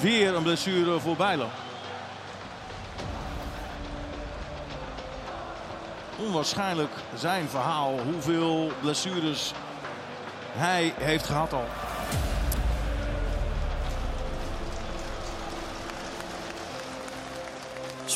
[0.00, 1.46] Weer een blessure voor Bijlo.
[6.18, 9.52] Onwaarschijnlijk zijn verhaal hoeveel blessures
[10.52, 11.64] hij heeft gehad al.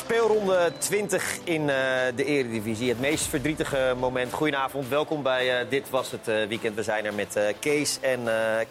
[0.09, 1.67] Speelronde 20 in uh,
[2.15, 2.89] de Eredivisie.
[2.89, 4.33] Het meest verdrietige moment.
[4.33, 6.75] Goedenavond, welkom bij uh, Dit Was Het uh, Weekend.
[6.75, 8.19] We zijn er met Kees en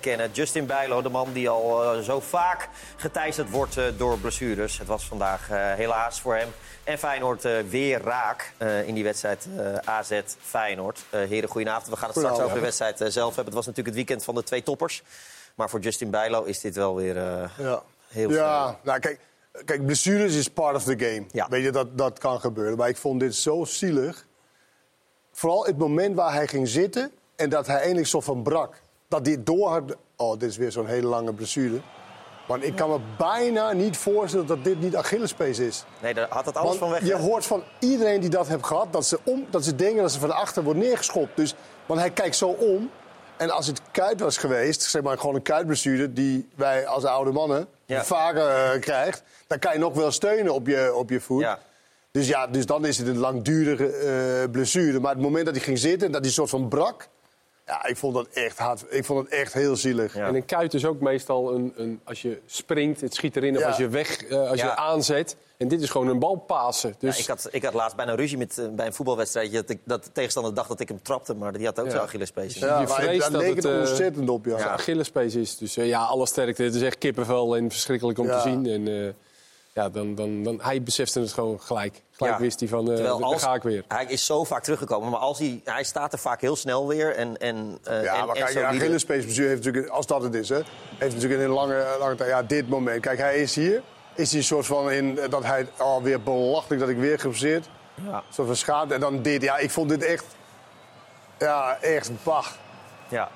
[0.00, 0.36] Kenneth.
[0.36, 4.78] Justin Bijlo, de man die al zo vaak geteisterd wordt door blessures.
[4.78, 6.48] Het was vandaag helaas voor hem
[6.84, 8.52] en Feyenoord weer raak
[8.86, 9.48] in die wedstrijd
[9.84, 11.00] AZ-Feyenoord.
[11.10, 11.88] heren, goedenavond.
[11.88, 13.44] We gaan het straks over de wedstrijd zelf hebben.
[13.44, 15.02] Het was natuurlijk het weekend van de twee toppers.
[15.54, 17.16] Maar voor Justin Bijlo is dit wel weer
[17.58, 17.82] ja.
[18.08, 19.27] heel Ja, nou kijk...
[19.64, 21.24] Kijk, blessures is part of the game.
[21.32, 21.46] Ja.
[21.48, 22.76] Weet je, dat, dat kan gebeuren.
[22.76, 24.26] Maar ik vond dit zo zielig.
[25.32, 28.80] Vooral het moment waar hij ging zitten en dat hij eindelijk zo van brak.
[29.08, 29.96] Dat hij door had...
[30.16, 31.80] Oh, dit is weer zo'n hele lange blessure.
[32.46, 35.84] Want ik kan me bijna niet voorstellen dat dit niet Achillespees is.
[36.02, 37.06] Nee, daar had het alles van weg.
[37.06, 40.12] Je hoort van iedereen die dat heeft gehad, dat ze, om, dat ze denken dat
[40.12, 41.36] ze van achter wordt neergeschopt.
[41.36, 41.54] Dus,
[41.86, 42.90] want hij kijkt zo om.
[43.36, 46.12] En als het kuit was geweest, zeg maar gewoon een kuitblessure...
[46.12, 49.22] die wij als oude mannen vaker uh, krijgt...
[49.46, 51.42] dan kan je nog wel steunen op je, op je voet.
[51.42, 51.58] Ja.
[52.10, 55.00] Dus ja, dus dan is het een langdurige uh, blessure.
[55.00, 57.08] Maar het moment dat hij ging zitten en dat hij soort van brak...
[57.68, 58.84] Ja, ik vond dat echt hard.
[58.88, 60.16] Ik vond het echt heel zielig.
[60.16, 63.62] En een kuit is ook meestal een, een als je springt, het schiet erin, of
[63.62, 65.36] als je weg, uh, als je aanzet.
[65.56, 66.94] En dit is gewoon een bal pasen.
[66.98, 67.18] Dus...
[67.18, 69.60] ik, had, ik had laatst bijna ruzie met, uh, bij een voetbalwedstrijdje.
[69.60, 71.90] Dat, ik, dat de tegenstander dacht dat ik hem trapte, maar die had ook ja.
[71.90, 72.54] zo'n Achillespees.
[72.54, 74.58] Ja, je vreest dat het, uh, ontzettend op, ja.
[74.58, 75.56] ja Achillespees is.
[75.56, 76.62] Dus ja, alle sterkte.
[76.62, 78.66] Het is echt kippenvel en verschrikkelijk om te zien.
[78.66, 79.14] En,
[79.78, 82.02] ja, dan, dan, dan, hij besefte het gewoon gelijk.
[82.10, 83.84] Gelijk wist hij van, uh, daar ga ik weer.
[83.88, 87.14] Hij is zo vaak teruggekomen, maar als hij, hij staat er vaak heel snel weer.
[87.14, 90.60] En, en, uh, ja, maar kijk, ja, Achillespeesblessure heeft natuurlijk, als dat het is, hè,
[90.98, 93.00] heeft natuurlijk in een lange, lange tijd, ja, dit moment.
[93.00, 93.82] Kijk, hij is hier,
[94.14, 97.68] is hij een soort van, in, dat hij, alweer belachelijk dat ik weer geblesseerd.
[97.94, 98.16] Ja.
[98.16, 98.94] Een soort van schade.
[98.94, 100.24] En dan dit, ja, ik vond dit echt,
[101.38, 102.46] ja, echt bah.
[103.08, 103.28] Ja,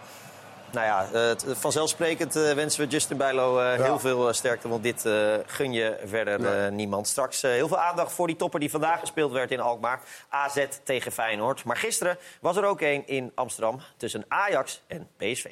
[0.73, 4.69] nou ja, uh, vanzelfsprekend uh, wensen we Justin Bijlo uh, heel veel sterkte.
[4.69, 5.09] Want dit
[5.47, 7.09] gun je verder niemand.
[7.09, 10.01] Straks heel veel aandacht voor die topper die vandaag gespeeld werd in Alkmaar.
[10.29, 11.65] AZ tegen Feyenoord.
[11.65, 15.51] Maar gisteren was er ook één in Amsterdam tussen Ajax en PSV.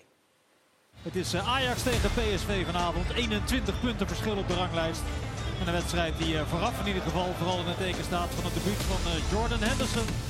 [1.03, 3.13] Het is Ajax tegen PSV vanavond.
[3.15, 5.01] 21 punten verschil op de ranglijst.
[5.61, 8.55] En een wedstrijd die vooraf in ieder geval vooral in het teken staat van het
[8.55, 10.30] debuut van Jordan Henderson.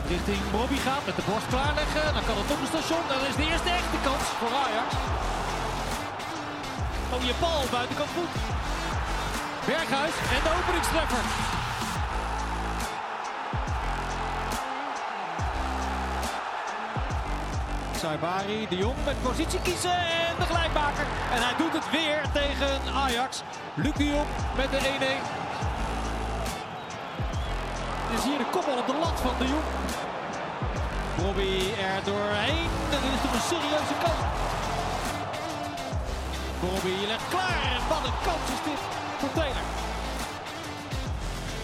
[0.00, 2.06] Het richting Bobby gaat met de borst klaarleggen.
[2.16, 3.04] Dan kan het op het station.
[3.12, 4.90] Dan is de eerste echte kans voor Ajax.
[7.12, 8.34] Oh, je bal buitenkant voet.
[9.68, 11.24] Berghuis en de openingstreffer.
[18.00, 21.06] Saibari, de Jong met positie kiezen en de gelijkmaker.
[21.34, 23.42] En hij doet het weer tegen Ajax.
[23.74, 25.47] Luc de Jong met de 1-1.
[28.16, 29.68] Is hier de kopbal op de lat van de Jong.
[31.22, 32.70] Robbie er doorheen.
[32.92, 34.22] Dat is toch een serieuze kans.
[36.66, 37.62] Robbie legt klaar.
[37.76, 38.82] En wat een kans is dit
[39.20, 39.66] voor Taylor.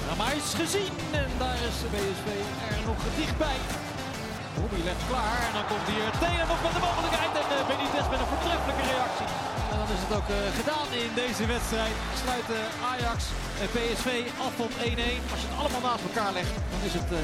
[0.08, 0.94] Ramais gezien.
[1.22, 2.28] En daar is de BSV
[2.70, 3.60] er nog dichtbij.
[4.60, 5.40] Robbie legt klaar.
[5.48, 7.32] En dan komt hier Taylor nog met de mogelijkheid.
[7.40, 9.53] En uh, Benitez met een voortreffelijke reactie.
[9.86, 11.94] Dan is het ook uh, gedaan in deze wedstrijd.
[12.22, 13.20] Sluiten Ajax
[13.62, 14.08] en PSV
[14.46, 14.74] af op 1-1.
[15.32, 17.18] Als je het allemaal naast elkaar legt, dan is het uh,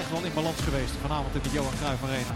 [0.00, 0.92] echt wel in balans geweest.
[1.00, 2.34] Vanavond in de Johan Cruijff Arena.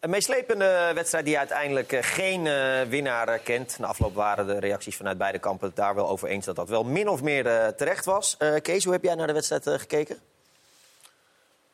[0.00, 3.78] Een meeslepende wedstrijd die uiteindelijk geen uh, winnaar kent.
[3.78, 6.84] Na afloop waren de reacties vanuit beide kampen daar wel over eens dat dat wel
[6.84, 8.36] min of meer terecht was.
[8.62, 10.31] Kees, hoe heb jij naar de wedstrijd gekeken?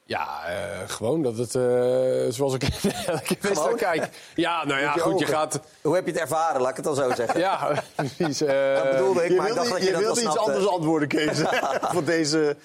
[0.08, 0.54] Ja, uh,
[0.86, 1.62] gewoon dat het, uh,
[2.28, 2.62] zoals ik
[3.06, 4.08] elke wedstrijd kijk.
[4.34, 5.60] Ja, nou ja, goed, je gaat...
[5.82, 7.40] Hoe heb je het ervaren, laat ik het dan zo zeggen?
[7.40, 8.42] ja, precies.
[8.42, 8.74] Uh...
[8.74, 11.08] Dat bedoelde ik, je maar ik dacht dat je, je dat wilde iets anders antwoorden,
[11.08, 11.42] Kees,
[11.92, 12.56] voor deze...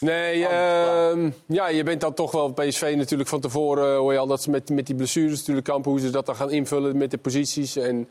[0.00, 3.96] Nee, uh, ja, je bent dan toch wel PSV natuurlijk van tevoren...
[3.96, 5.90] hoor je al dat ze met, met die blessures natuurlijk kampen...
[5.90, 7.76] hoe ze dat dan gaan invullen met de posities.
[7.76, 8.08] En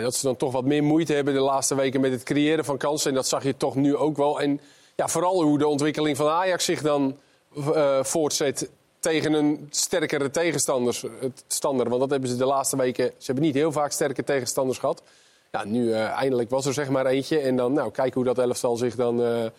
[0.00, 2.00] dat ze dan toch wat meer moeite hebben de laatste weken...
[2.00, 3.10] met het creëren van kansen.
[3.10, 4.40] En dat zag je toch nu ook wel.
[4.40, 4.60] En
[4.96, 7.16] ja, vooral hoe de ontwikkeling van Ajax zich dan
[7.56, 11.00] uh, voortzet tegen een sterkere tegenstander.
[11.46, 13.06] Standaard, want dat hebben ze de laatste weken.
[13.06, 15.02] Ze hebben niet heel vaak sterke tegenstanders gehad.
[15.50, 17.38] Ja, nu uh, eindelijk was er zeg maar eentje.
[17.38, 19.50] En dan nou, kijken hoe dat elftal zich dan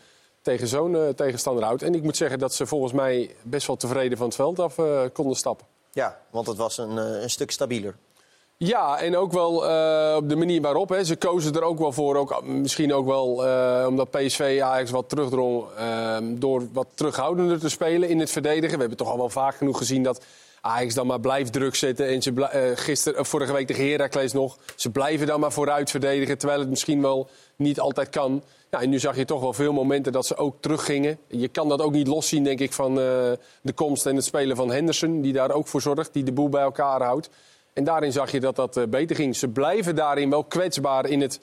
[0.42, 1.82] tegen zo'n tegenstander houdt.
[1.82, 4.76] En ik moet zeggen dat ze volgens mij best wel tevreden van het veld af
[5.14, 5.66] konden stappen.
[5.92, 7.96] Ja, want het was een, een stuk stabieler.
[8.64, 10.90] Ja, en ook wel uh, op de manier waarop.
[10.90, 11.04] Hè.
[11.04, 12.16] Ze kozen er ook wel voor.
[12.16, 17.70] Ook, misschien ook wel uh, omdat PSV Ajax wat terugdrong uh, door wat terughoudender te
[17.70, 18.74] spelen in het verdedigen.
[18.74, 20.26] We hebben toch al wel vaak genoeg gezien dat
[20.62, 22.08] Ajax dan maar blijft druk zetten.
[22.08, 24.58] En ze uh, gisteren, vorige week tegen Heracles nog.
[24.76, 28.44] Ze blijven dan maar vooruit verdedigen, terwijl het misschien wel niet altijd kan.
[28.70, 31.18] En nu zag je toch wel veel momenten dat ze ook teruggingen.
[31.28, 34.72] Je kan dat ook niet loszien, denk ik, van de komst en het spelen van
[34.72, 35.22] Henderson.
[35.22, 37.30] Die daar ook voor zorgt, die de boel bij elkaar houdt.
[37.74, 39.36] En daarin zag je dat dat uh, beter ging.
[39.36, 41.40] Ze blijven daarin wel kwetsbaar in het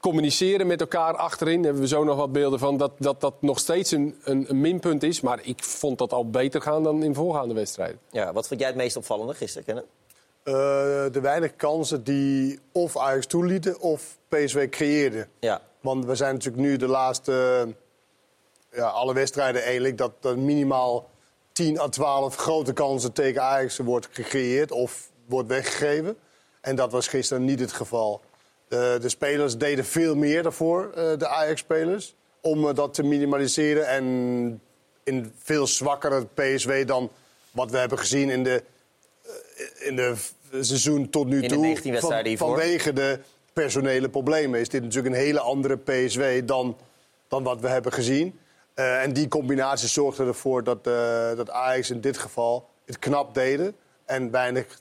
[0.00, 1.54] communiceren met elkaar achterin.
[1.54, 4.44] Daar hebben we zo nog wat beelden van dat dat, dat nog steeds een, een,
[4.48, 5.20] een, minpunt is.
[5.20, 7.98] Maar ik vond dat al beter gaan dan in voorgaande wedstrijden.
[8.10, 9.86] Ja, wat vond jij het meest opvallende gisteren, Kenneth?
[10.44, 10.54] Uh,
[11.12, 15.26] de weinig kansen die of Ajax toelieten of PSV creëerde.
[15.40, 15.60] Ja.
[15.80, 17.66] Want we zijn natuurlijk nu de laatste
[18.72, 21.08] ja, alle wedstrijden eigenlijk dat er minimaal
[21.52, 26.16] 10 à 12 grote kansen tegen Ajax wordt gecreëerd of wordt weggegeven.
[26.60, 28.20] En dat was gisteren niet het geval.
[28.68, 33.86] De, de spelers deden veel meer daarvoor, de Ajax-spelers, om dat te minimaliseren.
[33.86, 34.60] En
[35.04, 37.10] in veel zwakkere PSW dan
[37.50, 38.62] wat we hebben gezien in de,
[39.78, 40.14] in de
[40.50, 41.56] seizoen tot nu in toe.
[41.56, 42.48] De 19 wedstrijden hiervoor.
[42.48, 43.18] Vanwege de
[43.52, 46.76] personele problemen is dit natuurlijk een hele andere PSW dan,
[47.28, 48.38] dan wat we hebben gezien.
[48.74, 53.34] Uh, en die combinatie zorgde ervoor dat, uh, dat Ajax in dit geval het knap
[53.34, 54.80] deden en weinig,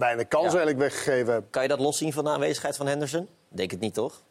[0.00, 1.46] weinig kans eigenlijk weggegeven.
[1.50, 3.28] Kan je dat loszien van de aanwezigheid van Henderson?
[3.48, 4.22] Denk het niet, toch?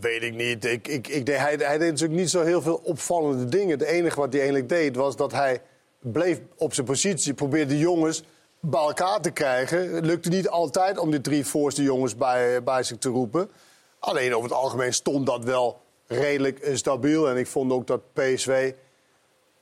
[0.00, 0.64] Weet ik niet.
[0.64, 3.78] Ik, ik, ik, hij, hij deed natuurlijk niet zo heel veel opvallende dingen.
[3.78, 5.62] Het enige wat hij eigenlijk deed was dat hij
[5.98, 8.22] bleef op zijn positie, probeerde de jongens
[8.60, 9.94] bij elkaar te krijgen.
[9.94, 13.50] Het lukte niet altijd om die drie voorste jongens bij, bij zich te roepen.
[13.98, 17.28] Alleen over het algemeen stond dat wel redelijk stabiel.
[17.28, 18.72] En ik vond ook dat PSV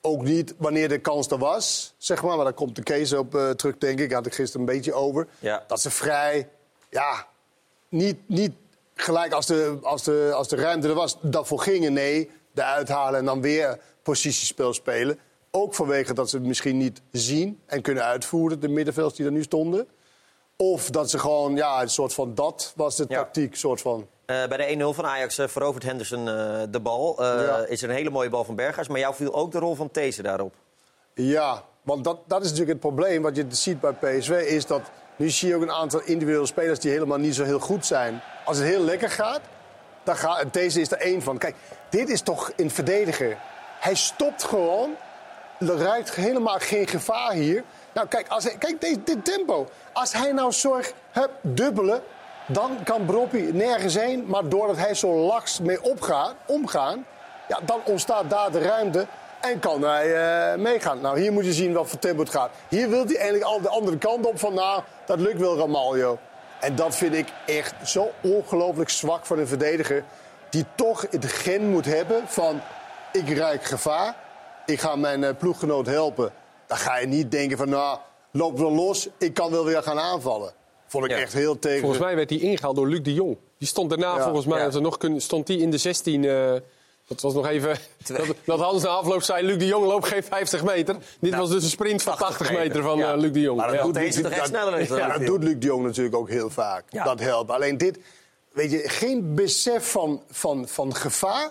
[0.06, 3.34] ook niet, wanneer de kans er was, zeg maar, maar daar komt de Kees op
[3.34, 5.26] uh, terug, denk ik, had ik gisteren een beetje over.
[5.38, 5.64] Ja.
[5.66, 6.48] Dat ze vrij,
[6.90, 7.26] ja,
[7.88, 8.52] niet, niet
[8.94, 11.92] gelijk als de, als, de, als de ruimte er was, daarvoor gingen.
[11.92, 15.18] Nee, de uithalen en dan weer positiespel spelen.
[15.50, 19.32] Ook vanwege dat ze het misschien niet zien en kunnen uitvoeren, de middenvelders die er
[19.32, 19.86] nu stonden.
[20.56, 23.16] Of dat ze gewoon, ja, een soort van dat was de Ja.
[23.16, 24.08] tactiek, soort van.
[24.26, 27.24] Uh, bij de 1-0 van Ajax uh, verovert Henderson uh, de bal.
[27.24, 27.56] Ja.
[27.56, 28.88] Is er een hele mooie bal van Berghuis.
[28.88, 30.54] Maar jou viel ook de rol van These daarop.
[31.14, 33.22] Ja, want dat, dat is natuurlijk het probleem.
[33.22, 34.80] Wat je ziet bij PSV is dat
[35.16, 38.20] nu zie je ook een aantal individuele spelers die helemaal niet zo heel goed zijn.
[38.44, 39.40] Als het heel lekker gaat,
[40.02, 41.38] dan gaat en deze is er één van.
[41.38, 41.54] Kijk,
[41.90, 43.38] dit is toch een verdediger.
[43.80, 44.90] Hij stopt gewoon.
[45.58, 47.64] Er ruikt helemaal geen gevaar hier.
[47.96, 49.68] Nou, kijk, als hij, kijk deze, dit tempo.
[49.92, 52.02] Als hij nou zorgt, hup, dubbelen,
[52.46, 54.24] dan kan Broppie nergens heen.
[54.26, 57.06] Maar doordat hij zo laks mee opgaat, omgaan,
[57.48, 59.06] ja, dan ontstaat daar de ruimte.
[59.40, 61.00] En kan hij eh, meegaan.
[61.00, 62.50] Nou, hier moet je zien wat voor tempo het gaat.
[62.68, 66.18] Hier wil hij eigenlijk al de andere kant op van, nou, dat lukt wel Ramaljo.
[66.60, 70.04] En dat vind ik echt zo ongelooflijk zwak van een verdediger.
[70.50, 72.60] Die toch het gen moet hebben van,
[73.12, 74.14] ik ruik gevaar.
[74.66, 76.32] Ik ga mijn eh, ploeggenoot helpen.
[76.66, 77.98] Dan ga je niet denken van, nou,
[78.32, 79.08] loop wel los.
[79.18, 80.52] Ik kan wel weer gaan aanvallen.
[80.86, 81.16] Vond ik Ja.
[81.16, 81.80] echt heel tegen.
[81.80, 83.36] Volgens mij werd hij ingehaald door Luc de Jong.
[83.58, 84.22] Die stond daarna, Ja.
[84.22, 84.64] volgens mij, Ja.
[84.64, 86.24] als er nog kun, stond hij in de 16.
[86.24, 86.52] eh,
[87.06, 87.76] dat was nog even.
[88.06, 90.96] Dat, dat Hans na afloop zei: Luc de Jong loopt geen 50 meter.
[91.20, 92.82] Dit was dus een sprint van 80 meter, meter.
[92.82, 93.12] van Ja.
[93.12, 93.56] eh, Luc de Jong.
[93.58, 93.82] Maar dat Ja.
[93.82, 95.26] doet Luc- toch echt dat- sneller dan Ja, dat Jong.
[95.26, 96.84] doet Luc de Jong natuurlijk ook heel vaak.
[96.88, 97.04] Ja.
[97.04, 97.50] Dat helpt.
[97.50, 97.98] Alleen dit,
[98.52, 101.50] weet je, geen besef van, van, van gevaar,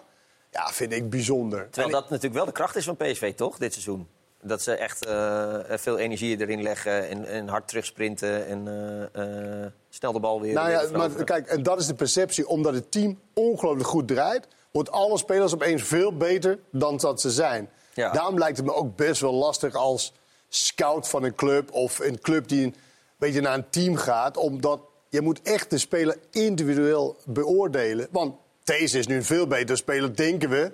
[0.52, 1.68] ja, vind ik bijzonder.
[1.72, 4.08] Terwijl dat natuurlijk wel de kracht is van PSV, toch, dit seizoen?
[4.48, 8.68] Dat ze echt eh, veel energie erin leggen en, en hard terugsprinten en
[9.14, 11.94] eh, eh, snel de bal weer Nou weer ja, maar kijk, en dat is de
[11.94, 12.48] perceptie.
[12.48, 17.32] Omdat het team ongelooflijk goed draait, wordt alle spelers opeens veel beter dan dat ze
[17.32, 17.70] zijn.
[17.94, 18.12] Ja.
[18.12, 20.14] Daarom lijkt het me ook best wel lastig als
[20.50, 22.76] scout van een club of een club die een
[23.18, 28.08] beetje naar een team gaat, omdat je moet echt de speler individueel beoordelen.
[28.12, 30.72] Want deze is nu een veel betere speler, denken we,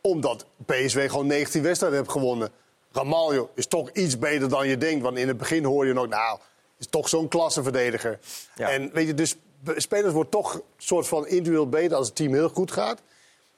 [0.00, 2.50] omdat PSV gewoon 19 wedstrijden heeft gewonnen.
[2.92, 5.02] Ramaljo is toch iets beter dan je denkt.
[5.02, 6.38] Want in het begin hoor je nog, nou,
[6.78, 8.18] is toch zo'n klassenverdediger.
[8.54, 8.68] Ja.
[8.70, 9.36] En weet je, dus
[9.76, 13.00] spelers worden toch een soort van individueel beter als het team heel goed gaat.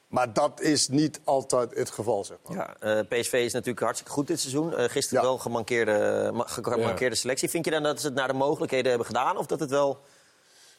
[0.08, 2.56] Maar dat is niet altijd het geval, zeg maar.
[2.56, 4.76] Ja, eh, PSV is natuurlijk hartstikke goed dit seizoen.
[4.76, 5.28] Eh, gisteren Ja.
[5.28, 7.48] wel gemankeerde, ma- gemankeerde selectie.
[7.50, 9.36] Vind je dan dat ze het naar de mogelijkheden hebben gedaan?
[9.36, 9.98] Of dat het wel...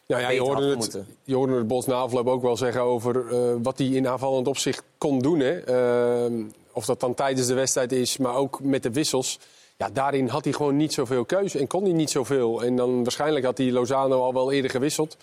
[0.08, 3.34] Nou ja, je hoorde, het, je hoorde het Bos na afloop ook wel zeggen over
[3.34, 5.40] eh, wat hij in aanvallend opzicht kon doen.
[5.40, 5.60] Hè.
[5.60, 6.44] Ehm,
[6.74, 9.40] of dat dan tijdens de wedstrijd is, maar ook met de wissels.
[9.78, 12.64] Ja, daarin had hij gewoon niet zoveel keuze en kon hij niet zoveel.
[12.64, 15.18] En dan waarschijnlijk had hij Lozano al wel eerder gewisseld.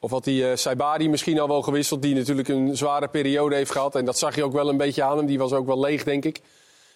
[0.00, 3.94] Of had hij Saibari misschien al wel gewisseld, die natuurlijk een zware periode heeft gehad.
[3.94, 5.26] En dat zag je ook wel een beetje aan hem.
[5.26, 6.40] Die was ook wel leeg, denk ik.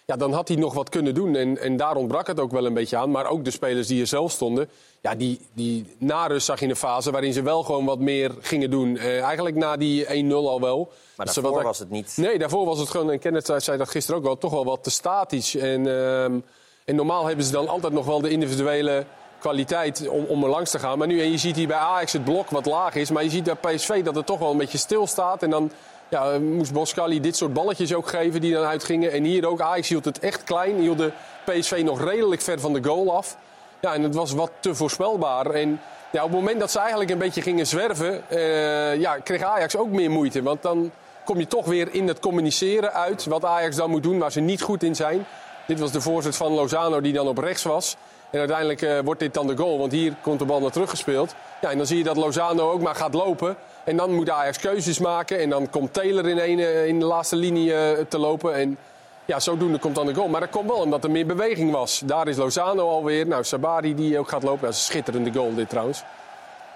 [0.05, 1.35] Ja, dan had hij nog wat kunnen doen.
[1.35, 3.11] En, en daar ontbrak het ook wel een beetje aan.
[3.11, 4.69] Maar ook de spelers die er zelf stonden.
[5.01, 8.31] Ja, die, die na rust zag je een fase waarin ze wel gewoon wat meer
[8.39, 8.97] gingen doen.
[8.97, 10.91] Eh, eigenlijk na die 1-0 al wel.
[11.15, 12.13] Maar daarvoor wat- was het niet.
[12.17, 14.83] Nee, daarvoor was het gewoon, en Kenneth zei dat gisteren ook wel, toch wel wat
[14.83, 15.55] te statisch.
[15.55, 16.39] En, ehm,
[16.85, 19.05] en normaal hebben ze dan altijd nog wel de individuele
[19.39, 20.97] kwaliteit om, om er langs te gaan.
[20.97, 23.11] Maar nu, en je ziet hier bij Ajax het blok wat laag is.
[23.11, 25.43] Maar je ziet bij PSV dat het toch wel een beetje stil staat.
[25.43, 25.71] En dan
[26.09, 29.11] ja, moest Boskali dit soort balletjes ook geven die dan uitgingen.
[29.11, 30.75] En hier ook, Ajax hield het echt klein.
[30.75, 31.11] Hield de
[31.45, 33.37] PSV nog redelijk ver van de goal af.
[33.79, 35.45] Ja, en het was wat te voorspelbaar.
[35.45, 35.79] En
[36.11, 39.75] ja, op het moment dat ze eigenlijk een beetje gingen zwerven, eh, ja, kreeg Ajax
[39.75, 40.41] ook meer moeite.
[40.41, 40.91] Want dan
[41.25, 44.39] kom je toch weer in het communiceren uit wat Ajax dan moet doen, waar ze
[44.39, 45.25] niet goed in zijn.
[45.67, 47.97] Dit was de voorzet van Lozano die dan op rechts was.
[48.29, 51.35] En uiteindelijk eh, wordt dit dan de goal, want hier komt de bal naar teruggespeeld.
[51.61, 53.57] Ja, en dan zie je dat Lozano ook maar gaat lopen.
[53.83, 55.39] En dan moet Ajax keuzes maken.
[55.39, 58.53] En dan komt Taylor in, een, eh, in de laatste linie eh, te lopen.
[58.55, 58.77] En
[59.25, 60.27] ja, zodoende komt dan de goal.
[60.27, 62.01] Maar dat komt wel omdat er meer beweging was.
[62.05, 63.27] Daar is Lozano alweer.
[63.27, 64.61] Nou, Sabari die ook gaat lopen.
[64.61, 66.03] Dat is een schitterende goal dit trouwens.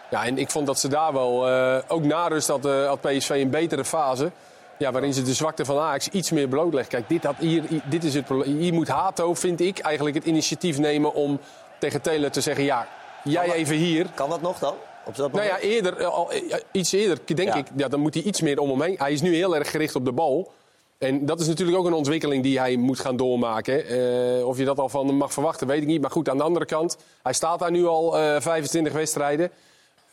[0.10, 3.30] Ja, en ik vond dat ze daar wel, eh, ook na rust had, had PSV
[3.30, 4.32] een betere fase.
[4.78, 6.92] Ja, waarin ze de zwakte van Ajax iets meer blootleggen.
[6.92, 8.58] Kijk, dit, had hier, dit is het probleem.
[8.58, 11.40] Hier moet Hato, vind ik, eigenlijk het initiatief nemen om
[11.78, 12.64] tegen Taylor te zeggen...
[12.64, 12.88] ja,
[13.24, 14.06] jij even hier.
[14.14, 14.74] Kan dat nog dan?
[15.08, 15.62] Op dat Nou moment?
[15.64, 17.56] ja, eerder, eh, al, eh, iets eerder denk Ja.
[17.56, 18.96] ik, ja, dan moet hij iets meer om hem heen.
[18.98, 20.52] Hij is nu heel erg gericht op de bal.
[20.98, 23.88] En dat is natuurlijk ook een ontwikkeling die hij moet gaan doormaken.
[23.88, 26.02] Eh, of je dat al van hem mag verwachten, weet ik niet.
[26.02, 29.52] Maar goed, aan de andere kant, hij staat daar nu al eh 25 wedstrijden.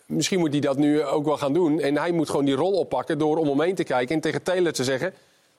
[0.06, 1.80] Misschien moet hij dat nu ook wel gaan doen.
[1.80, 4.42] En hij moet gewoon die rol oppakken door om hem heen te kijken en tegen
[4.42, 5.14] Taylor te zeggen...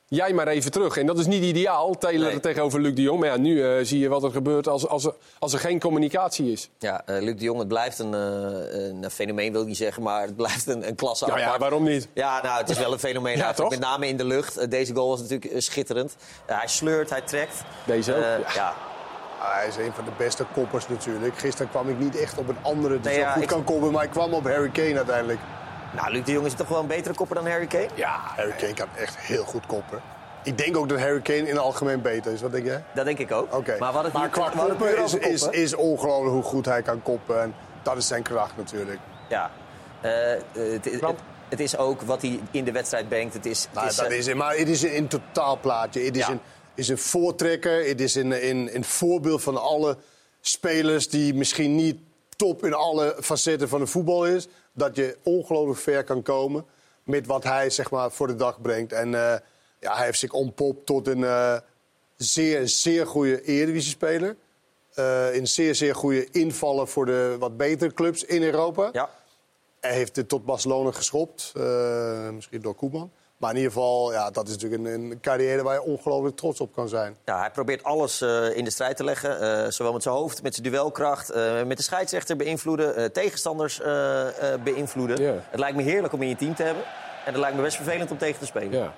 [0.07, 0.97] Jij maar even terug.
[0.97, 2.39] En dat is niet ideaal, Taylor Nee.
[2.39, 3.19] tegenover Luc de Jong.
[3.19, 5.79] Maar ja, nu eh, zie je wat er gebeurt als, als, er, als er geen
[5.79, 6.69] communicatie is.
[6.79, 10.03] Ja, eh, Luc de Jong, het blijft een, eh, een fenomeen, wil ik niet zeggen,
[10.03, 11.61] maar het blijft een, een klasse Nou ja, apart.
[11.61, 12.07] waarom niet?
[12.13, 13.37] Ja, nou, het is wel een fenomeen.
[13.37, 13.79] Ja, eigenlijk, toch?
[13.79, 14.71] Met name in de lucht.
[14.71, 16.15] Deze goal was natuurlijk schitterend.
[16.45, 17.63] Hij sleurt, hij trekt.
[17.85, 18.53] Deze ook, ja.
[18.53, 18.73] ja.
[19.39, 21.37] Ah, hij is een van de beste koppers natuurlijk.
[21.37, 23.63] Gisteren kwam ik niet echt op een andere die Nee, zo ja, goed ik- kan
[23.63, 25.39] koppen, maar ik kwam op Harry Kane uiteindelijk.
[25.95, 27.87] Nou, Luc de Jong is toch wel een betere kopper dan Harry Kane?
[27.95, 30.01] Ja, Harry Kane kan echt heel goed koppen.
[30.43, 32.41] Ik denk ook dat Harry Kane in het algemeen beter is.
[32.41, 32.83] Wat denk jij?
[32.95, 33.55] Dat denk ik ook.
[33.55, 33.75] Oké.
[33.79, 37.01] Maar, wat het maar qua het koppen is, is, is ongelooflijk hoe goed hij kan
[37.01, 37.41] koppen.
[37.41, 38.99] En dat is zijn kracht natuurlijk.
[39.29, 39.51] Ja.
[40.01, 41.03] Eh, eh, het, het,
[41.49, 43.33] het is ook wat hij in de wedstrijd brengt.
[43.33, 44.35] Het is, het Nou, is, dat eh, is, het.
[44.35, 46.01] maar het is een, een totaalplaatje.
[46.01, 46.31] Het is, Ja.
[46.31, 46.39] een,
[46.75, 47.87] is een voortrekker.
[47.87, 49.97] Het is een, een, een voorbeeld van alle
[50.41, 51.97] spelers die misschien niet
[52.35, 54.47] top in alle facetten van de voetbal is.
[54.75, 56.65] Dat je ongelooflijk ver kan komen
[57.03, 58.93] met wat hij zeg maar, voor de dag brengt.
[58.93, 59.39] En eh,
[59.79, 61.57] ja, hij heeft zich ontpopt tot een eh,
[62.15, 64.35] zeer, zeer goede Eredivisie-speler.
[64.93, 68.89] Eh een zeer, zeer goede invaller voor de wat betere clubs in Europa.
[68.93, 69.09] ja.
[69.79, 71.51] Hij heeft het tot Barcelona geschopt.
[71.55, 73.11] eh, misschien door Koeman.
[73.37, 76.59] Maar in ieder geval, ja, dat is natuurlijk een, een carrière waar je ongelooflijk trots
[76.59, 77.15] op kan zijn.
[77.25, 79.39] Ja, hij probeert alles eh, in de strijd te leggen.
[79.63, 83.81] eh, zowel met zijn hoofd, met zijn duelkracht, eh, met de scheidsrechter beïnvloeden, eh, tegenstanders
[83.81, 85.41] eh, eh, beïnvloeden.
[85.49, 86.83] Het lijkt me heerlijk om in je team te hebben.
[87.25, 88.71] En het lijkt me best vervelend om tegen te spelen.
[88.71, 88.93] Ja.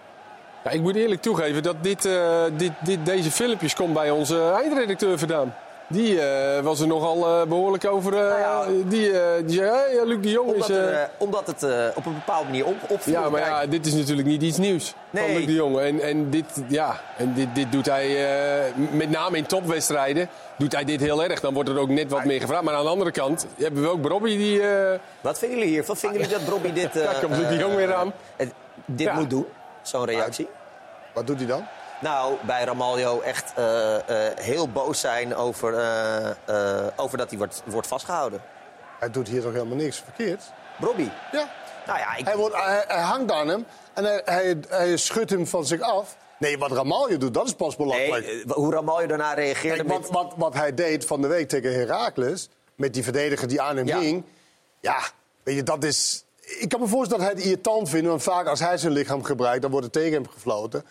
[0.63, 4.51] Ja, ik moet eerlijk toegeven dat dit, eh, dit, dit, deze filmpjes komt bij onze
[4.51, 5.56] eindredacteur vandaan.
[5.89, 8.13] Die eh, was er nogal eh, behoorlijk over.
[8.13, 8.84] eh, Nou ja.
[8.89, 10.75] die, eh, die zei, hey, Luc de Jong Omdat, is...
[10.75, 13.13] er, omdat het eh, op een bepaalde manier op, opviel.
[13.13, 15.24] ja, maar ja, dit is natuurlijk niet iets nieuws Nee.
[15.25, 15.79] van Luc de Jong.
[15.79, 18.06] En, en, dit, ja, en dit, dit doet hij,
[18.65, 21.39] eh, met name in topwedstrijden, doet hij dit heel erg.
[21.39, 22.63] Dan wordt er ook net wat meer gevraagd.
[22.63, 24.62] Maar aan de andere kant hebben we ook Robbie die...
[24.70, 25.84] eh, Wat vinden jullie hier?
[25.86, 26.96] Wat vinden jullie dat Robbie dit...
[26.98, 28.13] eh, Kijk, komt Luc de Jong weer aan.
[28.86, 29.13] dit Ja.
[29.13, 29.46] moet doen,
[29.82, 30.48] zo'n reactie.
[31.13, 31.63] Wat doet hij dan?
[32.01, 35.74] Nou, bij Ramaljo echt eh, eh, heel boos zijn over,
[36.46, 38.42] eh, over dat hij wordt, wordt vastgehouden.
[39.00, 40.44] Hij doet hier toch helemaal niks verkeerd?
[40.80, 41.50] Robbie, Ja.
[41.88, 45.30] nou ja, ik, Hij, wordt, hij, hij hangt aan hem en hij, hij, hij schudt
[45.30, 46.18] hem van zich af.
[46.39, 48.44] Nee, wat Ramalje doet, dat is pas belangrijk.
[48.50, 50.10] hoe Ramaljo daarna reageerde Kijk, met...
[50.10, 53.77] wat, wat, wat hij deed van de week tegen Heracles, met die verdediger die aan
[53.77, 54.00] hem Ja.
[54.00, 54.24] hing.
[54.80, 55.00] Ja,
[55.44, 56.25] weet je, dat is...
[56.60, 59.24] Ik kan me voorstellen dat hij het irritant vindt, want vaak als hij zijn lichaam
[59.24, 60.86] gebruikt, dan wordt er tegen hem gefloten.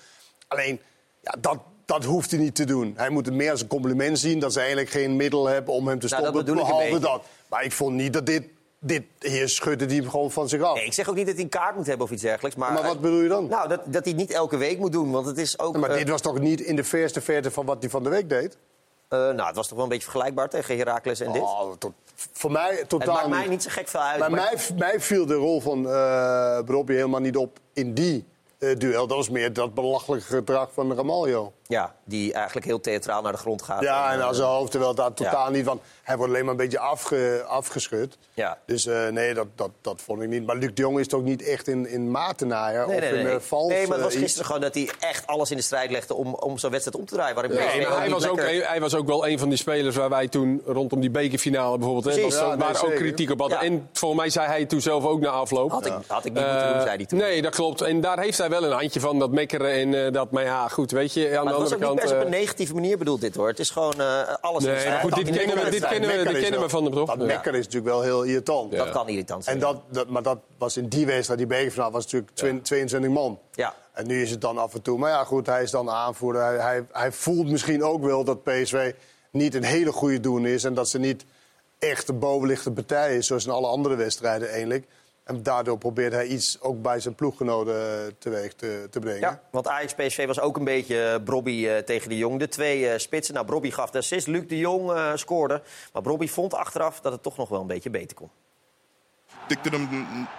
[0.48, 0.80] Alleen,
[1.26, 2.92] ja, dat, dat hoeft hij niet te doen.
[2.97, 5.88] Hij moet het meer als een compliment zien dat ze eigenlijk geen middel hebben om
[5.88, 7.23] hem te Nou, dat stoppen, ik een behalve dat.
[7.49, 8.45] Maar ik vond niet dat dit,
[8.78, 10.75] dit heer schudde die hem gewoon van zich af.
[10.75, 12.56] Nee, ik zeg ook niet dat hij een kaart moet hebben of iets dergelijks.
[12.56, 13.47] Maar, Maar wat bedoel je dan?
[13.49, 15.11] Nou, dat, dat hij het niet elke week moet doen.
[15.11, 15.76] Want het is ook...
[15.76, 18.09] maar eh, dit was toch niet in de verste verte van wat hij van de
[18.09, 18.56] week deed?
[19.09, 21.42] eh, nou, het was toch wel een beetje vergelijkbaar tegen Heracles en dit.
[21.42, 21.92] Oh, tot,
[22.33, 24.18] voor mij het totaal maakt mij niet zo gek veel uit.
[24.18, 25.87] Maar- mij, mij viel de rol van
[26.66, 28.25] Robbie helemaal niet op in die
[28.58, 29.06] duel.
[29.06, 31.55] Dat was meer dat belachelijke gedrag van Ramaljo.
[31.68, 33.82] Ja, die eigenlijk heel theatraal naar de grond gaat.
[33.82, 35.50] Ja, en eh, aan zijn hoofd, terwijl dat totaal ja.
[35.50, 35.80] niet van...
[36.02, 38.18] Hij wordt alleen maar een beetje afge, afgeschud.
[38.35, 38.58] Ja.
[38.66, 40.46] Dus eh, nee, dat, dat, dat vond ik niet.
[40.46, 42.87] Maar Luc de Jong is toch niet echt in, in maat te naaien?
[42.88, 43.35] Nee, of nee, in nee.
[43.35, 44.23] eh, vals nee, maar het was eh, iets.
[44.23, 47.06] gisteren gewoon dat hij echt alles in de strijd legde om, om zo'n wedstrijd om
[47.06, 47.35] te draaien.
[47.35, 49.96] Waarin Nee, maar hij, was ook, lekker- hij was ook wel een van die spelers
[49.96, 52.14] waar wij toen rondom die bekerfinale bijvoorbeeld...
[52.16, 53.58] Hè, was, Ja, nee, waar ook kritiek op hadden.
[53.58, 53.64] Ja.
[53.64, 55.70] En volgens mij zei hij toen zelf ook na afloop...
[55.70, 57.18] Had ik, had ik niet moeten Eh, doen, zei hij toen.
[57.18, 57.80] Nee, dat klopt.
[57.80, 60.30] En daar heeft hij wel een handje van, dat mekkeren en eh, dat...
[60.30, 62.75] Maar ja, goed, weet je, de was andere ook niet best op een eh, negatieve
[62.75, 63.48] manier bedoeld dit hoor.
[63.48, 66.25] Het is gewoon eh, alles de Nee, maar goed, dit kennen we- dit kennen we-
[66.25, 67.08] dit is kennen we van hem, toch?
[67.08, 67.25] Dat Ja.
[67.25, 68.72] mekkeren is natuurlijk wel heel irritant.
[68.72, 69.56] Dat kan irritant zijn.
[69.56, 73.10] En dat, dat, maar dat was in die wedstrijd, die bekerfinale, was natuurlijk twi- 22
[73.10, 73.38] man.
[73.52, 73.75] Ja.
[73.92, 74.98] En nu is het dan af en toe.
[74.98, 76.42] Maar ja, goed, hij is dan aanvoerder.
[76.42, 78.92] Hij, hij, hij voelt misschien ook wel dat PSV
[79.30, 80.64] niet een hele goede doen is.
[80.64, 81.25] En dat ze niet
[81.78, 84.86] echt de bovenliggende partij is, zoals in alle andere wedstrijden eigenlijk.
[85.26, 89.21] En daardoor probeert hij iets ook bij zijn ploeggenoten eh, teweeg te, te brengen.
[89.21, 92.38] Ja, want Ajax PSV was ook een beetje eh, Brobby eh, tegen de Jong.
[92.38, 93.35] De twee eh, spitsen.
[93.35, 94.26] Nou, Brobby gaf de assist.
[94.26, 95.62] Luc de Jong eh, scoorde.
[95.92, 98.30] Maar Brobby vond achteraf dat het toch nog wel een beetje beter kon.
[99.47, 99.88] tikte hem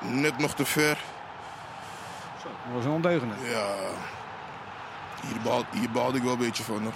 [0.01, 0.97] net nog te ver.
[2.43, 3.35] Dat was een ondeugende.
[3.49, 3.65] Ja,
[5.27, 6.81] hier, baal, hier baalde ik wel een beetje van.
[6.83, 6.93] Hoor.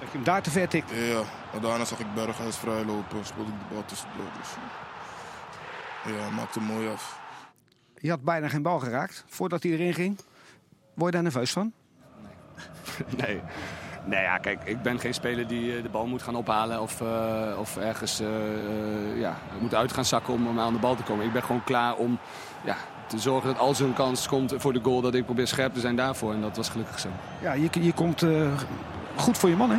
[0.00, 0.90] Dat je hem daar te ver tikt.
[0.94, 1.22] Ja,
[1.52, 3.24] maar daarna zag ik Berghuis vrijlopen.
[3.24, 4.26] Speelde ik de bal tussendoor.
[4.38, 4.48] Dus,
[6.06, 7.18] ja, maakte hem mooi af.
[7.96, 10.18] Je had bijna geen bal geraakt voordat hij erin ging.
[10.94, 11.72] Word je daar nerveus van?
[13.16, 13.40] Nee.
[14.04, 17.00] Nee, ja, kijk, ik ben geen speler die eh, de bal moet gaan ophalen of,
[17.00, 21.02] eh, of ergens eh, ja, moet uit gaan zakken om, om aan de bal te
[21.02, 21.26] komen.
[21.26, 22.18] Ik ben gewoon klaar om
[22.64, 22.76] ja,
[23.10, 25.74] te zorgen dat als er een kans komt voor de goal, dat ik probeer scherp
[25.74, 26.32] te zijn daarvoor.
[26.32, 27.08] En dat was gelukkig zo.
[27.42, 28.52] Ja, je, je komt eh,
[29.16, 29.78] goed voor je man, hè?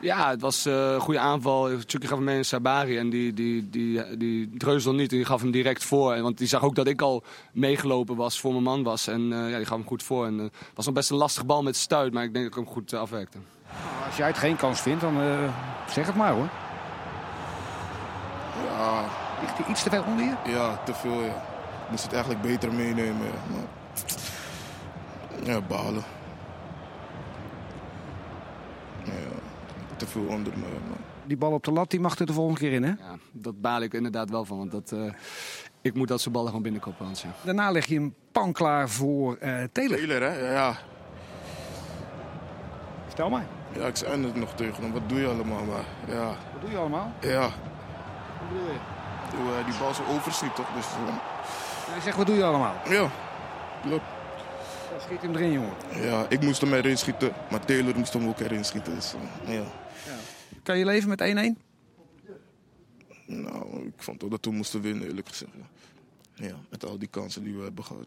[0.00, 1.68] Ja, het was eh, een goede aanval.
[1.86, 5.10] Tjuki gaf hem mee in Sabari en die, die, die, die dreuzelde niet.
[5.10, 6.12] Die gaf hem direct voor.
[6.12, 9.06] En- Want die zag ook dat ik al meegelopen was, voor mijn man was.
[9.06, 10.26] En eh, ja, die gaf hem goed voor.
[10.26, 12.58] En, eh, het was nog best een lastig bal met stuit, maar ik denk dat
[12.58, 13.38] ik hem goed afwerkte.
[14.06, 15.52] Als jij het geen kans vindt, dan eh,
[15.92, 16.48] zeg het maar, hoor.
[18.66, 19.04] Ja,
[19.40, 20.34] Ligt hij iets te ver onder je?
[20.50, 21.20] ja, te veel.
[21.22, 21.26] Ja.
[21.84, 23.26] Ik moest het eigenlijk beter meenemen.
[23.26, 23.66] Ja, maar,
[25.54, 26.02] ja balen.
[29.04, 29.12] Ja,
[29.98, 30.64] te veel onder me.
[31.26, 32.88] Die bal op de lat, die mag er de volgende keer in, hè?
[32.88, 34.58] Ja, dat baal ik inderdaad wel van.
[34.58, 35.12] Want dat, eh,
[35.82, 37.04] ik moet dat soort ballen gewoon binnenkoppen.
[37.04, 37.28] Hans, ja.
[37.44, 39.96] Daarna leg je hem pan klaar voor eh Taylor.
[39.96, 40.38] Taylor, hè?
[40.46, 40.76] Ja, ja.
[43.06, 43.46] Vertel mij.
[43.72, 44.92] ja, ik zei het nog tegen hem.
[44.92, 45.64] Wat doe je allemaal?
[45.64, 45.84] Maar
[46.16, 47.12] ja, Wat doe je allemaal?
[47.20, 47.40] ja.
[47.40, 48.78] Wat bedoel je?
[49.36, 50.68] Hoe hij die bal zo overschiet, toch?
[50.76, 51.14] Dus, eh,
[51.92, 52.74] Hij zegt, wat doe je allemaal?
[52.88, 53.08] ja,
[53.82, 54.04] klopt.
[55.00, 55.72] Schiet hem erin, jongen.
[55.94, 58.94] Ja, ik moest hem erin schieten, maar Taylor moest hem ook erin schieten.
[58.94, 59.14] Dus,
[59.46, 59.62] eh, ja.
[60.68, 61.24] Kan je leven met 1-1?
[63.26, 65.50] Nou, ik vond ook dat we moesten winnen, eerlijk gezegd.
[66.34, 66.46] Ja.
[66.46, 68.06] ja, met al die kansen die we hebben gehad.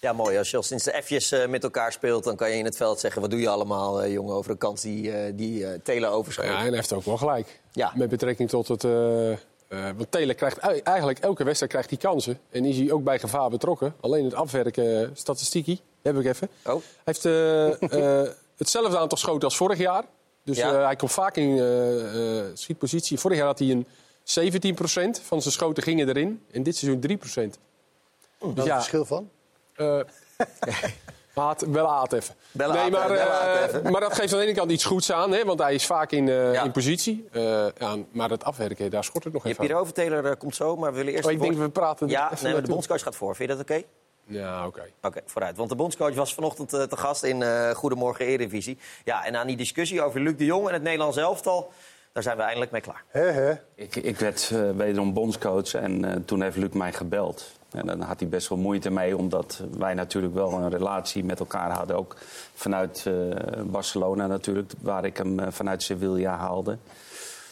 [0.00, 0.38] Ja, mooi.
[0.38, 2.76] Als je al sinds de F'jes eh, met elkaar speelt, dan kan je in het
[2.76, 3.20] veld zeggen...
[3.20, 6.44] wat doe je allemaal, eh, jongen, over een kans die, eh die Taylor overschoot.
[6.44, 7.60] Ja, en hij heeft ook wel gelijk.
[7.72, 7.92] Ja.
[7.94, 8.84] Met betrekking tot het...
[8.84, 9.32] eh,
[9.68, 12.40] eh, want Taylor krijgt eigenlijk elke wedstrijd krijgt hij kansen.
[12.50, 13.94] En is hij ook bij gevaar betrokken.
[14.00, 16.48] Alleen het afwerken, statistiekie, heb ik even.
[16.64, 16.72] Oh.
[16.72, 17.82] Hij heeft eh,
[18.22, 20.04] eh, hetzelfde aantal schoten als vorig jaar.
[20.48, 20.72] Dus Ja.
[20.78, 23.18] eh, hij komt vaak in eh, eh, schietpositie.
[23.18, 23.86] Vorig jaar had hij een
[24.24, 26.42] 17% van zijn schoten gingen erin.
[26.50, 27.58] En dit seizoen 3%.
[28.38, 28.62] Daar is ja.
[28.62, 29.30] het verschil van.
[29.74, 30.00] Eh
[31.34, 32.34] haat, wel haat even.
[32.50, 35.58] Bellen nee, maar, eh, dat geeft aan de ene kant iets goeds aan, hè, want
[35.60, 36.62] hij is vaak in, eh, Ja.
[36.64, 37.28] in positie.
[37.32, 40.54] Eh, ja, maar het afwerken, daar schort het nog Je even hierover, Taylor eh, komt
[40.56, 41.24] zo, maar we willen eerst...
[41.26, 43.36] Oh, ik denk, woord- we praten Ja, even nee, maar de bondscoach gaat voor.
[43.36, 43.82] Vind je dat oké?
[44.28, 44.82] Ja, oké.
[45.02, 45.56] Oké, vooruit.
[45.56, 48.78] Want de bondscoach was vanochtend eh, te gast in eh, Goedemorgen Eredivisie.
[49.04, 51.72] Ja, en aan die discussie over Luc de Jong en het Nederlands elftal...
[52.12, 53.04] daar zijn we eindelijk mee klaar.
[53.08, 53.52] Hè?
[53.74, 57.56] Ik, ik werd eh, wederom bondscoach en eh, toen heeft Luc mij gebeld.
[57.72, 61.38] En dan had hij best wel moeite mee, omdat wij natuurlijk wel een relatie met
[61.38, 61.96] elkaar hadden.
[61.96, 62.16] Ook
[62.54, 63.14] vanuit eh,
[63.64, 66.78] Barcelona natuurlijk, waar ik hem vanuit Sevilla haalde.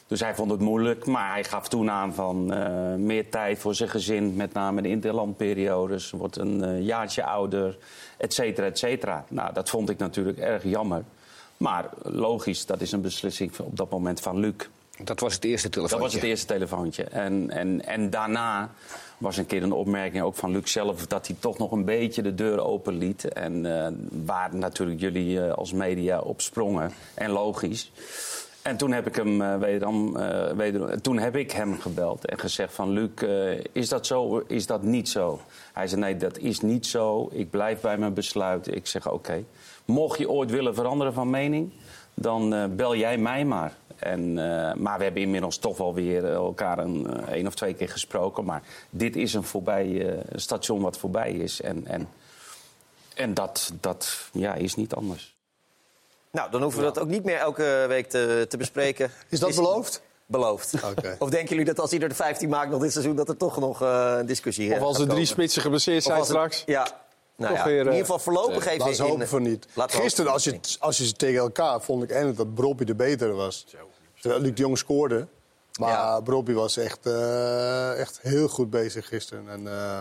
[0.07, 3.75] Dus hij vond het moeilijk, maar hij gaf toen aan van eh, meer tijd voor
[3.75, 4.35] zijn gezin.
[4.37, 7.79] Met name de interlandperiodes, wordt een eh, jaartje ouder,
[8.17, 9.25] et cetera, et cetera.
[9.29, 11.03] Nou, dat vond ik natuurlijk erg jammer.
[11.57, 14.55] Maar logisch, dat is een beslissing op dat moment van Luc.
[15.05, 16.05] Dat was het eerste Dat telefoontje.
[16.07, 17.05] was het eerste telefoontje.
[17.05, 18.71] En, en, en daarna
[19.19, 21.07] was een keer een opmerking ook van Luc zelf...
[21.07, 23.29] dat hij toch nog een beetje de deur open liet.
[23.33, 23.93] En eh,
[24.25, 26.93] waar natuurlijk jullie als media op sprongen.
[27.15, 27.93] En logisch.
[28.67, 30.17] En toen heb ik hem eh, wederom,
[30.57, 32.91] wederom- toen heb ik hem gebeld en gezegd van...
[32.91, 35.41] Luc, eh, is dat zo is dat niet zo?
[35.73, 37.29] Hij zei, nee, dat is niet zo.
[37.33, 38.75] Ik blijf bij mijn besluit.
[38.75, 39.45] Ik zeg, oké.
[39.85, 41.73] Mocht je ooit willen veranderen van mening...
[42.15, 43.77] dan bel jij mij maar.
[43.97, 44.35] En,
[44.83, 48.45] maar we hebben inmiddels toch wel weer elkaar een één of twee keer gesproken.
[48.45, 51.61] Maar dit is een voorbij, station wat voorbij is.
[51.61, 52.09] En, en
[53.15, 55.36] En dat, dat ja, is niet anders.
[56.31, 59.11] Nou, dan hoeven we dat ook niet meer elke week te, te bespreken.
[59.29, 60.03] Is dat beloofd?
[60.27, 60.75] Beloofd.
[60.85, 61.17] Oké.
[61.19, 63.17] Of denken jullie dat als hij er de 15 maakt nog dit seizoen...
[63.17, 65.97] dat er toch nog eh, een discussie Of eh, als gaat er drie spitsen geblesseerd
[65.99, 66.63] Of zijn als het- straks.
[66.67, 66.89] Ja.
[67.37, 68.79] Nou ja, weer, in eh, ieder geval voorlopig even...
[68.87, 69.67] Laten we hopen voor niet.
[69.77, 73.33] Gisteren, als je, als je ze tegen elkaar, vond ik eindelijk dat Brobbey de betere
[73.33, 73.67] was.
[74.21, 75.27] Terwijl Luc de Jong scoorde.
[75.81, 76.21] Maar Ja.
[76.21, 79.49] Brobbey was echt, eh, echt heel goed bezig gisteren.
[79.49, 80.01] En eh,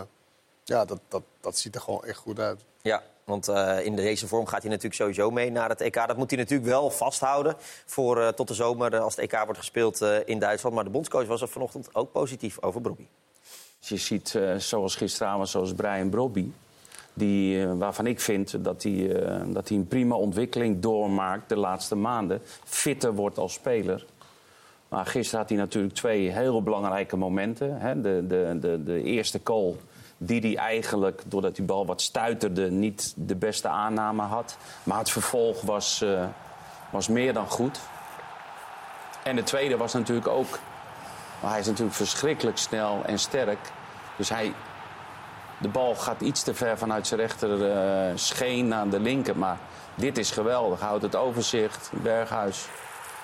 [0.63, 2.61] ja, dat, dat, dat ziet er gewoon echt goed uit.
[2.81, 5.93] Ja, want eh, in deze vorm gaat hij natuurlijk sowieso mee naar het EK.
[5.93, 9.43] Dat moet hij natuurlijk wel vasthouden voor eh, tot de zomer eh, als het EK
[9.43, 10.75] wordt gespeeld eh, in Duitsland.
[10.75, 13.07] Maar de bondscoach was er vanochtend ook positief over Brobbey.
[13.79, 16.51] Als je ziet, zoals gisteravond, zoals Brian Brobby...
[17.17, 19.07] Die, waarvan ik vind dat hij,
[19.47, 22.41] dat hij een prima ontwikkeling doormaakt de laatste maanden.
[22.63, 24.05] Fitter wordt als speler.
[24.89, 27.79] Maar gisteren had hij natuurlijk twee heel belangrijke momenten.
[27.79, 28.01] Hè.
[28.01, 29.77] De, de, de, de eerste goal
[30.17, 32.71] die hij eigenlijk, doordat die bal wat stuiterde...
[32.71, 34.57] niet de beste aanname had.
[34.83, 36.25] Maar het vervolg was, eh,
[36.89, 37.79] was meer dan goed.
[39.23, 40.59] En de tweede was natuurlijk ook...
[41.41, 43.71] Maar hij is natuurlijk verschrikkelijk snel en sterk.
[44.15, 44.53] Dus hij,
[45.57, 49.37] de bal gaat iets te ver vanuit zijn rechter eh, scheen naar de linker.
[49.37, 49.57] Maar
[49.95, 50.79] dit is geweldig.
[50.79, 51.91] Houdt het overzicht.
[51.93, 52.67] Berghuis.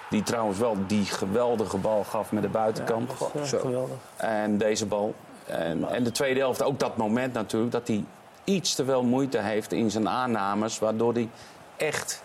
[0.09, 3.11] Die trouwens wel die geweldige bal gaf met de buitenkant.
[3.43, 3.97] geweldig.
[4.15, 5.15] En deze bal.
[5.45, 7.71] En, en de tweede helft ook dat moment natuurlijk.
[7.71, 8.03] Dat hij
[8.43, 10.79] iets te veel moeite heeft in zijn aannames.
[10.79, 11.29] Waardoor hij
[11.77, 12.21] echt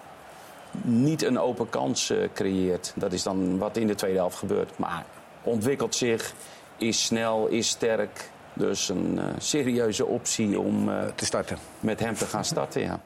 [0.82, 2.92] niet een open kans eh, creëert.
[2.96, 4.78] Dat is dan wat in de tweede helft gebeurt.
[4.78, 5.04] Maar
[5.42, 6.32] ontwikkelt zich,
[6.76, 8.30] is snel, is sterk.
[8.52, 11.58] Dus een eh, serieuze optie om eh, Te starten.
[11.80, 12.80] met hem te gaan starten.
[12.82, 13.00] Ja.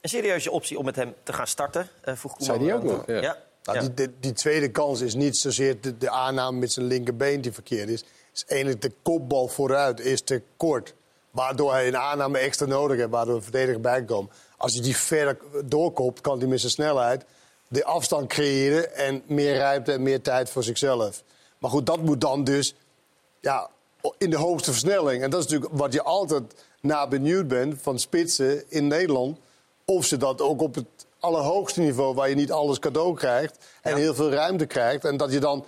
[0.00, 2.54] Een serieuze optie om met hem te gaan starten, eh vroeg Koeman.
[2.56, 3.20] Zei die ook nog, ja.
[3.20, 3.36] Ja.
[3.62, 3.84] Nou, Ja.
[3.84, 7.52] die, die, die tweede kans is niet zozeer de, de aanname met zijn linkerbeen die
[7.52, 8.04] verkeerd is.
[8.38, 10.94] Is eigenlijk de kopbal vooruit is te kort.
[11.30, 14.32] Waardoor hij een aanname extra nodig heeft, waardoor de verdediger bij kan komen.
[14.56, 17.24] Als hij die verder doorkopt, kan hij met zijn snelheid
[17.68, 18.94] de afstand creëren...
[18.94, 21.22] en meer ruimte en meer tijd voor zichzelf.
[21.58, 22.74] Maar goed, dat moet dan dus
[23.40, 23.70] ja,
[24.18, 25.22] in de hoogste versnelling.
[25.22, 26.42] En dat is natuurlijk wat je altijd
[26.80, 29.38] naar benieuwd bent van spitsen in Nederland.
[29.84, 30.86] Of ze dat ook op het
[31.18, 35.04] allerhoogste niveau, waar je niet alles cadeau krijgt en heel veel ruimte krijgt.
[35.04, 35.64] En dat je dan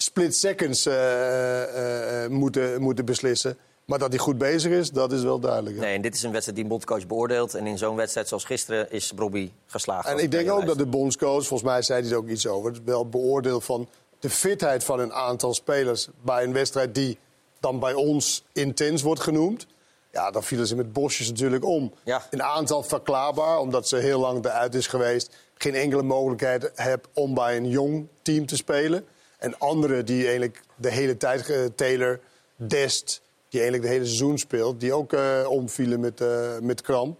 [0.00, 3.58] split seconds eh, eh, eh, moeten, moeten beslissen.
[3.84, 5.76] Maar dat hij goed bezig is, dat is wel duidelijk.
[5.76, 7.54] Nee, en dit is een wedstrijd die een bondscoach beoordeelt.
[7.54, 10.08] En in zo'n wedstrijd zoals gisteren is Brobbey geslaagd.
[10.08, 12.70] En ik denk ook dat de bondscoach, volgens mij zei hij er ook iets over,
[12.70, 17.18] het wel beoordeeld van de fitheid van een aantal spelers bij een wedstrijd die
[17.60, 19.66] dan bij ons intens wordt genoemd.
[20.12, 21.92] Ja, dan vielen ze met bosjes natuurlijk om.
[22.04, 22.26] Ja.
[22.30, 25.36] Een aantal verklaarbaar, omdat ze heel lang eruit is geweest.
[25.54, 29.06] Geen enkele mogelijkheid heb om bij een jong team te spelen.
[29.38, 32.20] En anderen die eigenlijk de hele tijd, eh, Taylor,
[32.56, 37.18] Dest, die eigenlijk de hele seizoen speelt, die ook eh, omvielen met, eh, met kramp.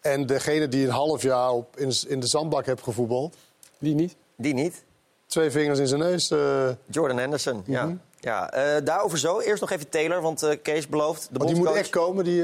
[0.00, 3.36] En degene die een half jaar op, in, in de zandbak heeft gevoetbald,
[3.78, 4.16] Die niet.
[4.36, 4.84] Die niet.
[5.26, 6.30] twee vingers in zijn neus.
[6.30, 7.84] eh, Jordan Henderson, ja.
[7.84, 7.90] Mhm.
[7.92, 7.98] ja
[8.30, 9.40] eh, daarover zo.
[9.40, 11.28] Eerst nog even Taylor, want eh, Kees belooft.
[11.30, 12.42] De want die moet echt komen, die...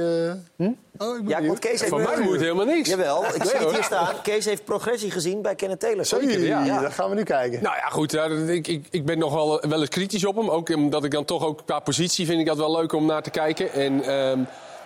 [0.57, 0.67] eh,
[0.99, 1.89] Oh, ik Ja, want Kees heeft...
[1.93, 2.89] Van mij moet helemaal niks.
[2.89, 4.15] Jawel, ik zie het hier staan.
[4.23, 6.05] Kees heeft progressie gezien bij Kenneth Taylor.
[6.05, 6.65] Zeker, ja.
[6.65, 6.81] ja.
[6.81, 7.63] dat gaan we nu kijken.
[7.63, 8.11] Nou ja, goed.
[8.13, 10.51] ja, dat- ik, ik, ik ben nog wel, wel eens kritisch op hem.
[10.51, 13.23] Ook omdat ik dan toch ook qua positie vind ik dat wel leuk om naar
[13.23, 13.73] te kijken.
[13.73, 14.39] En ehm,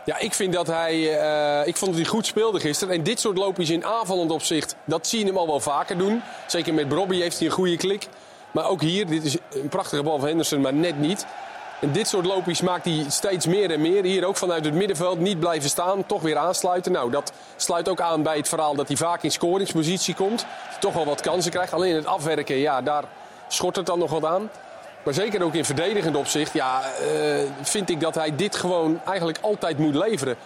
[0.04, 1.18] ja, ik vind dat hij...
[1.20, 2.94] eh, ik vond dat hij goed speelde gisteren.
[2.94, 6.22] En dit soort loopjes in aanvallend opzicht, dat zie je hem al wel vaker doen.
[6.46, 8.08] Zeker met Robbie heeft hij een goede klik.
[8.54, 11.26] Maar ook hier, dit is een prachtige bal van Henderson, maar net niet.
[11.80, 14.04] En dit soort loopjes maakt hij steeds meer en meer.
[14.04, 16.92] Hier ook vanuit het middenveld niet blijven staan, toch weer aansluiten.
[16.92, 20.46] Nou, dat sluit ook aan bij het verhaal dat hij vaak in scoringspositie komt.
[20.80, 21.72] Toch wel wat kansen krijgt.
[21.72, 23.04] Alleen het afwerken, ja, daar
[23.48, 24.50] schort het dan nog wat aan.
[25.02, 29.38] Maar zeker ook in verdedigend opzicht, ja, eh, vind ik dat hij dit gewoon eigenlijk
[29.40, 30.36] altijd moet leveren.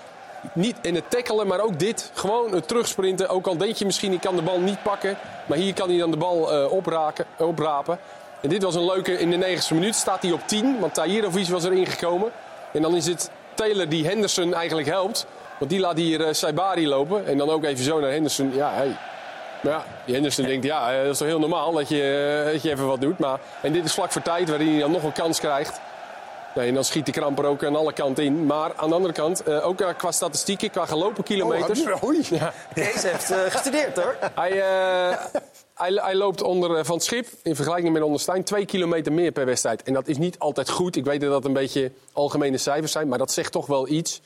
[0.53, 2.11] Niet in het tackelen, maar ook dit.
[2.15, 3.29] Gewoon het terugsprinten.
[3.29, 5.17] Ook al denk je misschien, ik kan de bal niet pakken.
[5.47, 7.99] Maar hier kan hij dan de bal eh, opraken, oprapen.
[8.41, 10.81] En dit was een leuke, in de 90ste minuut staat hij op 10.
[10.81, 12.31] Want Tahirovic was erin gekomen.
[12.73, 15.27] En dan is het Taylor die Henderson eigenlijk helpt.
[15.59, 17.27] Want die laat hier eh, Saibari lopen.
[17.27, 18.55] En dan ook even zo naar Henderson.
[18.55, 18.97] Ja, hey.
[19.61, 22.63] Maar ja, die Henderson denkt, ja, eh, dat is toch heel normaal dat je, dat
[22.63, 23.19] je even wat doet.
[23.19, 25.81] Maar, en dit is vlak voor tijd, waarin hij dan nog een kans krijgt.
[26.59, 28.47] Nee, en dan schiet de kramper ook aan alle kanten in.
[28.47, 31.87] Maar aan de andere kant, eh, ook eh, qua statistieken, qua gelopen kilometers.
[31.87, 32.27] Oh, oei.
[32.31, 34.17] Ja, Kees heeft eh, gestudeerd, hoor.
[34.35, 34.51] hij,
[35.75, 39.33] hij, hij loopt onder Van het Schip, in vergelijking met onder Stijn, twee kilometer meer
[39.33, 39.83] per wedstrijd.
[39.83, 40.97] En dat is niet altijd goed.
[40.97, 44.21] Ik weet dat dat een beetje algemene cijfers zijn, maar dat zegt toch wel iets.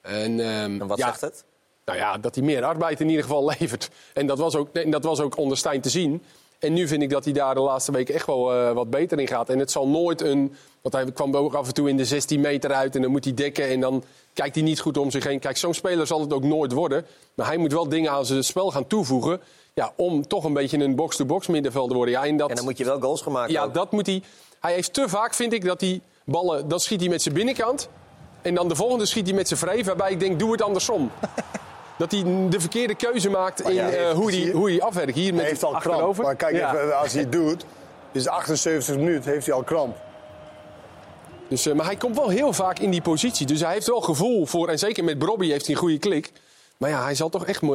[0.00, 1.44] En, ehm, En wat ja, zegt het?
[1.84, 3.90] Nou ja, dat hij meer arbeid in ieder geval levert.
[4.12, 6.22] En dat was ook, nee, dat was ook onder Stijn te zien.
[6.64, 9.20] En nu vind ik dat hij daar de laatste weken echt wel eh, wat beter
[9.20, 9.48] in gaat.
[9.48, 10.54] En het zal nooit een...
[10.82, 13.24] Want hij kwam ook af en toe in de 16 meter uit en dan moet
[13.24, 13.68] hij dekken.
[13.68, 15.38] En dan kijkt hij niet goed om zich heen.
[15.38, 17.06] Kijk, zo'n speler zal het ook nooit worden.
[17.34, 19.40] Maar hij moet wel dingen aan zijn spel gaan toevoegen.
[19.74, 22.14] Ja, om toch een beetje een box-to-box middenveld te worden.
[22.14, 23.74] Ja, en, dat, En dan moet je wel goals gemaakt ja, ook.
[23.74, 24.22] dat moet hij.
[24.60, 26.68] Hij heeft te vaak, vind ik, dat hij ballen.
[26.68, 27.88] Dan schiet hij met zijn binnenkant.
[28.42, 29.86] En dan de volgende schiet hij met zijn vreef.
[29.86, 31.10] Waarbij ik denk, doe het andersom.
[31.98, 35.14] dat hij de verkeerde keuze maakt in eh, hoe, hij, hoe hij afwerkt.
[35.14, 36.16] Hier met Hij heeft al kramp.
[36.16, 36.74] Maar kijk Ja.
[36.74, 37.64] even, als hij het doet,
[38.12, 39.96] is 78 minuten, heeft hij al kramp.
[41.48, 43.46] Dus, eh, maar hij komt wel heel vaak in die positie.
[43.46, 44.68] Dus hij heeft wel gevoel voor.
[44.68, 46.32] En zeker met Bobby heeft hij een goede klik.
[46.76, 47.68] Maar ja, hij zal toch echt eh,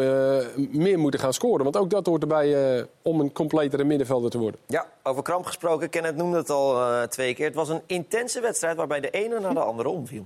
[0.56, 1.64] meer moeten gaan scoren.
[1.64, 4.60] Want ook dat hoort erbij eh, om een completere middenvelder te worden.
[4.68, 5.90] Ja, over kramp gesproken.
[5.90, 7.46] Kenneth noemde het al eh, twee keer.
[7.46, 10.26] Het was een intense wedstrijd waarbij de ene naar de andere omviel.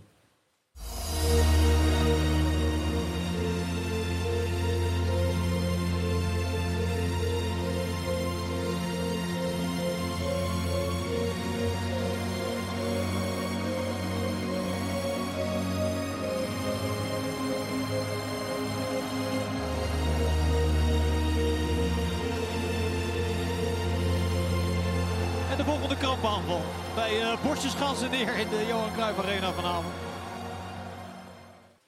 [27.62, 29.94] Ze neer in de Johan Cruijff Arena vanavond.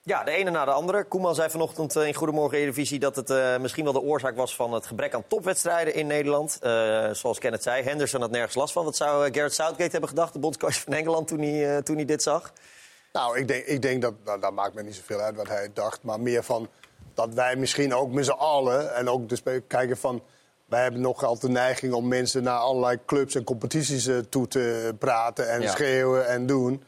[0.02, 1.04] Ja, de ene na de andere.
[1.04, 4.56] Koeman zei vanochtend eh, in Goedemorgen Eredivisie dat het eh, misschien wel de oorzaak was
[4.56, 6.58] van het gebrek aan topwedstrijden in Nederland.
[6.60, 8.84] Eh, zoals Kenneth zei, Henderson had nergens last van.
[8.84, 12.04] Wat zou Gareth Southgate hebben gedacht, de bondscoach van Engeland, toen hij, eh, toen hij
[12.04, 12.52] dit zag?
[13.12, 15.70] Nou, ik denk, ik denk dat, nou, dat maakt me niet zoveel uit wat hij
[15.74, 16.02] dacht.
[16.02, 16.68] Maar meer van
[17.14, 20.22] dat wij misschien ook met z'n allen en ook de spe- kijken van...
[20.66, 24.48] Wij hebben nog altijd de neiging om mensen naar allerlei clubs en competities eh, toe
[24.48, 25.70] te praten en Ja.
[25.70, 26.82] schreeuwen en doen.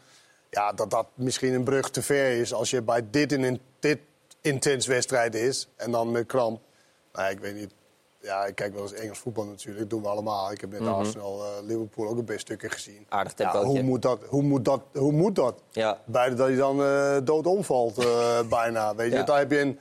[0.51, 3.99] Ja, dat dat misschien een brug te ver is als je bij dit een dit
[4.41, 6.61] intens wedstrijd is en dan met kramp.
[7.13, 7.71] Nou, ik weet niet.
[8.21, 9.79] Ja, ik kijk wel eens Engels voetbal natuurlijk.
[9.79, 10.53] Dat doen we allemaal.
[10.53, 13.07] Ik heb met Arsenal, eh, Liverpool ook een best stukken gezien.
[13.09, 15.63] Aardig Ja, hoe, moet dat, hoe, moet dat, hoe moet dat?
[15.71, 15.99] Ja.
[16.05, 17.95] Buiten dat hij dan eh, dood omvalt,
[18.49, 18.95] bijna.
[18.95, 19.23] Weet je?
[19.25, 19.79] Dan heb je een,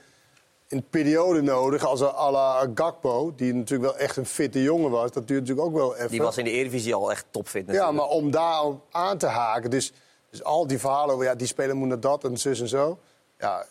[0.68, 3.32] een periode nodig als à la Gakpo...
[3.36, 5.10] die natuurlijk wel echt een fitte jongen was.
[5.10, 6.08] Dat duurt natuurlijk ook wel even.
[6.10, 7.96] Die was in de Eredivisie al echt topfit Ja, natuurlijk.
[7.98, 9.70] maar om daar aan te haken...
[9.70, 9.92] Dus,
[10.30, 12.98] dus al die verhalen over ja, die speler moet naar dat en zus en zo...
[13.38, 13.66] Ja,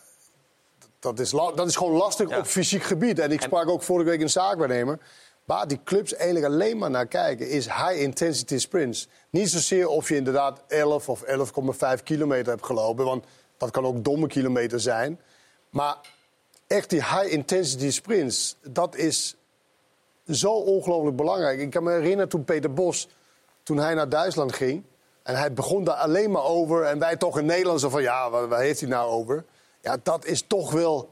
[0.98, 2.38] dat is, dat is gewoon lastig Ja.
[2.38, 3.18] op fysiek gebied.
[3.18, 4.98] En ik sprak ook vorige week een zaakwaarnemer.
[5.44, 9.08] Waar die clubs eigenlijk alleen maar naar kijken, is high intensity sprints.
[9.30, 13.04] Niet zozeer of je inderdaad 11 of 11,5 kilometer hebt gelopen.
[13.04, 13.24] Want
[13.56, 15.20] dat kan ook domme kilometer zijn.
[15.70, 15.96] Maar
[16.68, 19.36] echt die high intensity sprints, dat is
[20.26, 21.60] zo ongelooflijk belangrijk.
[21.60, 23.08] Ik kan me herinneren toen Peter Bos,
[23.62, 24.84] toen hij naar Duitsland ging...
[25.22, 26.84] en hij begon daar alleen maar over...
[26.84, 29.44] en wij toch in Nederland zo van, ja, waar, waar heeft hij nou over?
[29.80, 31.10] Ja, dat is toch wel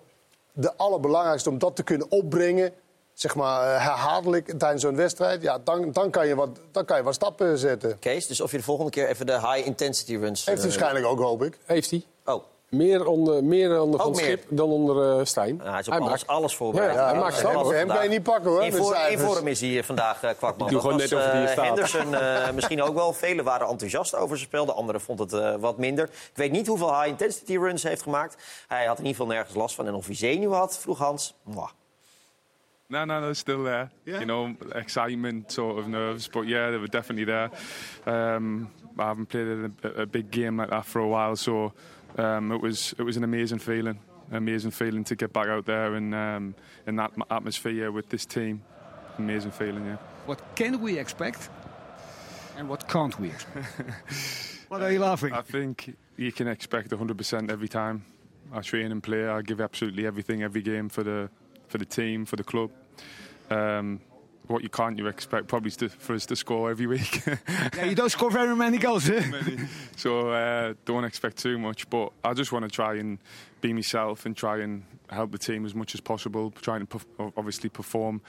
[0.52, 2.72] de allerbelangrijkste om dat te kunnen opbrengen...
[3.14, 5.42] zeg maar eh, herhaaldelijk tijdens zo'n wedstrijd.
[5.42, 7.98] Ja, dan, dan, kan je wat, dan kan je wat stappen zetten.
[7.98, 10.44] Kees, dus of je de volgende keer even de high intensity runs...
[10.44, 11.58] Heeft hij eh, waarschijnlijk ook, hoop ik.
[11.64, 12.04] Heeft hij.
[12.70, 14.20] Meer onder, meer onder Van meer.
[14.20, 15.56] Schip dan onder eh Stijn.
[15.56, 16.94] nou, hij is op alles, alles Ja, voorbereid.
[16.94, 17.62] ja, hij maakt Eh, stappen.
[17.62, 20.30] was Hem kan je niet pakken, hoor, In, voor, in vorm is hij vandaag, eh
[20.38, 20.66] Kwakman.
[20.66, 21.64] Ik doe gewoon net hier eh, staat.
[21.66, 23.12] Henderson eh, misschien ook wel.
[23.12, 24.66] Velen waren enthousiast over zijn spel.
[24.66, 26.04] De anderen vond het eh, wat minder.
[26.04, 28.64] Ik weet niet hoeveel high-intensity runs hij heeft gemaakt.
[28.68, 29.86] Hij had in ieder geval nergens last van.
[29.86, 31.34] En of hij zenuw had, vroeg Hans.
[31.42, 31.68] Mwah.
[32.88, 33.88] No, no, no, still there.
[34.02, 37.50] You know, excitement, sort of nerves, but yeah, they were definitely there.
[38.34, 41.72] Um, I haven't played a, a big game like that for a while, so
[42.16, 43.98] um, it was it was an amazing feeling,
[44.30, 46.54] amazing feeling to get back out there and um,
[46.86, 48.62] in that atmosphere with this team.
[49.18, 49.96] Amazing feeling, yeah.
[50.26, 51.48] What can we expect?
[52.56, 53.66] And what can't we expect?
[54.68, 55.32] what are you laughing?
[55.32, 58.04] I think you can expect 100% every time.
[58.52, 59.26] I train and play.
[59.26, 61.28] I give absolutely everything every game for the
[61.68, 62.70] for the team, for the club.
[63.50, 64.00] Um,
[64.46, 67.26] what you can't you expect probably to, for us to score every week.
[67.76, 69.22] yeah, you don't score very many goals, eh?
[69.96, 71.88] so uh, don't expect too much.
[71.90, 73.18] But I just want to try and
[73.60, 76.50] be myself and try and help the team as much as possible.
[76.50, 77.00] Trying to
[77.36, 78.20] obviously perform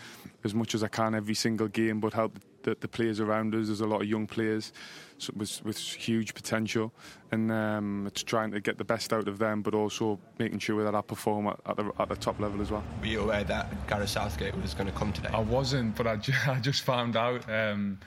[0.43, 2.33] as much as I can every single game, but help
[2.67, 3.67] the, the players around us.
[3.67, 4.73] There's a lot of young players
[5.17, 6.91] so with, with huge potential,
[7.31, 10.83] and um, it's trying to get the best out of them, but also making sure
[10.83, 12.83] that I perform at, at, the, at the top level as well.
[12.99, 15.29] Were you aware that Gareth Southgate was going to come today?
[15.33, 17.49] I wasn't, but I, ju- I just found out.
[17.49, 17.99] Um,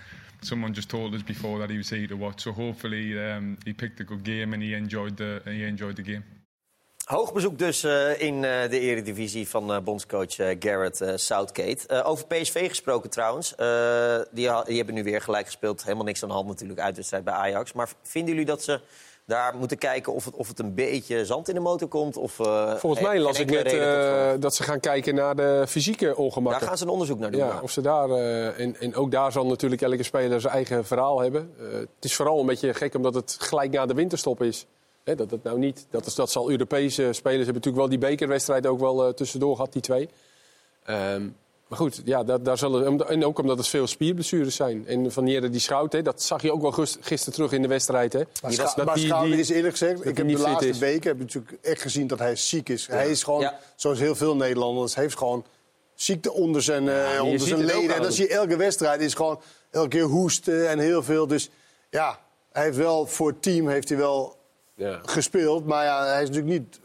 [0.42, 2.42] someone just told us before that he was here to watch.
[2.44, 6.02] So hopefully um, he picked a good game and he enjoyed the he enjoyed the
[6.02, 6.24] game.
[7.10, 12.04] Hoog bezoek dus eh, in eh, de eredivisie van eh, bondscoach Garrett Southgate.
[12.04, 13.54] Over PSV gesproken trouwens.
[14.30, 15.82] Die, hebben nu weer gelijk gespeeld.
[15.82, 17.72] Helemaal niks aan de hand natuurlijk, uitwedstrijd bij Ajax.
[17.72, 18.80] Maar vinden jullie dat ze
[19.24, 22.16] daar moeten kijken of het, of het een beetje zand in de motor komt?
[22.16, 22.32] Of,
[22.76, 24.38] Volgens mij las ik net zorg?
[24.38, 26.66] dat ze gaan kijken naar de fysieke Daar ongemakken.
[26.66, 27.40] gaan ze een onderzoek naar doen.
[27.40, 31.20] Ja, of ze daar, en, en ook daar zal natuurlijk elke speler zijn eigen verhaal
[31.20, 31.54] hebben.
[31.58, 34.66] Het is vooral een beetje gek omdat het gelijk na de winterstop is.
[35.04, 37.98] Hè, dat het nou niet, dat, is, dat zal Europese spelers hebben natuurlijk wel die
[37.98, 40.08] bekerwedstrijd ook wel eh, tussendoor gehad, die twee.
[40.84, 41.28] Ehm,
[41.68, 44.86] maar goed, ja, daar, daar zullen, en ook omdat het veel spierblessures zijn.
[44.86, 47.68] En Van Nieren die schout, hè, dat zag je ook wel gisteren terug in de
[47.68, 48.12] wedstrijd.
[48.12, 48.18] Hè.
[48.42, 50.78] Maar, Dat maar die- die- is eerlijk gezegd, dat ik heb de laatste is.
[50.78, 52.86] weken heb natuurlijk echt gezien dat hij ziek is.
[52.86, 53.58] Hij is gewoon, Ja.
[53.76, 55.44] zoals heel veel Nederlanders, heeft gewoon
[55.94, 57.94] ziekte onder zijn, eh, onder zijn leden.
[57.94, 59.00] En dat zie je elke wedstrijd.
[59.00, 61.26] is gewoon elke keer hoesten en heel veel.
[61.26, 61.50] Dus
[61.90, 62.18] ja,
[62.52, 64.36] hij heeft wel voor het team heeft hij wel
[64.80, 65.00] Ja.
[65.04, 65.66] gespeeld.
[65.66, 66.78] Maar ja, hij is natuurlijk niet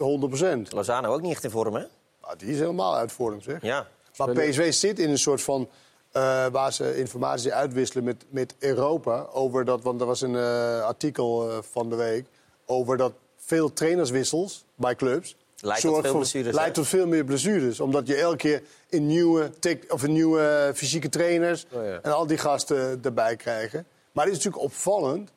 [0.70, 0.74] 100%.
[0.74, 1.84] Lozano ook niet echt in vorm, hè?
[2.22, 3.62] Maar die is helemaal uit vorm, zeg.
[3.62, 3.88] Ja.
[4.18, 5.70] Maar PSV zit in een soort van.
[6.12, 9.28] eh, waar ze informatie uitwisselen met, met Europa.
[9.32, 12.26] Over dat, want er was een eh, artikel eh, van de week.
[12.66, 15.36] Over dat veel trainerswissels bij clubs.
[15.60, 16.56] Leidt tot veel blessures?
[16.56, 17.80] Leidt tot veel meer blessures.
[17.80, 21.66] Omdat je elke keer een nieuwe, tech- of een nieuwe fysieke trainers.
[21.72, 22.00] Oh ja.
[22.02, 23.86] en al die gasten erbij krijgen.
[24.12, 25.32] Maar het is natuurlijk opvallend.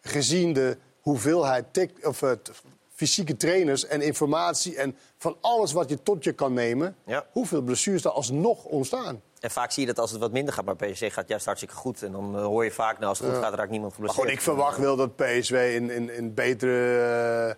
[0.00, 2.30] Gezien de hoeveelheid of, eh,
[2.94, 4.76] fysieke trainers en informatie.
[4.76, 6.96] en van alles wat je tot je kan nemen.
[7.06, 7.26] Ja.
[7.30, 9.22] hoeveel blessures er alsnog ontstaan.
[9.40, 11.76] En vaak zie je dat als het wat minder gaat, maar PSG gaat juist hartstikke
[11.76, 12.02] goed.
[12.02, 14.20] En dan eh, hoor je vaak, nou, als het goed gaat, raakt niemand Maar geblesseerd.
[14.20, 16.98] gewoon, ik verwacht wel dat PSV in, in, in betere,
[17.48, 17.54] eh,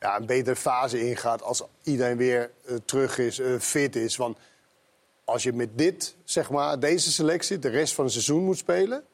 [0.00, 2.50] ja, een betere fase ingaat als iedereen weer
[2.84, 4.16] terug is, fit is.
[4.16, 4.38] Want
[5.24, 9.04] als je met dit, zeg maar, deze selectie de rest van het seizoen moet spelen.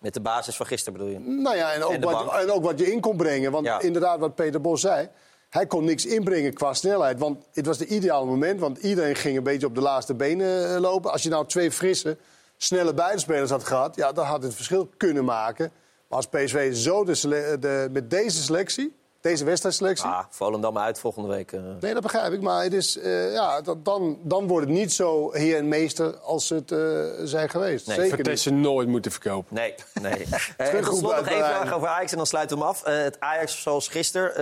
[0.00, 1.18] Met de basis van gisteren bedoel je?
[1.18, 3.50] Nou ja, en ook, En wat, en ook wat je in kon brengen.
[3.52, 3.80] Want Ja.
[3.80, 5.08] inderdaad, wat Peter Bos zei.
[5.50, 7.18] Hij kon niks inbrengen qua snelheid.
[7.18, 8.60] Want het was de ideale moment.
[8.60, 11.12] Want iedereen ging een beetje op de laatste benen eh, lopen.
[11.12, 12.16] Als je nou twee frisse,
[12.56, 13.96] snelle buitenspelers had gehad...
[13.96, 15.72] Ja, dan had het verschil kunnen maken.
[16.08, 20.06] Maar als PSV zo de, met deze selectie, deze wedstrijdselectie...
[20.06, 21.52] Ah, Volendam uit volgende week.
[21.52, 21.60] eh.
[21.80, 22.40] Nee, dat begrijp ik.
[22.40, 26.16] Maar het is, eh, ja, dat, dan, dan wordt het niet zo heer en meester
[26.18, 26.78] als het eh,
[27.24, 27.86] zijn geweest.
[27.86, 28.14] Nee, Zeker niet.
[28.26, 29.54] Vertessen nooit moeten verkopen.
[29.54, 30.26] Nee, nee.
[30.82, 32.82] Tot slot nog één vraag over Ajax en dan sluiten we hem af.
[32.82, 34.34] Eh, het Ajax zoals gisteren,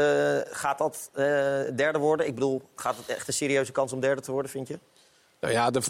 [0.47, 1.25] eh, gaat dat eh,
[1.77, 2.27] derde worden?
[2.27, 4.79] Ik bedoel, gaat het echt een serieuze kans om derde te worden, vind je?
[5.41, 5.81] Nou ja, de,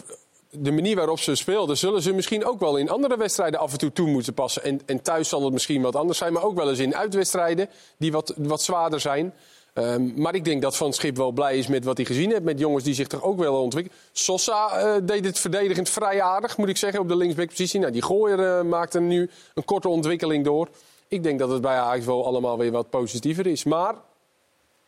[0.51, 3.77] de manier waarop ze speelden, zullen ze misschien ook wel in andere wedstrijden af en
[3.77, 4.63] toe toe moeten passen.
[4.63, 7.69] En, en thuis zal het misschien wat anders zijn, maar ook wel eens in uitwedstrijden
[7.97, 9.33] die wat, wat zwaarder zijn.
[9.73, 12.43] Ehm, maar ik denk dat Van Schip wel blij is met wat hij gezien heeft.
[12.43, 13.97] Met jongens die zich toch ook wel ontwikkelen.
[14.11, 17.79] Sosa eh, deed het verdedigend vrij aardig, moet ik zeggen, op de linksbackpositie.
[17.79, 20.69] Nou, die gooier eh, maakte nu een korte ontwikkeling door.
[21.07, 23.63] Ik denk dat het bij Ajax wel allemaal weer wat positiever is.
[23.63, 23.95] Maar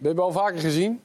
[0.01, 1.01] we hebben al vaker gezien.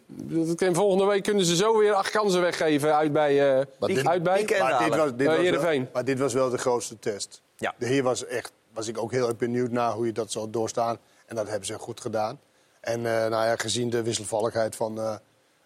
[0.57, 4.07] En volgende week kunnen ze zo weer acht kansen weggeven uit bij, eh Maar dit-
[4.07, 6.99] uit bij Maar dit, was, dit, Eh, was wel, maar dit was wel de grootste
[6.99, 7.43] test.
[7.57, 7.75] Ja.
[7.79, 10.51] De Hier was, echt, was ik ook heel erg benieuwd naar hoe je dat zal
[10.51, 10.99] doorstaan.
[11.27, 12.41] En dat hebben ze goed gedaan.
[12.81, 15.15] En eh, nou ja, gezien de wisselvalligheid van eh,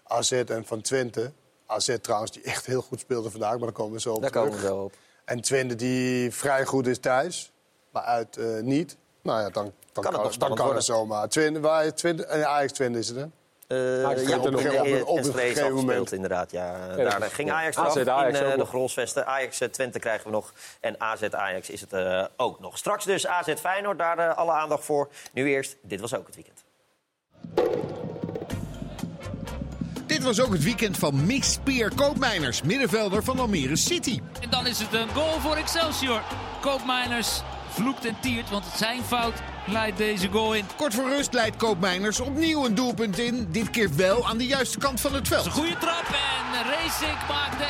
[0.05, 1.33] AZ en van Twente.
[1.67, 4.31] AZ trouwens, die echt heel goed speelde vandaag, maar daar komen we zo op Daar
[4.31, 4.47] terug.
[4.47, 4.95] komen we zo op.
[5.25, 7.53] En Twente die vrij goed is thuis,
[7.91, 8.97] maar uit eh, niet.
[9.23, 10.75] Nou ja, dan, dan het nog dan spannend kan worden.
[10.75, 11.29] het zomaar.
[11.29, 13.25] Twente, waar, Twente, eh, Ajax Twente is het, hè?
[13.67, 16.13] Eh, Ajax ja, er op, nog op, op een- op een gegeven moment.
[16.13, 16.51] inderdaad.
[16.51, 16.77] Ja.
[16.97, 17.55] Daar is- ging ja.
[17.55, 18.65] Ajax AZ af in Ajax eh, de.
[18.67, 19.27] Grolsvesten.
[19.27, 20.53] Ajax Twente krijgen we nog.
[20.81, 22.79] En AZ Ajax is het eh, ook nog.
[22.79, 25.09] Straks dus AZ Feyenoord, daar alle aandacht voor.
[25.33, 26.59] Nu eerst, dit was ook het weekend.
[30.07, 34.21] Dit was ook het weekend van Mix Peer Koopmeiners, middenvelder van Almere City.
[34.41, 36.21] En dan is het een goal voor Excelsior.
[36.61, 39.35] Koopmeiners vloekt en tiert, want het zijn fout
[39.73, 40.65] leidt deze goal in.
[40.77, 43.49] Kort voor rust leidt Koopmeiners opnieuw een doelpunt in.
[43.51, 45.47] Dit keer wel aan de juiste kant van het veld.
[45.47, 47.65] Een goede trap en Racing maakt de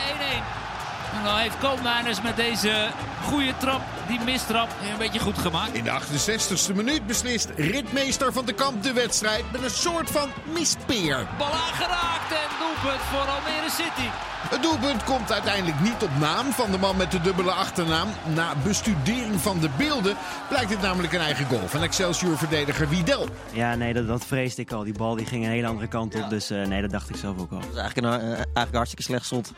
[0.66, 0.69] 1-1.
[1.12, 2.88] En dan heeft Koopmeiners met deze
[3.24, 5.72] goede trap, die mistrap, een beetje goed gemaakt.
[5.72, 10.28] In de 68e minuut beslist ritmeester van de kamp de wedstrijd met een soort van
[10.52, 11.26] mispeer.
[11.38, 14.08] Bal aangeraakt en doelpunt voor Almere City.
[14.48, 18.08] Het doelpunt komt uiteindelijk niet op naam van de man met de dubbele achternaam.
[18.34, 20.16] Na bestudering van de beelden
[20.48, 23.26] blijkt dit namelijk een eigen goal van Excelsior-verdediger Widel.
[23.52, 24.84] Ja, nee, dat, dat vreesde ik al.
[24.84, 26.30] Die bal die ging een hele andere kant op.
[26.30, 27.58] Dus eh, nee, dat dacht ik zelf ook al.
[27.60, 29.52] Dat is eigenlijk een, eh, eigenlijk hartstikke slecht slot.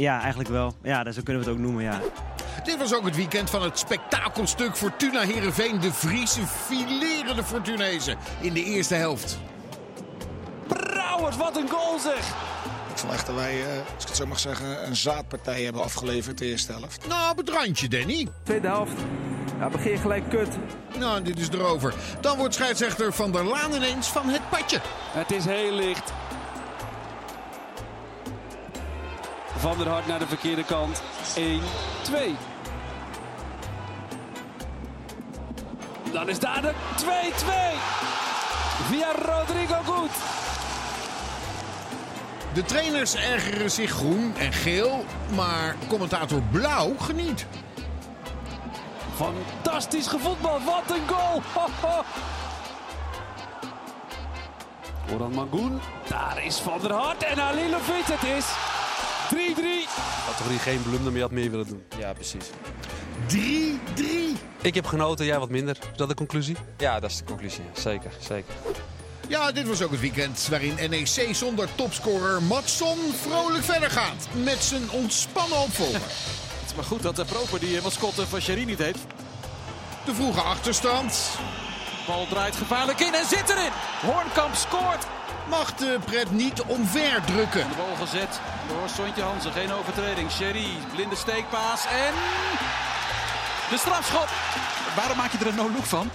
[0.00, 0.74] Ja, eigenlijk wel.
[0.82, 2.00] Ja, dat- zo kunnen we het ook noemen, ja.
[2.64, 5.80] Dit was ook het weekend van het spektakelstuk Fortuna Heerenveen.
[5.80, 9.38] De Friese filerende Fortunezen in de eerste helft.
[10.68, 12.28] Brouwers, wat een goal zeg!
[12.92, 15.82] Ik vond echt dat wij, eh, als ik het zo mag zeggen, een zaadpartij hebben
[15.82, 17.06] afgeleverd de eerste helft.
[17.08, 18.28] Nou, op het randje, Danny.
[18.42, 18.92] Tweede helft
[19.58, 20.48] Ja, begin gelijk kut.
[20.98, 21.94] Nou, dit is erover.
[22.20, 24.80] Dan wordt scheidsrechter Van der Laan ineens van het padje.
[25.12, 26.12] Het is heel licht.
[29.60, 31.02] Van der Hart naar de verkeerde kant.
[31.36, 31.60] 1,
[32.02, 32.36] 2.
[36.12, 37.04] Dan is daar de 2-2.
[38.88, 40.10] Via Rodrigo Goed.
[42.52, 45.04] De trainers ergeren zich groen en geel,
[45.34, 47.46] maar commentator Blauw geniet.
[49.14, 50.60] Fantastisch gevoetbal.
[50.64, 51.42] Wat een goal.
[51.54, 52.02] Ho, ho.
[55.12, 55.80] Orhan Mangoen.
[56.08, 58.04] Daar is Van der Hart en Halilovic.
[58.04, 58.46] Het is
[58.76, 58.79] 3-3.
[60.26, 61.82] Had toch niet geen blunder meer had meer willen doen.
[61.98, 62.44] Ja, precies.
[63.28, 63.36] 3-3.
[64.62, 65.78] Ik heb genoten, jij wat minder.
[65.90, 66.56] Is dat de conclusie?
[66.78, 67.64] Ja, dat is de conclusie.
[67.72, 68.54] Zeker, zeker.
[69.28, 74.28] Ja, dit was ook het weekend waarin NEC zonder topscorer Matson vrolijk verder gaat.
[74.32, 76.00] Met zijn ontspannen opvolger.
[76.60, 78.98] Het is maar goed dat de proper die mascotte van Sherry niet heeft.
[80.04, 81.30] De vroege achterstand.
[82.06, 83.72] Bal draait gevaarlijk in en zit erin.
[84.00, 85.06] Hoornkamp scoort.
[85.50, 87.68] Mag de pret niet omver drukken.
[87.68, 89.52] De bal gezet door Sontje Hansen.
[89.52, 90.30] Geen overtreding.
[90.30, 92.14] Sherry, blinde steekpaas en...
[93.70, 94.28] De strafschop.
[94.96, 96.10] Waarom maak je er een no-look van?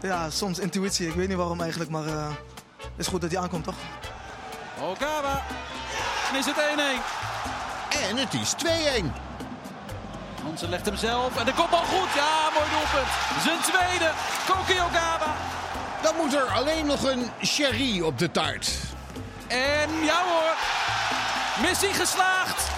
[0.00, 1.06] Ja, soms intuïtie.
[1.06, 2.26] Ik weet niet waarom eigenlijk, maar eh,
[2.76, 3.74] het is goed dat hij aankomt, toch?
[4.80, 5.42] Okawa.
[6.32, 6.60] En is het 1-1.
[8.08, 8.54] En het is
[9.02, 9.04] 2-1.
[10.42, 11.36] Hansen legt hem zelf.
[11.36, 12.14] En de kopbal goed.
[12.14, 13.10] Ja, mooi doelpunt.
[13.42, 14.10] Zijn tweede.
[14.46, 15.53] Koki Okawa.
[16.04, 18.70] Dan moet er alleen nog een sherry op de taart.
[19.46, 20.54] En ja hoor.
[21.68, 22.70] Missie geslaagd.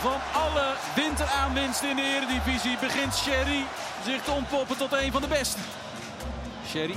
[0.00, 3.64] Van alle winteraanwinsten in de Eredivisie begint Sherry
[4.04, 5.58] zich te ontpoppen tot een van de beste.
[6.68, 6.96] Sherry,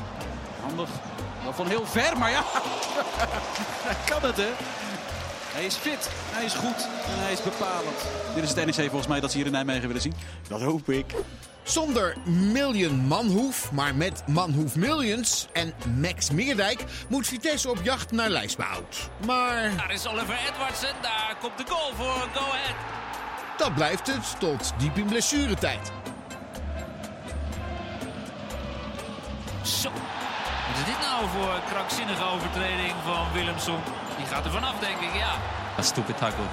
[0.61, 0.89] handig.
[1.43, 2.43] Wel van heel ver, maar ja.
[3.87, 4.49] hij kan het, hè.
[5.53, 7.99] Hij is fit, hij is goed en hij is bepalend.
[8.35, 10.15] Dit is het NEC volgens mij dat ze hier in Nijmegen willen zien.
[10.47, 11.13] Dat hoop ik.
[11.67, 18.29] Zonder Million Manhoef, maar met Manhoef Millions en Max Meerdijk moet Vitesse op jacht naar
[18.29, 19.09] lijstbehoud.
[19.25, 20.89] Maar Daar is Oliver Edwardsen.
[21.01, 22.75] Daar komt de goal voor Go Ahead.
[23.57, 25.91] dat blijft het tot diep in blessuretijd.
[29.63, 29.89] Zo.
[29.89, 33.79] Wat is dit nou voor een krankzinnige overtreding van Willemson?
[34.17, 35.35] Die gaat er vanaf, denk ik, ja.
[35.79, 36.43] A stupid tackle.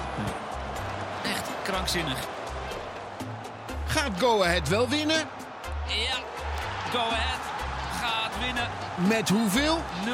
[1.23, 2.17] Echt krankzinnig.
[3.87, 5.17] Gaat Go Ahead wel winnen?
[5.87, 6.17] Ja,
[6.91, 7.39] Go Ahead
[8.01, 8.69] gaat winnen.
[8.95, 9.77] Met hoeveel?
[10.05, 10.11] 0-2.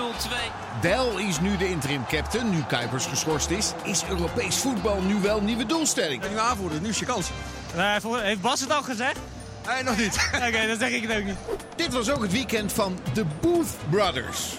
[0.81, 3.73] Del is nu de interim captain, nu Kuipers geschorst is.
[3.83, 6.29] Is Europees voetbal nu wel nieuwe doelstelling?
[6.29, 7.29] Nu aanvoerder, nu is je kans.
[7.75, 9.19] heeft Bas het al gezegd?
[9.67, 10.29] Nee, nog niet.
[10.47, 11.37] Oké, dan zeg ik het ook niet.
[11.75, 14.55] Dit was ook het weekend van de Booth Brothers.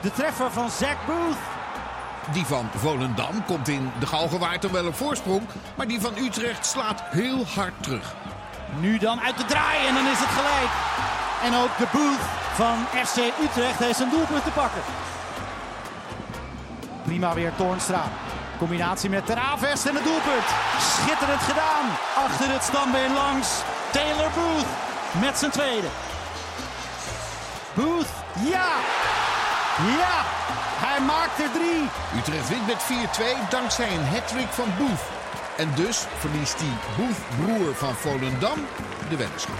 [0.00, 1.36] De treffer van Zack Booth.
[2.32, 5.42] Die van Volendam komt in de Galgenwaard dan wel op voorsprong.
[5.76, 8.14] Maar die van Utrecht slaat heel hard terug.
[8.78, 10.72] Nu dan uit de draai en dan is het gelijk.
[11.42, 14.82] En ook de Booth van FC Utrecht heeft zijn doelpunt te pakken.
[17.02, 18.02] Prima weer Toornstra.
[18.58, 20.48] Combinatie met Ter Avest en het doelpunt.
[20.78, 21.86] Schitterend gedaan.
[22.24, 23.48] Achter het stambeen langs.
[23.90, 24.70] Taylor Booth
[25.20, 25.86] met zijn tweede.
[27.74, 28.68] Booth, ja!
[29.98, 30.16] Ja!
[30.86, 31.88] Hij maakt er drie.
[32.18, 32.82] Utrecht wint met
[33.46, 35.19] 4-2 dankzij een hat-trick van Booth.
[35.60, 38.58] En dus verliest die Booth-broer van Volendam
[39.08, 39.58] de weddenschap.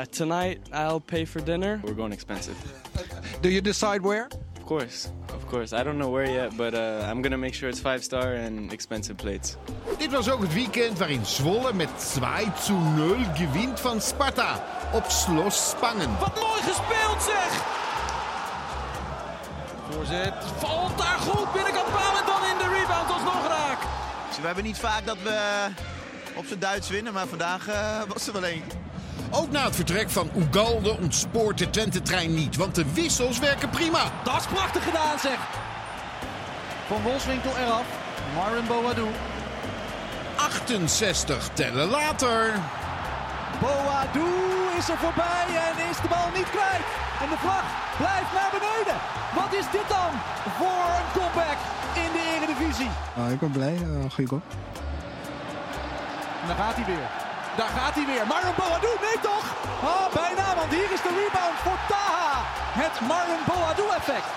[0.00, 1.80] Uh, tonight I'll pay for dinner.
[1.82, 2.56] We're going expensive.
[3.40, 4.26] Do you decide where?
[4.58, 5.80] Of course, of course.
[5.80, 8.72] I don't know where yet, but uh, I'm gonna make sure it's five star and
[8.72, 9.56] expensive plates.
[9.98, 12.46] Dit was ook het weekend waarin Zwolle met 2
[12.96, 14.62] 0 gewint van Sparta
[14.92, 16.18] op Slos Spangen.
[16.18, 17.64] Wat mooi gespeeld zeg!
[19.90, 23.57] Voorzet valt daar goed binnenkant paal en dan in de rebound alsnog raak.
[24.40, 25.68] We hebben niet vaak dat we
[26.34, 27.74] op zijn Duits winnen, maar vandaag uh,
[28.08, 28.62] was er wel één.
[29.30, 34.12] Ook na het vertrek van Ugalde ontspoort de Twente-trein niet, want de wissels werken prima.
[34.24, 35.38] Dat is prachtig gedaan zeg.
[36.86, 37.86] Van Wolfswinkel eraf,
[38.34, 39.08] Marvin Boadou.
[40.36, 42.54] 68 tellen later.
[43.60, 44.28] Boadou
[44.78, 46.86] is er voorbij en is de bal niet kwijt.
[47.22, 47.64] En de vlag
[47.96, 48.98] blijft naar beneden.
[49.34, 50.10] Wat is dit dan
[50.58, 51.58] voor een comeback
[51.94, 52.90] in de Eredivisie?
[53.18, 54.42] Uh, ik ben blij, uh, goeie goal.
[56.40, 57.08] En daar gaat hij weer.
[57.56, 58.26] Daar gaat hij weer.
[58.26, 59.46] Marlon Boadou, nee toch?
[59.82, 62.32] Oh, bijna, want hier is de rebound voor Taha.
[62.82, 64.28] Het Marlon Boadou effect.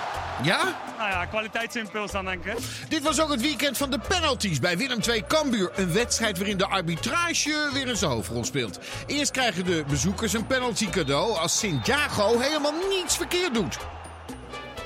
[0.44, 0.64] Ja?
[0.98, 2.58] Nou ja, kwaliteitsimpuls dan denk ik.
[2.90, 5.72] Dit was ook het weekend van de penalties bij Willem II Cambuur.
[5.76, 8.80] Een wedstrijd waarin de arbitrage weer zijn hoofdrol speelt.
[9.06, 13.78] Eerst krijgen de bezoekers een penalty cadeau als Santiago helemaal niets verkeerd doet.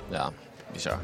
[0.09, 0.32] Ja,
[0.72, 0.99] bizar.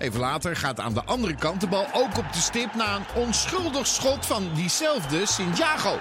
[0.00, 3.22] Even later gaat aan de andere kant de bal ook op de stip na een
[3.22, 5.98] onschuldig schot van diezelfde Santiago.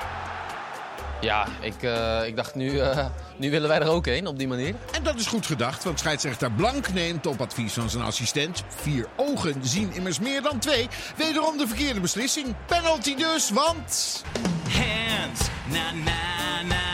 [1.22, 3.06] Ja, ik, eh, ik dacht nu, eh,
[3.38, 4.76] nu willen wij er ook heen op die manier.
[4.92, 8.64] En dat is goed gedacht, want scheidsrechter Blank neemt op advies van zijn assistent.
[8.68, 10.88] Vier ogen zien immers meer dan twee.
[11.16, 12.56] Wederom de verkeerde beslissing.
[12.66, 14.24] Penalty dus, want...
[14.70, 15.40] Hands,
[15.72, 16.89] na na na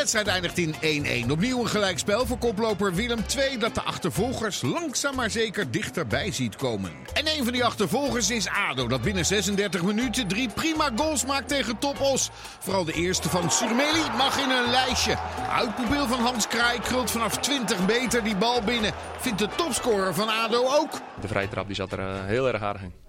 [0.00, 1.30] wedstrijd eindigt in 1-1.
[1.30, 3.58] Opnieuw een gelijkspel voor koploper Willem II...
[3.58, 6.90] dat de achtervolgers langzaam maar zeker dichterbij ziet komen.
[7.12, 8.88] En een van die achtervolgers is ADO...
[8.88, 12.30] dat binnen 36 minuten drie prima goals maakt tegen Topos.
[12.58, 15.18] Vooral de eerste van Surmeli mag in een lijstje.
[15.50, 18.92] Uitprobeer van Hans Kraai krult vanaf 20 meter die bal binnen.
[19.18, 20.92] Vindt de topscorer van ADO ook.
[21.20, 22.99] De vrije trap die zat er eh, heel erg aardig in.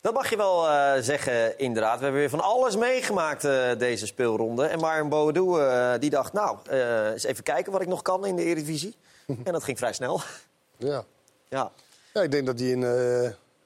[0.00, 1.96] Dat mag je wel eh, zeggen, inderdaad.
[1.98, 4.66] We hebben weer van alles meegemaakt eh, deze speelronde.
[4.66, 6.58] En Marion Boadou eh, die dacht, nou,
[7.12, 8.96] eens even kijken wat ik nog kan in de Eredivisie.
[9.44, 10.20] en dat ging vrij snel.
[10.76, 11.04] Ja.
[11.48, 11.70] Ja.
[12.12, 12.82] ja, ik denk dat hij in,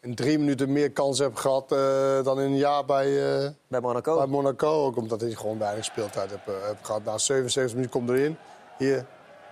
[0.02, 3.08] in drie minuten meer kans heeft gehad eh, dan in een jaar bij,
[3.68, 4.16] bij Monaco.
[4.16, 7.04] Bij Monaco, ook omdat hij gewoon weinig speeltijd heeft, eh, heeft gehad.
[7.04, 8.36] Na 77 minuten komt erin.
[8.78, 9.04] Hier,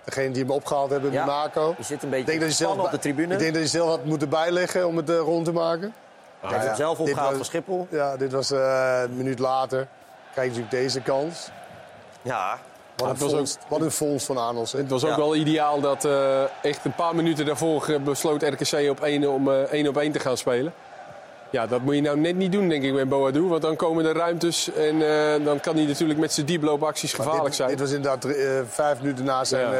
[0.05, 1.75] degene die hem opgehaald hebben, Ja, Monaco.
[1.77, 3.33] Je zit een beetje Ik denk dat hij zelf, op de tribune.
[3.33, 5.93] Ik denk dat hij zelf had moeten bijleggen om het rond te maken.
[6.41, 7.87] Hij heeft hem zelf dit opgehaald was- van Schiphol.
[7.89, 9.87] Ja, dit was eh, een minuut later.
[10.33, 11.49] Krijg je natuurlijk deze kans.
[12.21, 12.57] Ja.
[12.95, 14.79] Wat een, ook- vondst, wat een vondst van Arnoldsen.
[14.79, 18.89] Het was ook wel ideaal dat eh, echt een paar minuten daarvoor eh, besloot RKC
[18.89, 20.73] op 1 om eh 1 op 1 te gaan spelen.
[21.49, 23.47] Ja, dat moet je nou net niet doen, denk ik, met Boadou.
[23.47, 27.45] Want dan komen er ruimtes en eh, dan kan hij natuurlijk met zijn dieploopacties gevaarlijk
[27.45, 27.69] dit, zijn.
[27.69, 29.71] Dit was inderdaad drie- eh, vijf minuten na zijn...
[29.71, 29.73] Ja.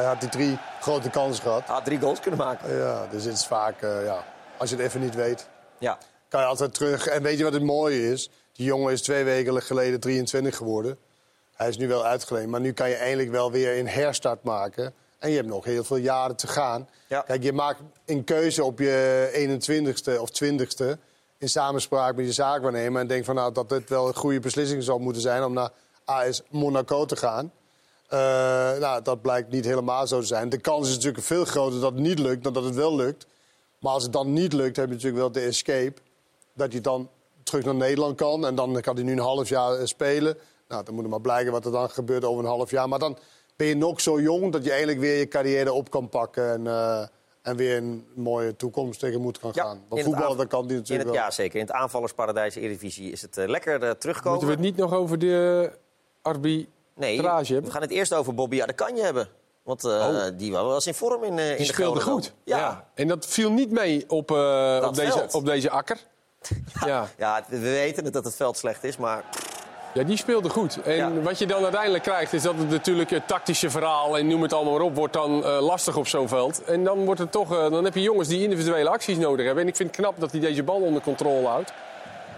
[0.00, 1.62] eh, had hij drie grote kansen gehad.
[1.66, 2.76] Had drie goals kunnen maken.
[2.76, 3.82] Ja, dus het is vaak...
[3.82, 4.24] eh, ja,
[4.56, 5.46] als je het even niet weet,
[5.78, 5.98] Ja.
[6.28, 7.06] kan je altijd terug.
[7.06, 8.30] En weet je wat het mooie is?
[8.52, 10.98] Die jongen is twee weken geleden 23 geworden.
[11.54, 14.94] Hij is nu wel uitgeleend, maar nu kan je eindelijk wel weer een herstart maken.
[15.18, 16.88] En je hebt nog heel veel jaren te gaan.
[17.08, 20.98] Kijk, je maakt een keuze op je 21ste of 20ste...
[21.38, 23.00] in samenspraak met je zaakwaarnemer...
[23.00, 25.44] en denkt van, nou, dat dit wel een goede beslissing zou moeten zijn...
[25.44, 25.70] om naar
[26.04, 27.52] AS Monaco te gaan.
[28.08, 28.18] Eh,
[28.78, 30.48] nou, dat blijkt niet helemaal zo te zijn.
[30.48, 33.26] De kans is natuurlijk veel groter dat het niet lukt dan dat het wel lukt.
[33.80, 36.00] Maar als het dan niet lukt, heb je natuurlijk wel de escape.
[36.54, 37.08] Dat je dan
[37.42, 38.46] terug naar Nederland kan.
[38.46, 40.36] En dan kan hij nu een half jaar eh, spelen.
[40.68, 42.88] Nou, dan moet het maar blijken wat er dan gebeurt over een half jaar.
[42.88, 43.18] Maar dan
[43.56, 46.52] ben je nog zo jong dat je eigenlijk weer je carrière op kan pakken.
[46.52, 47.06] En, eh,
[47.42, 49.66] en weer een mooie toekomst tegemoet kan gaan.
[49.66, 51.24] Want In het voetballen, aanv- dat kan die in natuurlijk het, wel.
[51.26, 51.58] Ja, zeker.
[51.60, 54.30] In het aanvallersparadijs Eredivisie is het eh, lekker terugkomen.
[54.38, 55.70] Moeten we het niet nog over de
[56.22, 57.62] arbitrage Nee, hebben?
[57.64, 59.28] we gaan het eerst over Bobby Adekanje hebben.
[59.68, 62.32] Want eh, die was wel eens in vorm in, eh in Die de speelde goed.
[62.44, 62.84] Ja.
[62.94, 65.34] En dat viel niet mee op, eh, op, deze, veld.
[65.34, 65.98] op deze akker.
[66.86, 67.08] Ja.
[67.18, 69.24] ja, we weten het dat het veld slecht is, maar...
[69.94, 70.82] Ja, die speelde goed.
[70.82, 74.42] En wat je dan uiteindelijk krijgt, is dat het natuurlijk het tactische verhaal en noem
[74.42, 76.64] het allemaal maar op, wordt dan eh, lastig op zo'n veld.
[76.64, 79.62] En dan, wordt het toch, eh, dan heb je jongens die individuele acties nodig hebben.
[79.62, 81.72] En ik vind het knap dat hij deze bal onder controle houdt.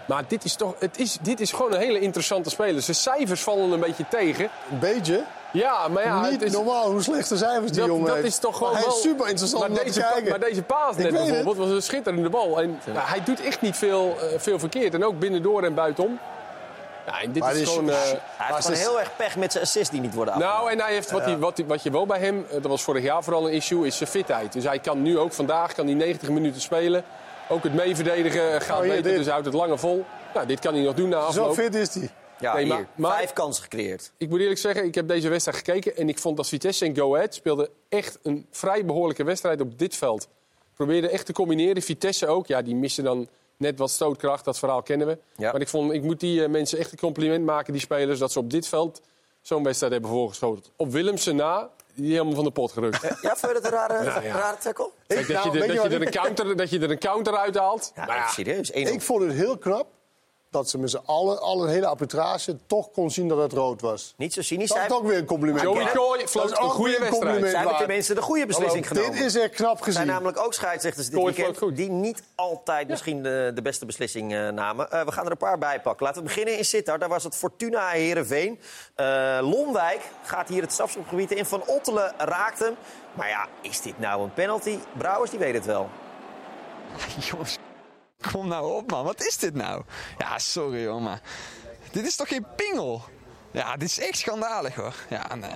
[0.07, 2.81] Maar dit is, toch, het is, dit is gewoon een hele interessante speler.
[2.81, 4.49] Zijn cijfers vallen een beetje tegen.
[4.71, 5.23] Een beetje?
[5.53, 6.21] Ja, maar ja...
[6.21, 8.27] Niet het is, normaal hoe slechte cijfers die dat, jongen dat heeft.
[8.27, 8.97] is toch gewoon Maar hij wel...
[8.97, 10.29] is super interessant om maar te deze, pa- kijken.
[10.29, 12.61] Maar deze paas net bijvoorbeeld was een schitterende bal.
[12.61, 14.93] En ja, hij doet echt niet veel, eh, veel verkeerd.
[14.93, 16.19] En ook binnendoor en buitenom.
[17.05, 17.89] Ja, en dit Maar is dit is- gewoon...
[17.89, 17.95] eh,
[18.37, 20.57] hij heeft gewoon heel erg pech met zijn assists die niet worden afgemaakt.
[20.59, 22.65] nou, en hij heeft wat, hij, wat, hij- wat je wel bij hem, eh, dat
[22.71, 24.53] was vorig jaar vooral een issue, is zijn fitheid.
[24.53, 27.03] Dus hij kan nu ook vandaag kan hij 90 minuten spelen.
[27.49, 29.13] Ook het meeverdedigen eh, gaat Oh, hier, beter, dit.
[29.15, 30.05] dus hij houdt het langer vol.
[30.33, 31.53] Nou, dit kan hij nog doen na Zo afloop.
[31.53, 32.09] fit is hij.
[32.41, 32.73] Ja, Nee, hier.
[32.73, 34.11] maar- maar- Vijf kansen gecreëerd.
[34.17, 36.95] Ik moet eerlijk zeggen, ik heb deze wedstrijd gekeken en ik vond dat Vitesse en
[36.95, 40.27] Go Ahead speelden echt een vrij behoorlijke wedstrijd op dit veld.
[40.75, 41.81] Probeerde echt te combineren.
[41.81, 42.47] Vitesse ook.
[42.47, 43.27] Ja, die missen dan
[43.57, 44.45] net wat stootkracht.
[44.45, 45.17] Dat verhaal kennen we.
[45.37, 48.31] Maar ik, vond, ik moet die eh, mensen echt een compliment maken, die spelers, dat
[48.31, 49.01] ze op dit veld
[49.41, 50.71] zo'n wedstrijd hebben voorgeschoten.
[50.75, 53.01] Op Willemsen na, die helemaal van de pot gerukt.
[53.01, 54.37] Ja, vond je dat een rare, Ja, ja.
[54.37, 54.89] rare tackle?
[55.07, 57.37] Kijk, dat, nou, je, er- dat, je er een counter, dat je er een counter
[57.37, 57.91] uithaalt.
[57.95, 58.71] Ja, serieus.
[58.71, 58.73] 1-0.
[58.75, 59.87] Ik vond het heel knap
[60.51, 63.81] dat ze met z'n allen, al een hele arbitrage, toch kon zien dat het rood
[63.81, 64.13] was.
[64.17, 65.61] Niet zo cynisch Dat is ook weer een compliment.
[65.63, 65.85] Joey.
[65.85, 67.23] Kooi is floot een ook goede wedstrijd.
[67.23, 69.11] compliment Zijn tenminste de goede beslissing genomen.
[69.11, 69.93] Dit is echt knap Er gezien.
[69.93, 71.77] zijn namelijk ook scheidsrechters dit Kooi weekend floot goed.
[71.77, 74.91] die niet altijd misschien de, de beste beslissing eh, namen.
[74.91, 76.05] Eh, we gaan er een paar bij pakken.
[76.05, 76.99] Laten we beginnen in Sittard.
[76.99, 78.59] Daar was het Fortuna Herenveen.
[79.41, 81.45] Lonwijk gaat hier het strafschopgebied in.
[81.45, 82.75] Van Ottelen raakt hem.
[83.13, 84.77] Maar ja, is dit nou een penalty?
[84.97, 85.89] Brouwers, die weet het wel.
[87.29, 87.57] Jongens,
[88.31, 89.03] kom nou op, man.
[89.05, 89.81] Wat is dit nou?
[90.17, 91.21] Ja, sorry, hoor, maar...
[91.91, 93.01] Dit is toch geen pingel?
[93.51, 94.93] Ja, dit is echt schandalig, hoor.
[95.09, 95.55] Ja, nee.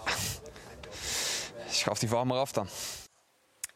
[1.69, 2.67] Schaf die VAR maar af dan.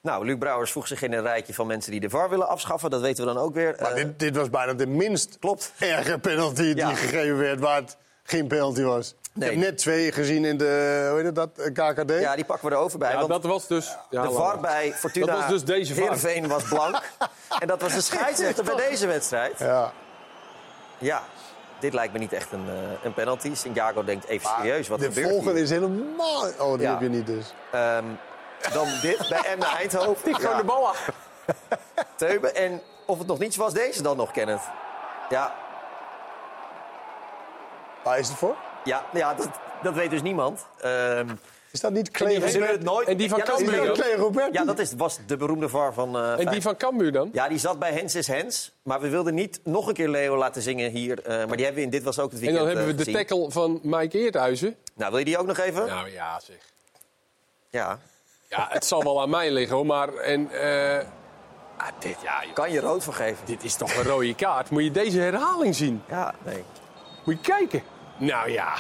[0.02, 2.90] Nou, Luc Brouwers voegt zich in een rijtje van mensen die de VAR willen afschaffen.
[2.90, 3.76] Dat weten we dan ook weer.
[3.80, 5.74] Maar Eh, dit, dit was bijna de minst Klopt.
[5.80, 6.96] erge penalty die Ja.
[6.96, 7.98] gegeven werd, waar het
[8.30, 9.16] geen penalty was.
[9.34, 9.50] Nee.
[9.50, 12.20] Ik heb net twee gezien in de, hoe heet het dat, eh, KKD.
[12.20, 13.12] ja, die pakken we er over bij.
[13.12, 13.96] ja, want dat was dus...
[14.10, 16.04] Ja, de VAR bij Fortuna Dat was dus deze VAR.
[16.04, 17.02] Heerenveen was blank.
[17.62, 19.60] en dat was de scheidsrechter bij deze wedstrijd.
[19.60, 19.92] Ja.
[20.98, 21.24] Ja,
[21.80, 23.56] dit lijkt me niet echt een, eh, een penalty.
[23.56, 25.62] Santiago denkt even serieus, wat de gebeurt volgende hier?
[25.64, 26.48] is helemaal...
[26.60, 26.92] Oh, die Ja.
[26.92, 27.54] heb je niet dus.
[27.72, 28.06] Ehm,
[28.74, 30.24] dan dit bij Emmen Eindhoven.
[30.32, 31.10] Die gewoon de bal af.
[32.16, 32.56] Teuben.
[32.56, 34.62] En of het nog niets was, deze dan nog, Kenneth.
[35.30, 35.54] Ja.
[38.04, 38.56] Waar is het voor?
[38.84, 39.50] Ja, ja dat,
[39.84, 40.66] dat weet dus niemand.
[40.82, 41.28] Ehm,
[41.72, 42.72] is dat niet en Clay die zullen Robert?
[42.72, 43.08] het nooit...
[43.08, 43.92] En die van ja, dat is Cambuur?
[44.32, 44.50] Clay?
[44.52, 46.18] Ja, dat is, was de beroemde VAR van...
[46.18, 47.30] eh, En die van Cambuur dan?
[47.34, 48.72] Ja, die zat bij Hens is Hens.
[48.84, 51.22] Maar we wilden niet nog een keer Leo laten zingen hier.
[51.22, 52.92] eh, maar die hebben we in Dit Was Ook het En weekend dan hebben we
[52.92, 53.28] eh, de gezien.
[53.28, 54.76] tackle van Mike Eerthuizen.
[54.96, 55.86] Nou, wil je die ook nog even?
[55.88, 56.58] Nou ja, zeg.
[57.70, 58.00] Ja.
[58.48, 60.14] Ja, het zal wel aan mij liggen hoor, maar...
[60.14, 60.98] En, eh,
[61.78, 62.54] ah, dit, ja, joh.
[62.54, 63.46] Kan je rood voor geven?
[63.46, 64.70] Dit is toch een rode kaart.
[64.70, 66.02] Moet je deze herhaling zien?
[66.10, 66.64] Ja, nee.
[67.30, 67.82] Moet je kijken.
[68.18, 68.74] Nou ja.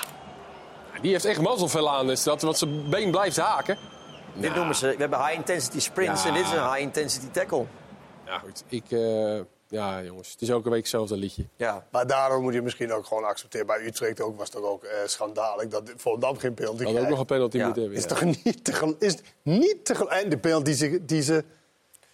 [1.01, 2.07] Die heeft echt mazzelvel aan.
[2.07, 3.77] Dus dat wat zijn been blijft haken.
[4.35, 4.87] Dit noemen ze...
[4.87, 6.27] We hebben high intensity sprints Ja.
[6.29, 7.65] en dit is een high intensity tackle.
[8.25, 8.63] Ja, goed.
[8.67, 9.35] Ik, eh,
[9.67, 10.31] ja, jongens.
[10.31, 11.45] Het is elke week hetzelfde liedje.
[11.55, 11.85] Ja.
[11.91, 13.67] Maar daarom moet je misschien ook gewoon accepteren.
[13.67, 17.07] Bij Utrecht ook, was het toch ook eh, schandalig dat Volendam geen penalty Had ook
[17.09, 17.63] nog een penalty Ja.
[17.65, 17.99] moeten hebben.
[18.01, 18.15] Is ja.
[18.15, 21.05] toch niet te gel- is niet te gel- En de penalty die ze...
[21.05, 21.43] Die ze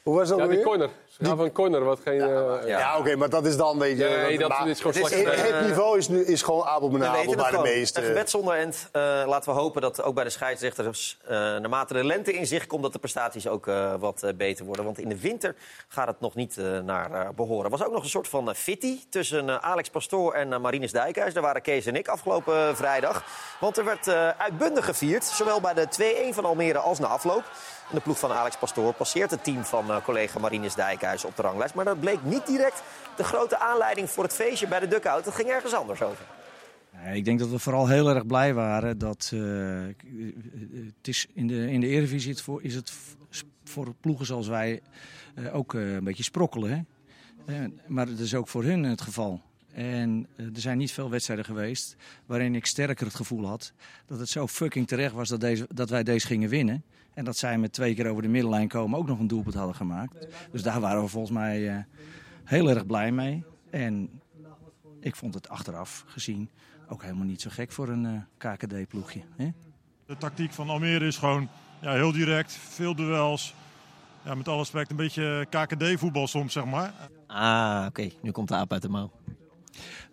[0.04, 0.90] hoe was dat Ja, corner.
[1.22, 2.22] Gaan van corner, wat geen...
[2.22, 4.04] eh, Ja, oké, maar dat is dan, weet je...
[4.04, 7.36] Nee, dat maar is gewoon het, het niveau is, nu, is gewoon We abominabel weten
[7.38, 8.00] bij het de meeste.
[8.02, 8.90] Een gebed zonder end.
[8.92, 11.18] Eh, laten we hopen dat ook bij de scheidsrechters...
[11.24, 12.84] eh, naarmate de lente in zicht komt...
[12.84, 14.86] dat de prestaties ook eh, wat eh, beter worden.
[14.86, 15.56] Want in de winter
[15.88, 17.64] gaat het nog niet eh, naar eh, behoren.
[17.66, 20.58] Er was ook nog een soort van uh, fitty tussen eh, Alex Pastoor en uh,
[20.60, 21.34] Marinus Dijkhuis.
[21.34, 23.24] Daar waren Kees en ik afgelopen eh, vrijdag.
[23.60, 25.24] Want er werd eh, uitbundig gevierd.
[25.24, 25.88] Zowel bij de
[26.32, 27.44] 2-1 van Almere als na afloop.
[27.92, 31.42] De ploeg van Alex Pastoor passeert het team van eh, collega Marinus Dijkhuis op de
[31.42, 31.74] ranglijst.
[31.74, 32.84] Maar dat bleek niet direct
[33.16, 35.26] de grote aanleiding voor het feestje bij de duckout.
[35.26, 36.26] Het ging ergens anders over.
[37.14, 39.40] Ik denk dat we vooral heel erg blij waren dat eh,
[40.98, 42.94] het is in de, in de Eredivisie voor, is het
[43.64, 44.82] voor ploegen zoals wij
[45.36, 46.70] eh, ook een beetje sprokkelen.
[47.46, 47.68] Hè?
[47.88, 49.42] Maar het is ook voor hun het geval.
[49.74, 53.74] En er zijn niet veel wedstrijden geweest waarin ik sterker het gevoel had
[54.06, 56.84] dat het zo fucking terecht was dat, deze, dat wij deze gingen winnen.
[57.16, 59.76] En dat zij met twee keer over de middenlijn komen ook nog een doelpunt hadden
[59.76, 60.28] gemaakt.
[60.52, 61.84] Dus daar waren we volgens mij eh,
[62.44, 63.44] heel erg blij mee.
[63.70, 64.22] En
[65.00, 66.50] ik vond het achteraf gezien
[66.88, 69.22] ook helemaal niet zo gek voor een eh, KKD-ploegje.
[69.36, 69.52] Hè?
[70.06, 71.50] De tactiek van Almere is gewoon
[71.82, 73.54] ja, heel direct, veel duels.
[74.24, 76.94] Ja, met alle respect een beetje KKD-voetbal soms, zeg maar.
[77.28, 78.10] Ah, oké.
[78.22, 79.12] Nu komt de aap uit de mouw.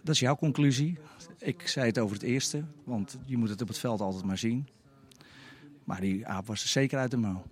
[0.02, 0.98] Dat is jouw conclusie.
[1.38, 4.38] Ik zei het over het eerste, want je moet het op het veld altijd maar
[4.38, 4.68] zien.
[5.84, 7.42] Maar die aap was er zeker uit de mouw.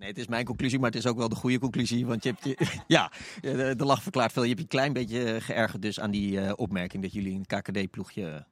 [0.00, 2.06] Nee, het is mijn conclusie, maar het is ook wel de goede conclusie.
[2.06, 4.42] Want je hebt je, ja, de, de lach verklaart veel.
[4.42, 7.46] Je hebt je een klein beetje geërgerd dus aan die eh, opmerking dat jullie een
[7.46, 8.46] KKD-ploegje,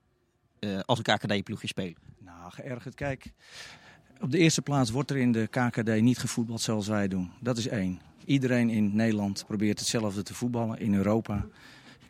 [0.58, 1.96] eh, als een KKD-ploegje spelen.
[2.18, 2.94] Nou, geërgerd.
[2.94, 3.32] Kijk,
[4.20, 7.30] op de eerste plaats wordt er in de KKD niet gevoetbald zoals wij doen.
[7.40, 8.00] Dat is één.
[8.24, 11.46] Iedereen in Nederland probeert hetzelfde te voetballen in Europa.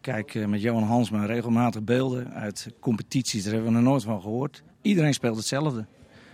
[0.01, 3.45] Kijk eh, met Johan Hansma regelmatig beelden uit competities.
[3.45, 4.63] Daar hebben we nog nooit van gehoord.
[4.83, 5.87] Iedereen speelt hetzelfde.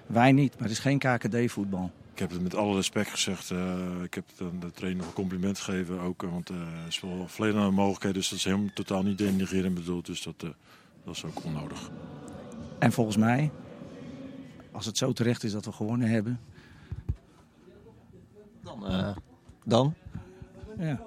[0.07, 1.90] Wij niet, maar het is geen KKD-voetbal.
[2.12, 3.50] Ik heb het met alle respect gezegd.
[3.50, 6.00] eh, ik heb de, de trainer nog een compliment gegeven.
[6.00, 8.14] Ook, eh, want eh er is wel volledig mogelijkheid.
[8.14, 10.07] Dus dat is helemaal totaal niet denigrerend bedoeld.
[10.07, 10.48] Dus dat, eh,
[11.05, 11.90] dat is ook onnodig.
[12.78, 13.50] En volgens mij,
[14.72, 16.40] als het zo terecht is dat we gewonnen hebben,
[18.62, 19.16] Dan, eh,
[19.64, 19.94] dan
[20.78, 21.00] ja.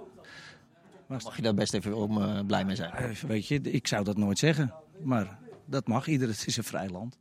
[1.07, 3.15] mag je daar best even om blij mee zijn.
[3.27, 4.73] Weet je, ik zou dat nooit zeggen.
[5.03, 7.17] Maar dat mag ieder, het is een vrij land.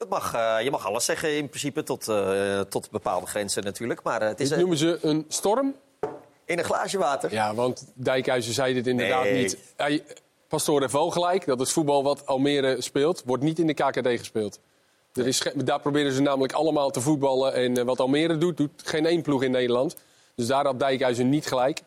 [0.00, 4.02] Dat mag, eh, je mag alles zeggen in principe, tot, eh, tot bepaalde grenzen natuurlijk.
[4.02, 5.74] Maar eh, het is Dit noemen ze een storm.
[6.44, 7.32] in een glaasje water.
[7.32, 9.42] Ja, want Dijkhuizen zei dit inderdaad Nee.
[9.42, 9.58] niet.
[9.76, 10.04] Hij,
[10.48, 14.58] Pastoor wel gelijk dat het voetbal wat Almere speelt, wordt niet in de KKD gespeeld.
[15.14, 17.54] Er is, daar proberen ze namelijk allemaal te voetballen.
[17.54, 19.96] En wat Almere doet, doet geen één ploeg in Nederland.
[20.34, 21.80] Dus daar had Dijkhuizen niet gelijk.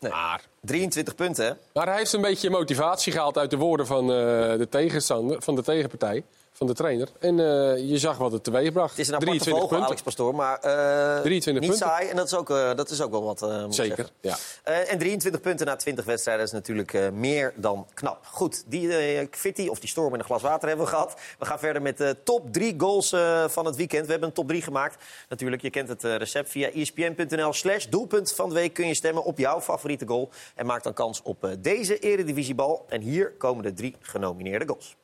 [0.00, 0.10] Nee.
[0.10, 1.52] Maar, 23 punten, hè?
[1.72, 5.62] maar hij heeft een beetje motivatie gehaald uit de woorden van, de, tegenstander, van de
[5.62, 6.24] tegenpartij,
[6.58, 7.08] van de trainer.
[7.18, 8.90] En eh, je zag wat het teweeg bracht.
[8.90, 9.86] Het is een aparte 23 vogel, punten.
[9.86, 11.88] Alex Pastoor, maar eh, 23 niet punten.
[11.88, 12.08] saai.
[12.08, 14.36] En dat is ook, eh, dat is ook wel wat, Zeker, ja.
[14.64, 18.26] En 23 punten na 20 wedstrijden is natuurlijk meer dan knap.
[18.26, 21.14] Goed, die fitty of die storm in een glas water hebben we gehad.
[21.38, 23.14] We gaan verder met de top 3 goals
[23.46, 24.04] van het weekend.
[24.04, 25.04] We hebben een top 3 gemaakt.
[25.28, 26.50] Natuurlijk, je kent het recept.
[26.50, 30.30] Via espn.nl slash doelpunt van de week kun je stemmen op jouw favoriete goal.
[30.54, 32.84] En maak dan kans op deze eredivisiebal.
[32.88, 34.96] En hier komen de drie genomineerde goals.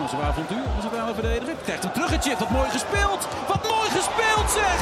[0.00, 1.54] Onze avontuur, onze centrale verdediger.
[1.64, 2.38] Hem terug gechipt.
[2.38, 3.28] Wat mooi gespeeld.
[3.48, 4.78] Wat mooi gespeeld zeg.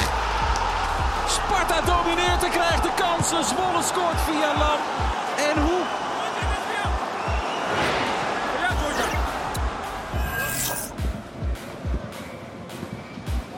[1.27, 3.43] Sparta domineert en krijgt de kansen.
[3.43, 4.79] Zwolle scoort via Lam.
[5.49, 5.81] En hoe?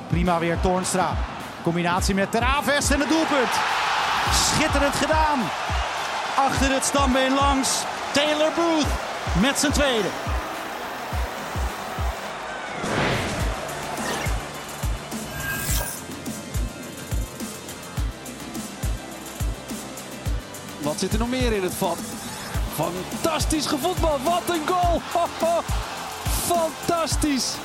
[0.07, 1.15] Prima weer Toornstra.
[1.63, 3.53] Combinatie met Teraves en het doelpunt.
[4.31, 5.39] schitterend gedaan.
[6.37, 7.83] Achter het stambeen langs.
[8.13, 8.87] Taylor Booth
[9.41, 10.07] met zijn tweede.
[20.81, 21.97] Wat zit er nog meer in het vat?
[22.73, 24.19] Fantastisch gevoetbal.
[24.23, 25.01] Wat een goal.
[25.13, 25.61] Ho, ho.
[26.23, 27.55] Fantastisch.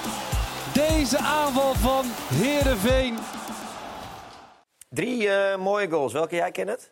[0.72, 2.04] Deze aanval van
[2.34, 3.18] Heerenveen.
[4.88, 6.12] Drie eh, mooie goals.
[6.12, 6.90] Welke jij kent het?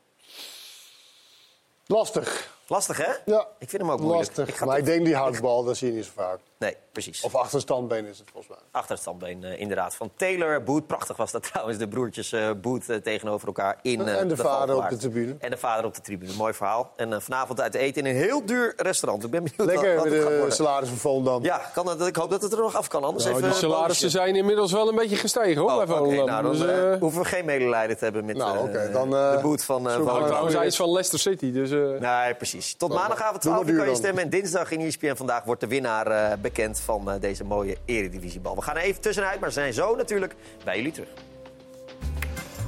[1.90, 2.49] Lastig.
[2.70, 3.12] Lastig, hè?
[3.24, 3.46] Ja.
[3.58, 4.36] Ik vind hem ook moeilijk.
[4.36, 4.58] Lastig.
[4.58, 6.38] ga maar ik denk die houtbal, dat zie je niet zo vaak.
[6.58, 7.22] Nee, precies.
[7.22, 8.62] Of achter standbeen is het volgens mij.
[8.70, 9.94] Achter het standbeen, eh, inderdaad.
[9.94, 10.86] Van Taylor Boot.
[10.86, 14.76] Prachtig was dat trouwens, de broertjes eh eh, tegenover elkaar in eh, En de vader
[14.76, 15.34] op de tribune.
[15.38, 16.32] En de vader op de tribune.
[16.36, 16.92] Mooi verhaal.
[16.96, 19.24] En vanavond uit eten in een heel duur restaurant.
[19.24, 20.54] Ik ben benieuwd Lekker wat, wat met het gaat de worden.
[20.56, 21.42] salaris van Volendam.
[21.42, 23.04] Ja, kan het, ik hoop dat het er nog af kan.
[23.04, 26.42] Anders Nou, even de salarissen zijn inmiddels wel een beetje gestegen hoor, Oh, bij nou,
[26.42, 29.94] dan Dus, hoeven we geen medelijden te hebben met Nou, dan, de boot van eh
[29.94, 30.26] Volendam.
[30.26, 31.52] trouwens, hij is van Leicester City.
[31.52, 32.59] Dus, eh, Nee, precies.
[32.78, 34.22] Tot maandagavond Doe 12 maar uur kan je stemmen.
[34.22, 38.54] En dinsdag in ESPN vandaag wordt de winnaar eh, bekend van eh, deze mooie eredivisiebal.
[38.54, 40.34] We gaan er even tussenuit, maar zijn zo natuurlijk
[40.64, 41.08] bij jullie terug.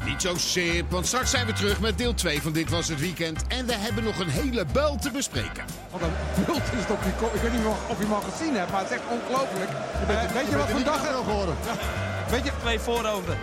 [0.05, 3.01] Niet zo sip, want straks zijn we terug met deel 2 van Dit Was Het
[3.01, 3.47] Weekend.
[3.49, 5.65] En we hebben nog een hele buil te bespreken.
[5.91, 7.35] Wat een bult is het op die kop.
[7.35, 9.71] Ik weet niet of je hem al gezien hebt, maar het is echt ongelooflijk.
[10.09, 11.57] Eh, weet je wat voor dag er nog horen?
[12.31, 13.37] Weet je, Twee voorover.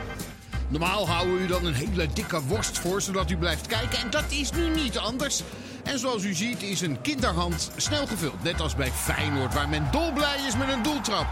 [0.67, 3.99] Normaal houden we u dan een hele dikke worst voor, zodat u blijft kijken.
[3.99, 5.43] En dat is nu niet anders.
[5.83, 8.43] En zoals u ziet is een kinderhand snel gevuld.
[8.43, 11.27] Net als bij Feyenoord, waar men dolblij is met een doeltrap.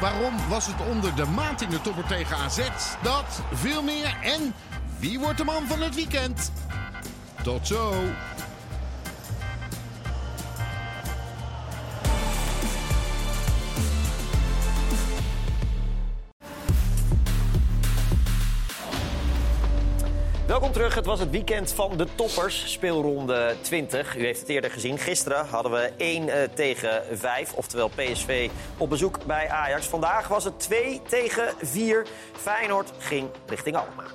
[0.00, 2.58] Waarom was het onder de maand in de topper tegen AZ?
[3.02, 4.54] Dat, veel meer en
[4.98, 6.52] wie wordt de man van het weekend?
[7.42, 7.94] Tot zo.
[20.48, 20.94] Welkom terug.
[20.94, 24.16] Het was het weekend van de toppers, speelronde 20.
[24.16, 24.98] U heeft het eerder gezien.
[24.98, 29.86] Gisteren hadden we 1 eh, tegen 5, oftewel PSV op bezoek bij Ajax.
[29.86, 32.06] Vandaag was het 2 tegen 4.
[32.32, 34.10] Feyenoord ging richting Alkmaar.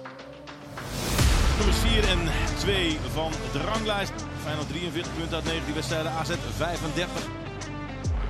[1.58, 2.20] Nummers 4 en
[2.58, 4.14] 2 van de ranglijst.
[4.44, 6.12] Feyenoord 43 punten uit 19 wedstrijden.
[6.12, 7.28] AZ 35.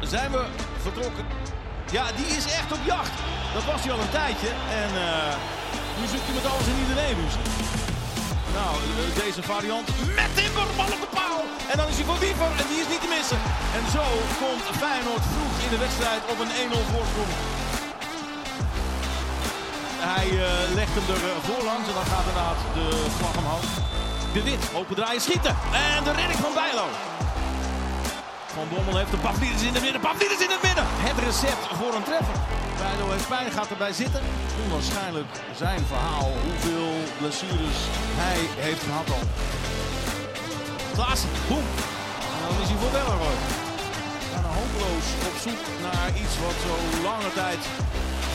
[0.02, 0.46] Zijn we
[0.82, 1.26] vertrokken.
[1.92, 3.14] Ja, die is echt op jacht.
[3.54, 4.48] Dat was hij al een tijdje.
[4.82, 5.36] En eh,
[6.00, 7.16] nu zoekt hij met alles en iedereen.
[7.26, 7.73] Dus.
[8.60, 9.88] Nou, eh, deze variant
[10.20, 11.42] met Timber, bal op de paal.
[11.72, 13.40] En dan is hij voor Wiever en die is niet te missen.
[13.78, 14.06] En zo
[14.42, 17.32] komt Feyenoord vroeg in de wedstrijd op een 1-0 voorsprong.
[20.12, 22.88] Hij eh, legt hem er eh, voorlangs en dan gaat inderdaad de
[23.18, 23.68] vlag omhoog.
[24.36, 25.56] De Wit, open draaien, schieten.
[25.96, 26.86] En de redding van Bijlo.
[28.56, 30.02] Van Bommel heeft de Pavlidis in het midden.
[30.02, 30.86] Pavlidis in het midden.
[31.08, 32.38] Het recept voor een treffer.
[32.78, 34.22] Bijlo heeft pijn, gaat erbij zitten.
[34.64, 35.32] Onwaarschijnlijk
[35.64, 36.32] zijn verhaal.
[36.48, 37.80] Hoeveel blessures
[38.24, 39.24] hij heeft gehad al.
[40.98, 41.68] Klaassen, boem.
[42.36, 43.38] En dan is hij voor Welleroy.
[44.32, 46.74] Bijna hopeloos op zoek naar iets wat zo
[47.08, 47.62] lange tijd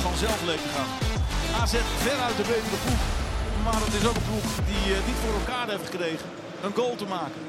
[0.06, 0.82] vanzelf leek te.
[1.62, 1.74] AZ
[2.04, 3.02] ver uit de betere ploeg.
[3.64, 6.28] Maar het is ook een ploeg die eh, niet voor elkaar heeft gekregen
[6.64, 7.42] een goal te maken.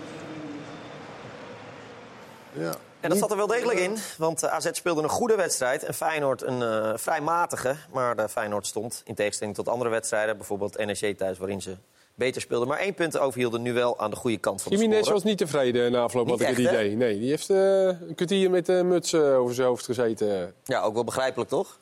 [2.53, 2.75] Ja.
[2.99, 5.93] En dat zat er wel degelijk in, want eh, AZ speelde een goede wedstrijd en
[5.93, 7.75] Feyenoord een eh, vrij matige.
[7.93, 11.75] Maar de Feyenoord stond, in tegenstelling tot andere wedstrijden, bijvoorbeeld NEC thuis, waarin ze
[12.15, 12.67] beter speelden.
[12.67, 15.37] Maar één punt overhielden nu wel aan de goede kant van de Jiménez was niet
[15.37, 16.61] tevreden na afloop, had ik het hè?
[16.61, 16.95] idee.
[16.95, 20.53] Nee, die heeft eh, een kwartier met de muts over zijn hoofd gezeten.
[20.63, 21.79] Ja, ook wel begrijpelijk, toch?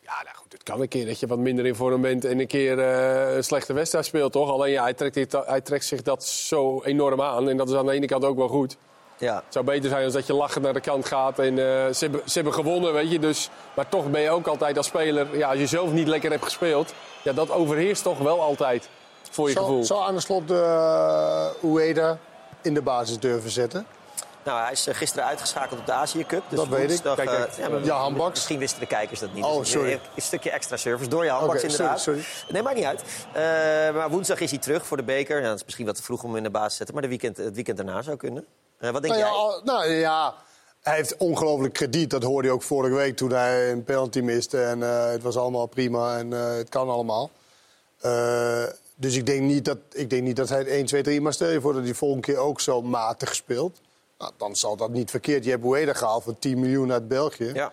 [0.00, 2.38] Ja, nou goed, het kan een keer dat je wat minder in vorm bent en
[2.38, 4.50] een keer een slechte wedstrijd speelt, toch?
[4.50, 7.86] Alleen ja, hij trekt, hij trekt zich dat zo enorm aan en dat is aan
[7.86, 8.76] de ene kant ook wel goed.
[9.18, 9.34] Ja.
[9.34, 11.96] Het zou beter zijn als dat je lachend naar de kant gaat en eh, ze,
[11.98, 13.18] hebben, ze hebben gewonnen, weet je.
[13.18, 16.30] Dus, maar toch ben je ook altijd als speler, ja, als je zelf niet lekker
[16.30, 16.92] hebt gespeeld,
[17.22, 18.88] ja, dat overheerst toch wel altijd
[19.30, 19.84] voor je Zal, gevoel.
[19.84, 20.54] zal aan de slot de
[21.64, 22.18] uh, Ueda
[22.62, 23.86] in de basis durven zetten?
[24.44, 26.42] Nou, hij is eh, gisteren uitgeschakeld op de Azië Cup.
[26.48, 27.00] Dus Dat weet ik.
[27.02, 28.34] Kijk, kijk, eh, ja, maar ja, handbaks.
[28.34, 29.44] Misschien wisten de kijkers dat niet.
[29.44, 29.92] Oh, Dus sorry.
[29.92, 32.00] Een, een stukje extra service door je handbaks Oké, inderdaad.
[32.00, 33.02] sorry, Nee, maakt niet uit.
[33.32, 33.42] Eh,
[33.96, 35.40] maar woensdag is hij terug voor de beker.
[35.40, 36.94] Ja, dat is misschien wat te vroeg om hem in de basis te zetten.
[36.94, 38.46] Maar de weekend, het weekend daarna zou kunnen.
[38.78, 39.60] Eh, wat denk nou, ja, jij?
[39.64, 40.34] nou ja,
[40.82, 42.10] hij heeft ongelooflijk krediet.
[42.10, 44.62] Dat hoorde je ook vorige week toen hij een penalty miste.
[44.62, 47.30] En eh, het was allemaal prima en eh, het kan allemaal.
[48.98, 51.20] Dus ik denk, niet dat, ik denk niet dat hij het 1, 2, 3...
[51.20, 53.80] Maar stel je voor dat hij volgende keer ook zo matig speelt.
[54.18, 55.44] Nou, dan zal dat niet verkeerd.
[55.44, 57.50] Je hebt Boeda gehaald voor 10 miljoen uit België.
[57.54, 57.72] Ja.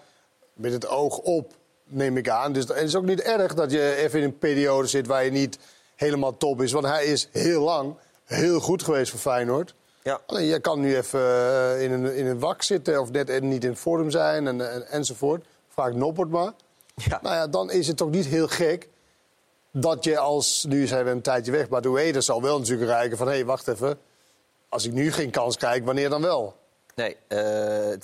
[0.53, 1.51] Met het oog op,
[1.83, 2.53] neem ik aan.
[2.53, 5.07] Dus en het is ook niet erg dat je even in een periode zit...
[5.07, 5.57] waar je niet
[5.95, 6.71] helemaal top is.
[6.71, 9.73] Want hij is heel lang heel goed geweest voor Feyenoord.
[10.03, 10.21] Ja.
[10.25, 13.63] Alleen je kan nu even eh, in een, in een wak zitten of net niet
[13.63, 15.45] in vorm zijn en, en, enzovoort.
[15.69, 16.51] Vaak Noppert maar.
[16.95, 17.19] Ja.
[17.21, 18.89] Nou ja, dan is het toch niet heel gek
[19.71, 23.17] dat je als, nu zijn we een tijdje weg, maar Doué zal wel natuurlijk kijken
[23.17, 23.27] van...
[23.27, 23.99] hé, hey, wacht even,
[24.69, 26.55] als ik nu geen kans krijg, wanneer dan wel?
[26.95, 27.37] Nee, eh,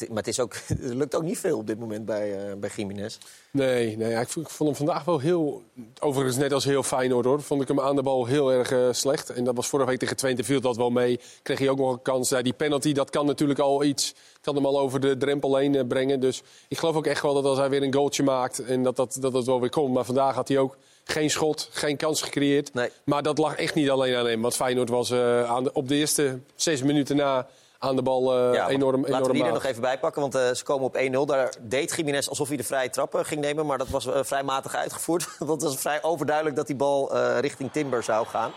[0.08, 3.18] maar het is ook, lukt ook niet veel op dit moment bij, eh bij Jiménez.
[3.52, 5.64] Nee, nee ik, vond, ik vond hem vandaag wel heel...
[6.00, 7.42] Overigens net als heel Feyenoord hoor.
[7.42, 9.30] Vond ik hem aan de bal heel erg eh, slecht.
[9.30, 11.20] En dat was vorige week tegen Twente viel dat wel mee.
[11.42, 12.30] Kreeg hij ook nog een kans.
[12.30, 14.14] Ja, die penalty, dat kan natuurlijk al iets...
[14.42, 16.20] kan hem al over de drempel heen brengen.
[16.20, 18.60] Dus ik geloof ook echt wel dat als hij weer een goaltje maakt...
[18.60, 19.94] en dat dat, dat, dat wel weer komt.
[19.94, 22.72] Maar vandaag had hij ook geen schot, geen kans gecreëerd.
[23.04, 24.42] Maar dat lag echt niet alleen aan hem.
[24.42, 27.48] Want Feyenoord was aan de, op de eerste zes minuten na
[27.80, 30.00] aan de bal eh, Ja, want enorm, laten we enorm die er nog even bij
[30.00, 31.26] pakken, want eh, ze komen op 1-0.
[31.26, 34.44] Daar deed Jiménez alsof hij de vrije trappen ging nemen, maar dat was eh, vrij
[34.44, 35.28] matig uitgevoerd.
[35.40, 38.52] Want het was vrij overduidelijk dat die bal eh, richting Timber zou gaan.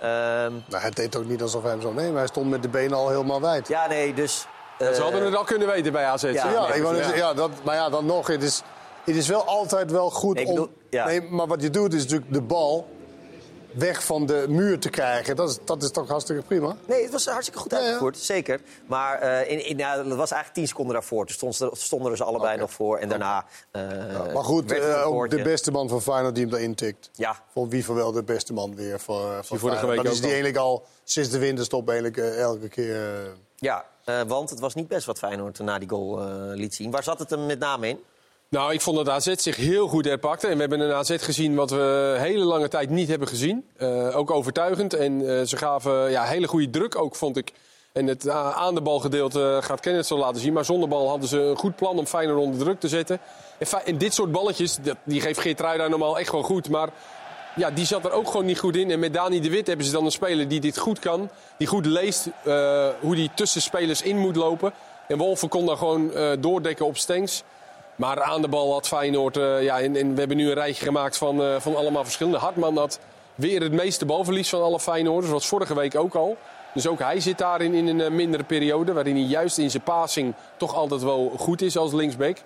[0.00, 2.16] Ehm, Nou, hij deed ook niet alsof hij hem zou nemen.
[2.16, 3.68] Hij stond met de benen al helemaal wijd.
[3.68, 4.46] ja, nee, dus...
[4.78, 6.22] Ze hadden het al kunnen weten bij AZ.
[6.22, 8.26] Ja, ik ja, dat, maar ja, dan nog.
[8.26, 8.62] Het is,
[9.04, 10.54] het is wel altijd wel goed Nee, om...
[10.54, 11.06] bedoel, ja.
[11.06, 12.86] Nee, maar wat je doet is natuurlijk de bal
[13.74, 15.36] weg van de muur te krijgen.
[15.36, 16.76] Dat is, dat is toch hartstikke prima?
[16.86, 18.60] Nee, het was hartstikke goed uitgevoerd, zeker.
[18.86, 21.26] Maar eh, in, in, ja, dat was eigenlijk 10 seconden daarvoor.
[21.26, 22.98] Toen stonden, ze- stonden er ze allebei nog voor.
[22.98, 23.44] En daarna.
[23.70, 23.82] eh,
[24.34, 27.10] maar goed, eh, ook de beste man van Feyenoord die hem erin tikt.
[27.12, 27.36] Ja.
[27.52, 29.94] Vond Wiever wel de beste man weer voor, voor vorige Feyenoord.
[29.96, 32.94] week Dat is die eigenlijk al sinds de winterstop eigenlijk, elke keer...
[32.96, 36.74] eh, Ja, eh, want het was niet best wat Feyenoord na die goal eh, liet
[36.74, 36.90] zien.
[36.90, 37.98] Waar zat het hem met name in?
[38.54, 40.46] Nou, ik vond dat AZ zich heel goed herpakte.
[40.46, 43.64] En we hebben een AZ gezien wat we hele lange tijd niet hebben gezien.
[43.76, 44.94] Eh, ook overtuigend.
[44.94, 47.52] En eh, ze gaven ja, hele goede druk ook, vond ik.
[47.92, 50.52] En het eh, aan de bal gedeelte gaat Kenneth zo laten zien.
[50.52, 53.18] Maar zonder bal hadden ze een goed plan om Feyenoord onder druk te zetten.
[53.84, 56.68] En, dit soort balletjes, dat, die geeft Geertruida normaal echt gewoon goed.
[56.68, 56.88] Maar
[57.56, 58.90] ja, die zat er ook gewoon niet goed in.
[58.90, 61.28] En met Dani de Wit hebben ze dan een speler die dit goed kan.
[61.58, 62.28] Die goed leest
[63.00, 64.72] hoe die tussen spelers in moet lopen.
[65.08, 67.42] En Wolfen kon daar gewoon doordekken op Stenks.
[67.96, 69.36] Maar aan de bal had Feyenoord...
[69.36, 72.38] eh, ja, en, en we hebben nu een rijtje gemaakt van, eh, van allemaal verschillende.
[72.38, 72.98] Hartman had
[73.34, 75.32] weer het meeste balverlies van alle Feyenoorders.
[75.32, 76.36] was vorige week ook al.
[76.74, 78.92] Dus ook hij zit daarin in een eh, mindere periode.
[78.92, 82.36] Waarin hij juist in zijn passing toch altijd wel goed is als linksback.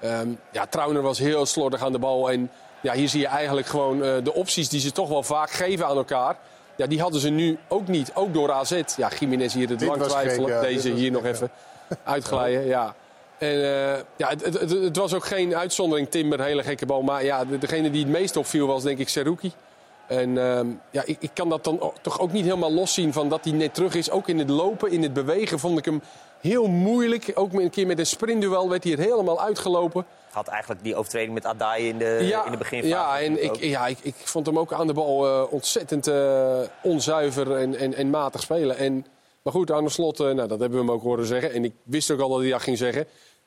[0.00, 2.30] Ehm, ja, Trauner was heel slordig aan de bal.
[2.30, 5.86] En ja, hier zie je eigenlijk gewoon de opties die ze toch wel vaak geven
[5.86, 6.36] aan elkaar.
[6.76, 8.10] Ja, die hadden ze nu ook niet.
[8.14, 8.82] Ook door AZ.
[8.96, 10.60] Ja, Jiménez hier het lang twijfelen.
[10.60, 11.50] Deze hier nog even
[12.04, 12.66] uitglijden.
[12.66, 12.94] Ja.
[13.38, 17.02] En eh, ja, het, het, het, was ook geen uitzondering, Timber, hele gekke bal.
[17.02, 19.52] Maar ja, de- degene die het meest opviel was denk ik Seruki.
[20.06, 23.44] En ehm, ja, ik, ik kan dat dan toch ook niet helemaal loszien van dat
[23.44, 24.10] hij net terug is.
[24.10, 26.02] Ook in het lopen, in het bewegen vond ik hem
[26.40, 27.32] heel moeilijk.
[27.34, 30.06] Ook een keer met een sprintduel werd hij er helemaal uitgelopen.
[30.30, 32.94] Had eigenlijk die overtreding met Adai in de, in de beginfase.
[32.94, 36.58] Ja, en ik, ja, ik, ik vond hem ook aan de bal eh, ontzettend eh,
[36.82, 38.76] onzuiver en, en, en matig spelen.
[38.76, 39.06] En,
[39.42, 41.52] maar goed, aan de slot, nou, dat hebben we hem ook horen zeggen.
[41.52, 43.06] En ik wist ook al dat hij dat ging zeggen.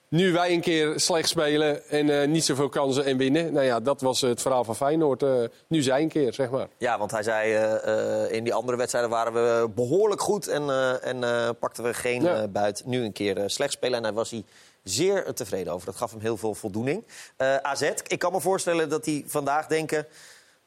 [0.10, 3.54] Nu wij een keer slecht spelen en eh, niet zoveel kansen en winnen.
[3.54, 5.24] Nou ja, dat was het verhaal van Feyenoord.
[5.24, 5.34] eh,
[5.68, 6.68] nu zij een keer, zeg maar.
[6.78, 10.70] Ja, want hij zei eh, in die andere wedstrijden waren we behoorlijk goed en,
[11.02, 11.20] en
[11.60, 12.48] pakten we geen Ja.
[12.48, 12.82] buit.
[12.86, 14.44] Nu een keer slecht spelen en daar was hij
[14.84, 15.86] zeer tevreden over.
[15.86, 17.04] Dat gaf hem heel veel voldoening.
[17.62, 20.08] AZ, ik kan me voorstellen dat hij vandaag denken...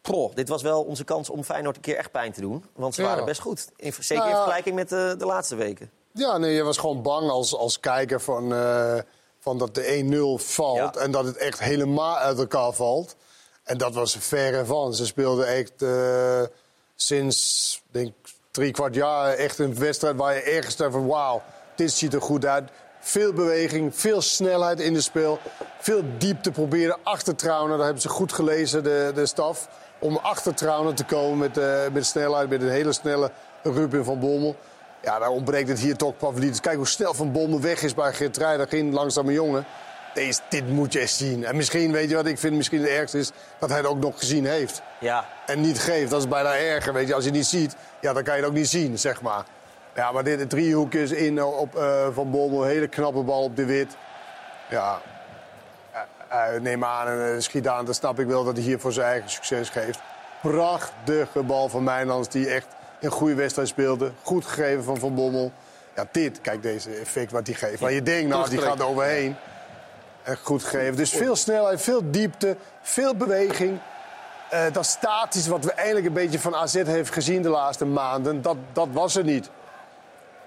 [0.01, 2.65] Proh, dit was wel onze kans om Feyenoord een keer echt pijn te doen.
[2.75, 3.09] Want ze Ja.
[3.09, 3.69] waren best goed.
[3.77, 4.43] In, zeker Nou in ja.
[4.43, 5.91] vergelijking met de laatste weken.
[6.13, 8.49] Ja, nee, je was gewoon bang als, als kijker van,
[9.43, 10.97] van dat de 1-0 valt.
[10.97, 13.17] En dat het echt helemaal uit elkaar valt.
[13.65, 14.95] En dat was verre van.
[14.95, 16.43] Ze speelden echt eh,
[16.95, 18.13] sinds, denk
[18.51, 21.07] drie kwart jaar echt een wedstrijd waar je ergens van...
[21.07, 21.43] wauw,
[21.75, 22.71] dit ziet er goed uit.
[23.01, 25.39] Veel beweging, veel snelheid in het spel.
[25.81, 27.77] Veel diepte proberen achter Trauner.
[27.77, 29.69] Dat hebben ze goed gelezen, de, de staf.
[29.99, 33.31] Om achter Trauner te komen met, eh, met snelheid, met een hele snelle
[33.63, 34.57] Ruben van Bommel.
[35.03, 36.61] Ja, daar ontbreekt het hier toch Pavlidis.
[36.61, 38.67] Kijk hoe snel Van Bommel weg is bij Geertruida.
[38.67, 39.65] Geen langzame jongen.
[40.15, 41.45] Deze, dit moet je eens zien.
[41.45, 43.31] En misschien, weet je wat ik vind misschien het ergste is...
[43.59, 44.83] dat hij het ook nog gezien heeft.
[45.01, 45.25] Ja.
[45.47, 46.11] En niet geeft.
[46.11, 47.15] Dat is bijna erger, weet je.
[47.15, 49.45] Als je het niet ziet, ja, dan kan je het ook niet zien, zeg maar.
[49.95, 52.65] Ja, maar dit de driehoekjes in op eh, Van Bommel.
[52.65, 53.97] Hele knappe bal op de wit.
[54.69, 55.01] Ja,
[55.93, 57.85] eh, eh, neem aan en eh, schiet aan.
[57.85, 60.01] Dan snap ik wel dat hij hier voor zijn eigen succes geeft.
[60.43, 62.67] Prachtige bal van Mijnlands die echt
[63.03, 64.13] een goede wedstrijd speelde.
[64.23, 65.53] Goed gegeven van Van Bommel.
[65.97, 67.81] Ja, dit, kijk deze effect wat hij geeft.
[67.81, 69.37] Maar je denkt, nou, die gaat er overheen.
[70.23, 70.97] En goed gegeven.
[70.97, 73.79] Dus veel snelheid, veel diepte, veel beweging.
[74.51, 78.43] Eh, dat statisch wat we eigenlijk een beetje van AZ heeft gezien de laatste maanden,
[78.43, 79.51] dat, dat was er niet.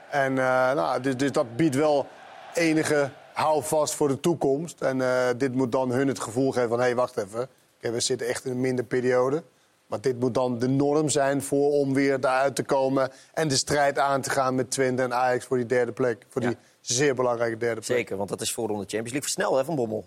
[0.09, 2.07] En eh, nou, dus, dus dat biedt wel
[2.53, 4.81] enige houvast voor de toekomst.
[4.81, 6.77] En eh, dit moet dan hun het gevoel geven van...
[6.77, 7.49] hé, hey, wacht even,
[7.79, 9.43] we zitten echt in een minder periode.
[9.87, 13.11] Maar dit moet dan de norm zijn voor om weer daaruit te komen...
[13.33, 16.25] en de strijd aan te gaan met Twente en Ajax voor die derde plek.
[16.29, 17.97] Voor die zeer belangrijke derde plek.
[17.97, 19.21] Zeker, want dat is voorronde Champions League.
[19.29, 20.05] Versnel hè, van Bommel.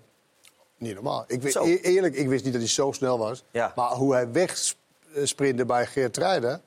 [0.77, 1.25] niet normaal.
[1.27, 3.45] Ik, e- eerlijk, ik wist niet dat hij zo snel was.
[3.51, 3.73] Ja.
[3.77, 6.63] Maar hoe hij wegsprinte bij Geert Rijden...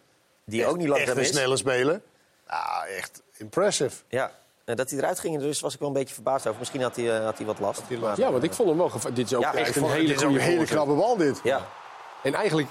[0.45, 1.27] Die ook niet lang Echt een is.
[1.27, 2.01] snelle speler.
[2.47, 3.95] Ja, echt impressive.
[4.07, 4.31] Ja,
[4.65, 6.59] en dat hij eruit ging, dus was ik wel een beetje verbaasd over.
[6.59, 7.81] Misschien had hij, eh, had hij wat last.
[8.15, 8.91] Ja, want ik vond hem wel...
[9.13, 11.39] Dit is ook Ja, echt een hele Dit is een hele knappe bal, dit.
[11.43, 11.67] Ja.
[12.23, 12.67] En eigenlijk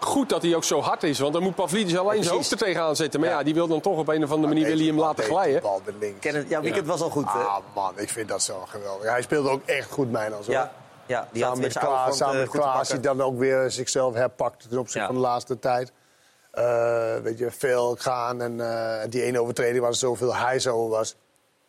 [0.00, 1.18] goed dat hij ook zo hard is.
[1.18, 3.20] Want dan moet Pavlidis alleen zijn hoofd er tegenaan zetten.
[3.20, 5.24] Maar ja, die wil dan toch op een of andere manier wil hij hem laten
[5.24, 5.62] glijden.
[5.62, 6.18] bal met links.
[6.20, 7.32] Ken het, ja, weekend was al goed.
[7.32, 7.38] hè?
[7.38, 9.10] Ah man, ik vind dat zo geweldig.
[9.10, 10.46] Hij speelde ook echt goed, Mijnans.
[10.46, 10.72] Ja,
[11.06, 13.70] ja, die had samen weer met Klaas, vorm samen met Klaas die dan ook weer
[13.70, 15.06] zichzelf herpakt ten opzichte Ja.
[15.06, 15.92] van de laatste tijd.
[16.50, 21.16] Eh, weet je, veel gaan en eh, die ene overtreding waar zoveel hijs over was.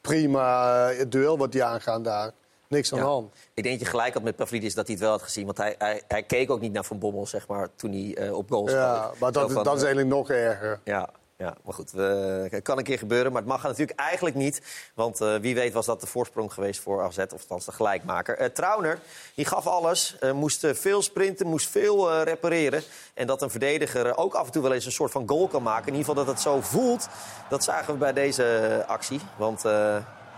[0.01, 2.31] Prima eh, het duel wat die aangaan daar.
[2.71, 3.33] Niks aan de hand.
[3.53, 5.45] Ik denk dat je gelijk had met Pavlidis dat hij het wel had gezien.
[5.45, 8.37] Want hij, hij, hij keek ook niet naar Van Bommel, zeg maar, toen hij eh,
[8.37, 8.79] op goal schoot.
[8.79, 10.79] Ja, maar dat, van, dat is eh, eigenlijk nog erger.
[10.83, 13.31] Ja, ja, maar goed, het kan een keer gebeuren.
[13.31, 14.61] Maar het mag natuurlijk eigenlijk niet.
[14.95, 18.37] Want eh, wie weet was dat de voorsprong geweest voor AZ, of althans de gelijkmaker.
[18.37, 18.99] Eh Trauner,
[19.35, 20.17] die gaf alles.
[20.33, 22.83] moest veel sprinten, moest veel repareren.
[23.13, 25.63] En dat een verdediger ook af en toe wel eens een soort van goal kan
[25.63, 25.87] maken.
[25.87, 27.07] In ieder geval dat het zo voelt,
[27.49, 29.19] dat zagen we bij deze actie.
[29.37, 29.63] Want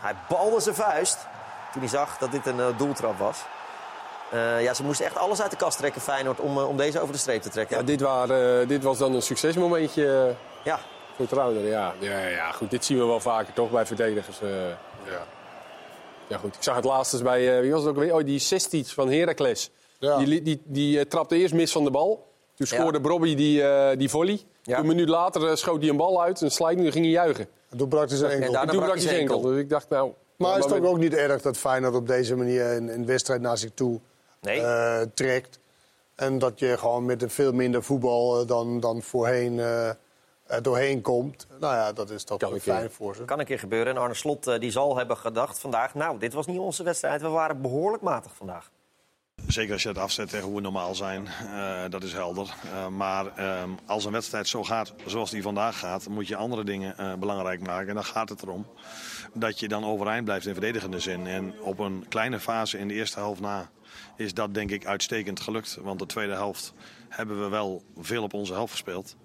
[0.04, 1.18] hij balde zijn vuist
[1.74, 3.38] toen hij zag dat dit een eh, doeltrap was.
[4.32, 6.99] Eh, ja, ze moesten echt alles uit de kast trekken, Feyenoord, om, eh, om deze
[6.99, 7.78] over de streep te trekken.
[7.78, 10.80] Ja, dit, waren, eh, dit was dan een succesmomentje Ja.
[11.15, 11.65] voor Trauner.
[11.65, 11.93] Ja.
[11.99, 14.41] Ja, ja, goed, dit zien we wel vaker toch bij verdedigers.
[14.41, 14.49] eh.
[15.09, 15.26] Ja.
[16.28, 16.55] ja, goed.
[16.55, 18.15] Ik zag het laatst eens bij, eh, wie was het ook weer?
[18.15, 19.69] Oh, die Sestic van Heracles.
[19.99, 20.17] Ja.
[20.17, 22.32] Die, die, die trapte eerst mis van de bal.
[22.55, 24.39] Toen scoorde Brobby die, eh, die volley.
[24.63, 24.78] Ja.
[24.80, 27.47] Een minuut later schoot hij een bal uit, een sliding, en ging hij juichen.
[27.69, 28.61] En toen brak hij zijn enkel.
[28.61, 29.41] En toen brak hij zijn enkel.
[29.41, 30.11] Dus ik dacht, nou...
[30.44, 33.41] Maar is het ook, ook niet erg dat Feyenoord op deze manier een, een wedstrijd
[33.41, 34.00] naar zich toe
[34.41, 34.62] Nee.
[34.62, 35.60] eh, trekt?
[36.16, 39.89] En dat je gewoon met een veel minder voetbal eh, dan, dan voorheen eh,
[40.62, 41.48] doorheen komt.
[41.60, 43.26] Nou ja, dat is toch wel fijn voor ze.
[43.26, 43.96] Kan een keer gebeuren.
[43.96, 45.94] En Arne Slot die zal hebben gedacht vandaag...
[45.94, 47.22] nou, dit was niet onze wedstrijd.
[47.22, 48.72] We waren behoorlijk matig vandaag.
[49.48, 52.54] Zeker als je het afzet tegen hoe we normaal zijn, eh, dat is helder.
[52.64, 56.64] Eh, maar ehm, als een wedstrijd zo gaat zoals die vandaag gaat, moet je andere
[56.64, 57.88] dingen eh, belangrijk maken.
[57.88, 58.66] En dan gaat het erom
[59.34, 61.28] dat je dan overeind blijft in verdedigende zin.
[61.28, 63.70] En op een kleine fase in de eerste helft na
[64.16, 65.78] is dat denk ik uitstekend gelukt.
[65.82, 66.74] Want de tweede helft
[67.10, 69.16] hebben we wel veel op onze helft gespeeld.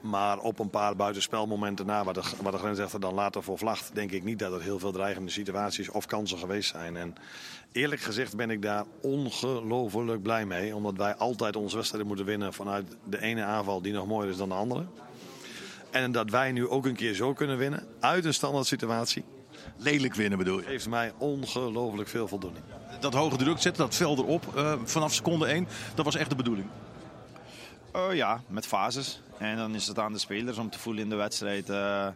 [0.00, 3.94] Maar op een paar buitenspelmomenten na, waar de, waar de grensrechter dan later voor vlacht,
[3.94, 6.96] denk ik niet dat er heel veel dreigende situaties of kansen geweest zijn.
[6.96, 7.14] En
[7.72, 10.74] eerlijk gezegd ben ik daar ongelooflijk blij mee.
[10.74, 14.36] Omdat wij altijd onze wedstrijden moeten winnen vanuit de ene aanval die nog mooier is
[14.36, 14.84] dan de andere.
[15.90, 19.24] En dat wij nu ook een keer zo kunnen winnen, uit een standaard situatie.
[19.76, 20.66] Lelijk winnen bedoel je?
[20.66, 22.64] Geeft mij ongelooflijk veel voldoening.
[23.00, 26.36] Dat hoge druk zetten, dat vel erop eh, vanaf seconde 1, dat was echt de
[26.36, 26.68] bedoeling.
[27.94, 29.20] Eh, ja, met fases.
[29.38, 31.70] En dan is het aan de spelers om te voelen in de wedstrijd.
[31.70, 32.08] eh,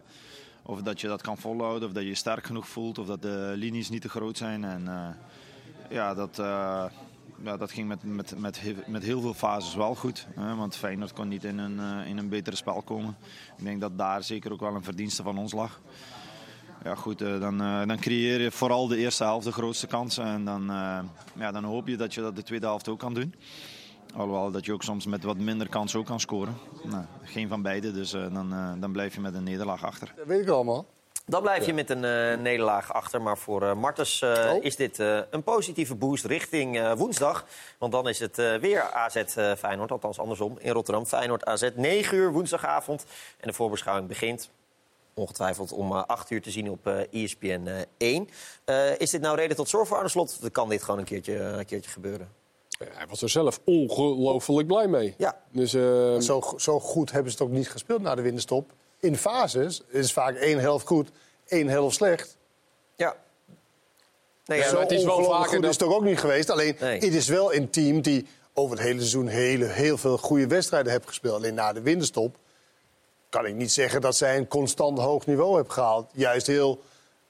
[0.63, 3.21] of dat je dat kan volhouden, of dat je je sterk genoeg voelt, of dat
[3.21, 4.63] de linies niet te groot zijn.
[4.63, 5.09] En eh,
[5.89, 6.35] ja, dat,
[7.43, 10.27] ja, dat ging met, met, met, met heel veel fases wel goed.
[10.35, 13.17] Hè, want Feyenoord kon niet in een, in een betere spel komen.
[13.57, 15.79] Ik denk dat daar zeker ook wel een verdienste van ons lag.
[16.83, 20.25] Ja, goed, eh, dan, eh, dan creëer je vooral de eerste helft de grootste kansen.
[20.25, 20.99] En dan, eh,
[21.33, 23.35] ja, dan hoop je dat je dat de tweede helft ook kan doen.
[24.15, 26.57] Alhoewel dat je ook soms met wat minder kans ook kan scoren.
[26.83, 30.13] Nou, geen van beide, dus eh, dan, eh, dan blijf je met een nederlaag achter.
[30.15, 30.85] Dat weet ik allemaal.
[31.25, 33.21] Dan blijf je met een eh, nederlaag achter.
[33.21, 37.45] Maar voor eh Martens eh, is dit eh, een positieve boost richting eh, woensdag.
[37.77, 41.05] Want dan is het eh, weer AZ eh, Feyenoord, althans andersom, in Rotterdam.
[41.05, 43.05] Feyenoord AZ, 9 uur woensdagavond.
[43.39, 44.49] En de voorbeschouwing begint
[45.19, 48.29] ongetwijfeld om eh, 8 uur te zien op eh ESPN eh, 1.
[48.65, 50.37] Eh, is dit nou reden tot zorg voor Arne Slot?
[50.41, 52.29] Dan kan dit gewoon een keertje, een keertje gebeuren.
[52.93, 55.13] Hij was er zelf ongelooflijk blij mee.
[55.17, 55.41] Ja.
[55.51, 58.71] Dus, eh, Zo, zo goed hebben ze het ook niet gespeeld na de winterstop.
[58.99, 61.09] In fases is vaak één helft goed,
[61.47, 62.37] één helft slecht.
[62.95, 63.15] Ja.
[64.45, 66.49] Nee, ja, maar het is wel vaker goed dat- is het ook, ook niet geweest.
[66.49, 66.93] Alleen, Nee.
[66.99, 70.91] het is wel een team die over het hele seizoen hele, heel veel goede wedstrijden
[70.91, 71.35] heeft gespeeld.
[71.35, 72.37] Alleen na de winterstop
[73.29, 76.09] kan ik niet zeggen dat zij een constant hoog niveau hebben gehaald.
[76.13, 76.81] Juist heel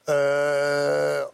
[0.04, 1.26] eh, eh,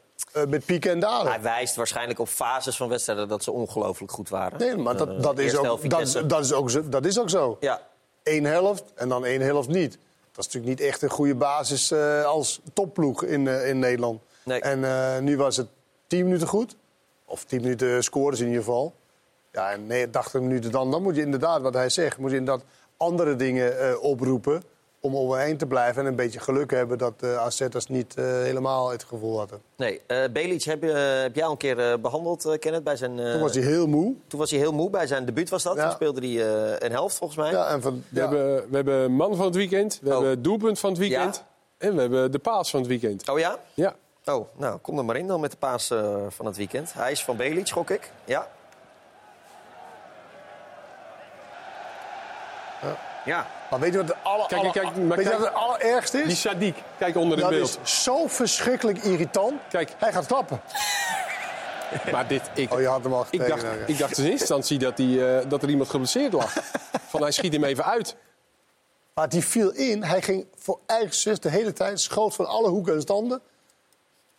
[0.48, 1.32] met pieken en dalen.
[1.32, 4.58] Hij wijst waarschijnlijk op fases van wedstrijden dat ze ongelooflijk goed waren.
[4.58, 7.56] Nee, maar dat, dat, is, ook, dat, dat, is ook zo, dat is ook zo.
[7.60, 7.80] Ja.
[8.22, 9.98] Eén helft en dan één helft niet.
[10.32, 14.22] Dat is natuurlijk niet echt een goede basis eh, als topploeg in, in Nederland.
[14.44, 14.60] Nee.
[14.60, 15.68] En nu was het
[16.06, 16.76] tien minuten goed.
[17.24, 18.94] Of tien minuten scoren ze in ieder geval.
[19.52, 20.90] Ja, en nee, 80 minuten dan.
[20.90, 22.64] Dan moet je inderdaad, wat hij zegt, moet je inderdaad
[22.96, 24.62] andere dingen eh, oproepen...
[25.00, 28.90] om overeind te blijven en een beetje geluk hebben dat de AZ'ers niet eh, helemaal
[28.90, 29.60] het gevoel hadden.
[29.76, 30.90] Nee, eh Belic heb, je,
[31.22, 33.18] heb jij al een keer eh, behandeld, eh, Kenneth, bij zijn...
[33.18, 34.14] eh, Toen was hij heel moe.
[34.26, 35.76] Toen was hij heel moe, bij zijn debuut was dat.
[35.76, 35.82] Ja.
[35.82, 37.50] Toen speelde hij eh, een helft, volgens mij.
[37.50, 38.20] Ja, en van, we, ja.
[38.20, 40.12] hebben, we hebben man van het weekend, we Oh.
[40.14, 41.36] hebben doelpunt van het weekend...
[41.78, 41.86] Ja.
[41.86, 43.28] en we hebben de paas van het weekend.
[43.30, 43.58] Oh ja?
[43.74, 43.94] Ja.
[44.24, 46.92] Oh, nou, kom er maar in dan met de paas eh, van het weekend.
[46.92, 48.10] Hij is van Belic, gok ik.
[48.24, 48.48] Ja.
[53.24, 53.46] Ja.
[53.70, 55.56] Maar weet je wat het aller, Kijk, aller- kijk, maar weet je kijk- wat het
[55.56, 56.42] allerergste is?
[56.42, 57.78] Die Sadiq, kijk onder het dat beeld.
[57.84, 59.60] is zo verschrikkelijk irritant.
[59.70, 59.90] Kijk.
[59.98, 60.60] Hij gaat klappen.
[62.12, 64.78] Maar dit, ik, Oh, je had hem al ik, dacht, ik dacht in eerste instantie
[64.78, 66.52] dat, die, eh, dat er iemand geblesseerd lag.
[67.10, 68.16] Van hij schiet hem even uit.
[69.14, 70.02] Maar die viel in.
[70.02, 72.00] Hij ging voor eigen zus de hele tijd.
[72.00, 73.40] Schoot van alle hoeken en standen.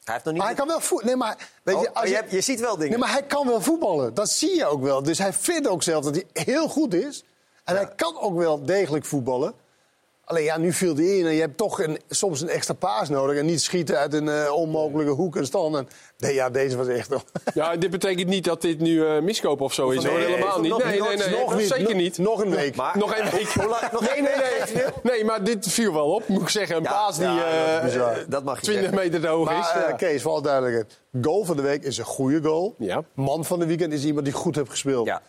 [0.04, 0.38] Hij heeft nog niet...
[0.44, 1.06] Maar hij kan wel voetballen.
[1.06, 2.90] Nee, maar, weet Oh, je, als je hebt- je ziet wel dingen.
[2.90, 4.14] Nee, maar hij kan wel voetballen.
[4.14, 5.04] Dat zie je ook wel.
[5.04, 7.24] Dus hij vindt ook zelf dat hij heel goed is.
[7.68, 9.53] En hij kan ook wel degelijk voetballen.
[10.26, 13.09] Alleen ja, nu viel hij in en je hebt toch een, soms een extra paas
[13.09, 13.38] nodig.
[13.38, 15.76] En niet schieten uit een eh, onmogelijke hoek en stand.
[15.76, 15.88] En,
[16.18, 17.09] nee, ja, deze was echt...
[17.53, 20.03] Ja, dit betekent niet dat dit nu eh miskoop of zo is.
[20.03, 20.20] Nee, hoor.
[20.22, 20.70] Helemaal nee, niet.
[20.72, 21.39] nog- Nee, nee, nee.
[21.39, 21.68] nog niet.
[21.68, 22.18] Zeker niet.
[22.18, 22.76] nog een week.
[22.76, 23.55] Maar- Nog één week.
[23.55, 24.34] Nee, één nee,
[24.74, 24.84] nee.
[25.03, 26.28] Nee, maar dit viel wel op.
[26.28, 28.26] Moet ik zeggen, een Ja, paas die ja, eh, dat.
[28.32, 29.03] Dat mag je 20 zeggen.
[29.05, 29.55] meter te hoog is.
[29.74, 29.95] Maar eh, Ja.
[29.95, 30.99] Kees, voor alle duidelijkheid.
[31.22, 32.76] Goal van de week is een goede goal.
[32.78, 33.03] Ja.
[33.13, 35.05] Man van de weekend is iemand die goed heeft gespeeld.
[35.05, 35.22] Ja.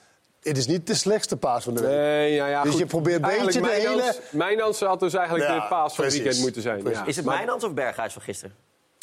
[0.42, 1.90] Het is niet de slechtste paas van de week.
[1.90, 2.80] Nee, ja, ja, Dus goed.
[2.80, 6.04] je probeert een beetje de Mijnans- hele- Mijnans had dus eigenlijk Ja, de paas van
[6.04, 6.82] het weekend moeten zijn.
[6.90, 7.04] Ja.
[7.06, 8.54] Is het Mijnans of Berghuis van gisteren?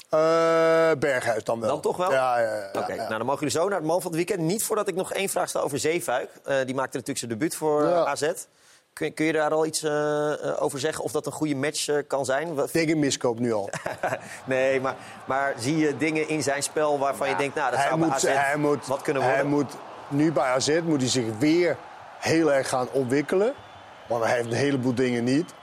[0.09, 0.19] Eh,
[0.99, 1.69] Berghuis dan wel.
[1.69, 2.11] Dan toch wel?
[2.11, 2.79] Ja, ja, ja.
[2.81, 2.97] Oké, ja.
[2.97, 4.39] nou dan mogen jullie zo naar het man van het weekend.
[4.39, 6.29] Niet voordat ik nog één vraag stel over Zeefuik.
[6.43, 8.05] Eh, die maakte natuurlijk zijn debuut voor Ja.
[8.05, 8.31] AZ.
[8.93, 11.03] Kun, kun je daar al iets eh, over zeggen?
[11.03, 12.53] Of dat een goede match kan zijn?
[12.55, 13.69] Wat- Tegen miskoop nu al.
[14.45, 17.55] nee, maar, maar zie je dingen in zijn spel waarvan je denkt...
[17.55, 19.51] nou, dat hij zou bij moet, AZ hij moet, wat kunnen hij worden?
[19.51, 19.71] moet
[20.09, 21.77] nu bij AZ moet hij zich weer
[22.19, 23.53] heel erg gaan ontwikkelen.
[24.07, 25.53] Want hij heeft een heleboel dingen niet.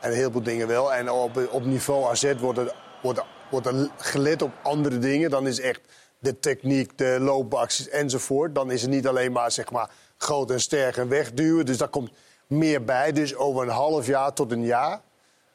[0.00, 0.94] En een heleboel dingen wel.
[0.94, 5.30] En op, op niveau AZ wordt er, wordt, wordt gelet op andere dingen.
[5.30, 5.80] Dan is echt
[6.18, 8.54] de techniek, de loopacties enzovoort.
[8.54, 11.66] Dan is het niet alleen maar, zeg maar groot en sterk en wegduwen.
[11.66, 12.10] Dus daar komt
[12.46, 13.12] meer bij.
[13.12, 15.00] Dus over een half jaar tot een jaar.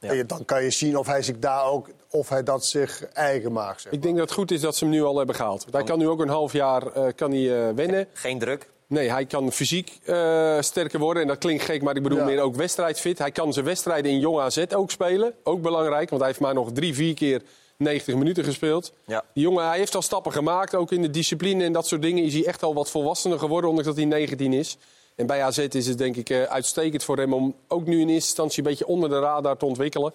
[0.10, 3.51] En dan kan je zien of hij zich daar ook of hij dat zich eigen
[3.51, 3.82] maakt.
[3.82, 3.91] Zeg.
[3.91, 5.62] Ik denk dat het goed is dat ze hem nu al hebben gehaald.
[5.62, 8.08] Want hij kan nu ook een half jaar eh, kan hij, eh, wennen.
[8.14, 8.70] Geen druk.
[8.88, 11.22] Nee, hij kan fysiek eh, sterker worden.
[11.22, 12.26] En dat klinkt gek, maar ik bedoel Ja.
[12.26, 13.18] meer ook wedstrijdfit.
[13.18, 15.34] Hij kan zijn wedstrijden in Jong AZ ook spelen.
[15.43, 17.41] Ook belangrijk, want hij heeft maar nog drie, vier keer
[17.78, 18.93] 90 minuten gespeeld.
[19.06, 19.24] Ja.
[19.34, 22.24] Die jongen hij heeft al stappen gemaakt, ook in de discipline en dat soort dingen.
[22.24, 24.78] Is hij echt al wat volwassener geworden, ondanks dat hij 19 is.
[25.16, 28.09] En bij AZ is het denk ik eh, uitstekend voor hem om ook nu in
[28.09, 30.13] eerste instantie een beetje onder de radar te ontwikkelen.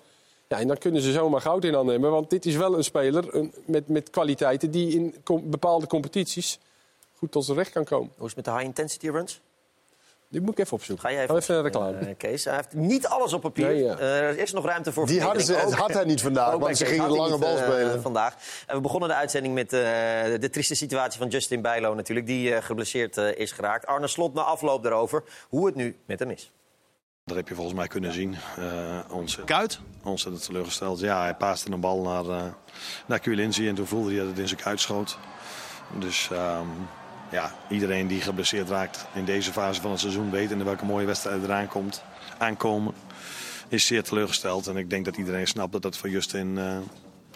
[0.49, 2.11] Ja, en dan kunnen ze zomaar goud in aannemen.
[2.11, 6.59] Want dit is wel een speler met, met kwaliteiten die in bepaalde competities
[7.17, 8.13] goed tot zijn recht kan komen.
[8.17, 9.41] Hoe is het met de high-intensity runs?
[10.31, 11.05] Dit moet ik even opzoeken.
[11.09, 11.99] Ga jij even, even naar de reclame.
[11.99, 13.67] Eh, Kees, hij heeft niet alles op papier.
[13.67, 13.97] Nee, ja.
[13.99, 16.77] Eh, er is nog ruimte voor Die hadden ze- Ook- had hij niet vandaag, want
[16.77, 18.03] ze gingen lange niet, bal eh, spelen.
[18.03, 18.35] vandaag.
[18.67, 19.81] En we begonnen de uitzending met eh,
[20.41, 22.27] de trieste situatie van Justin Bijlo natuurlijk.
[22.27, 23.87] Die eh, geblesseerd is geraakt.
[23.87, 26.53] Arne Slot na afloop daarover hoe het nu met hem is.
[27.25, 28.37] Dat heb je volgens mij kunnen zien.
[28.59, 29.81] Eh ontzettend, kuit?
[30.05, 31.01] Ontzettend teleurgesteld.
[31.01, 32.43] Ja, hij paaste een bal naar, uh,
[33.07, 35.19] naar en toen voelde hij dat het in zijn kuit schoot.
[35.99, 36.89] Dus um,
[37.31, 41.07] ja, iedereen die geblesseerd raakt in deze fase van het seizoen weet in welke mooie
[41.07, 42.03] wedstrijd eraan komt,
[42.39, 42.95] aankomen,
[43.69, 44.67] is zeer teleurgesteld.
[44.67, 46.77] En ik denk dat iedereen snapt dat dat voor Justin uh,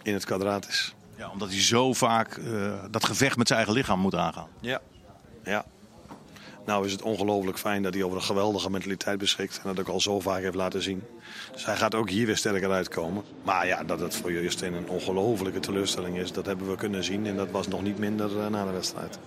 [0.03, 0.95] in het kwadraat is.
[1.17, 4.49] Ja, omdat hij zo vaak uh, dat gevecht met zijn eigen lichaam moet aangaan.
[4.61, 4.81] Ja,
[5.45, 5.65] ja.
[6.67, 9.61] Nou is het ongelooflijk fijn dat hij over een geweldige mentaliteit beschikt.
[9.63, 11.03] En dat ook al zo vaak heeft laten zien.
[11.53, 13.25] Dus hij gaat ook hier weer sterker uitkomen.
[13.43, 17.27] Maar ja, dat het voor Justin een ongelofelijke teleurstelling is, dat hebben we kunnen zien.
[17.27, 19.19] En dat was nog niet minder uh, na de wedstrijd.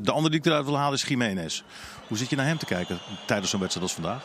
[0.00, 1.62] De andere die ik eruit wil halen is Jiménez.
[2.08, 4.24] Hoe zit je naar hem te kijken tijdens zo'n wedstrijd als vandaag?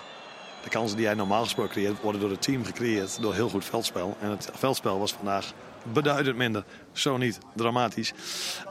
[0.63, 3.21] De kansen die hij normaal gesproken creëert, worden door het team gecreëerd.
[3.21, 4.17] Door heel goed veldspel.
[4.19, 5.53] En het veldspel was vandaag
[5.93, 6.63] beduidend minder.
[6.91, 8.13] Zo niet, dramatisch.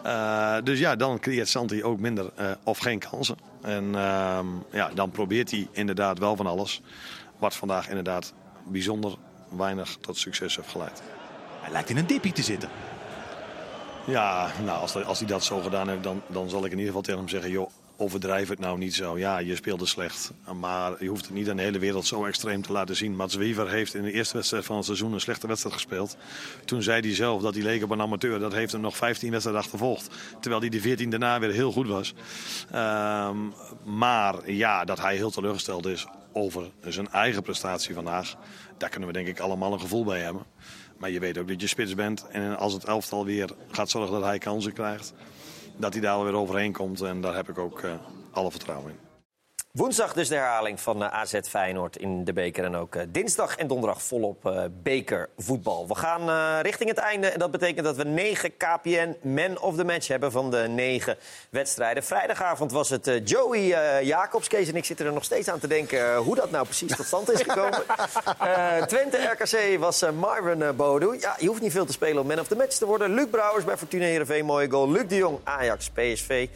[0.07, 3.37] Uh, dus ja, dan creëert Santi ook minder uh, of geen kansen.
[3.63, 4.39] En uh,
[4.73, 6.81] ja, dan probeert hij inderdaad wel van alles.
[7.39, 8.33] Wat vandaag inderdaad
[8.67, 9.15] bijzonder
[9.49, 11.03] weinig tot succes heeft geleid.
[11.61, 12.69] Hij lijkt in een dippie te zitten.
[14.07, 16.87] Ja, nou, als, als hij dat zo gedaan heeft, dan, dan zal ik in ieder
[16.87, 17.51] geval tegen hem zeggen...
[17.51, 19.19] joh, overdrijf het nou niet zo.
[19.19, 20.33] Ja, je speelde slecht.
[20.61, 23.17] Maar je hoeft het niet aan de hele wereld zo extreem te laten zien.
[23.17, 26.17] Mats Wiever heeft in de eerste wedstrijd van het seizoen een slechte wedstrijd gespeeld.
[26.65, 28.39] Toen zei hij zelf dat hij leek op een amateur.
[28.39, 30.09] Dat heeft hem nog 15 wedstrijden achtervolgd.
[30.41, 32.15] Terwijl hij de 14 daarna weer heel goed was.
[32.75, 33.55] Um,
[33.85, 38.37] maar ja, dat hij heel teleurgesteld is over zijn eigen prestatie vandaag.
[38.79, 40.43] Daar kunnen we denk ik allemaal een gevoel bij hebben.
[40.99, 42.27] Maar je weet ook dat je spits bent.
[42.29, 45.13] En als het elftal weer gaat zorgen dat hij kansen krijgt
[45.77, 47.01] dat hij daar weer overheen komt.
[47.01, 47.95] En daar heb ik ook uh,
[48.31, 49.06] alle vertrouwen in.
[49.77, 52.65] Woensdag dus de herhaling van eh, AZ Feyenoord in de beker.
[52.65, 55.89] En ook eh, dinsdag en donderdag volop eh, bekervoetbal.
[55.89, 57.27] We gaan richting het einde.
[57.27, 61.17] En dat betekent dat we negen KPN Man of the Match hebben van de negen
[61.51, 62.05] wedstrijden.
[62.05, 63.67] Vrijdagavond was het Joey
[64.05, 64.49] Jacobs.
[64.49, 67.07] Kees en ik zitten er nog steeds aan te denken hoe dat nou precies tot
[67.07, 67.83] stand is gekomen.
[68.89, 71.17] Twente RKC was Marvin Bodu.
[71.21, 73.15] Ja, je hoeft niet veel te spelen om Man of the Match te worden.
[73.15, 74.91] Luc Brouwers bij Fortuna Heerenveen, mooie goal.
[74.91, 76.49] Luc de Jong, Ajax, PSV.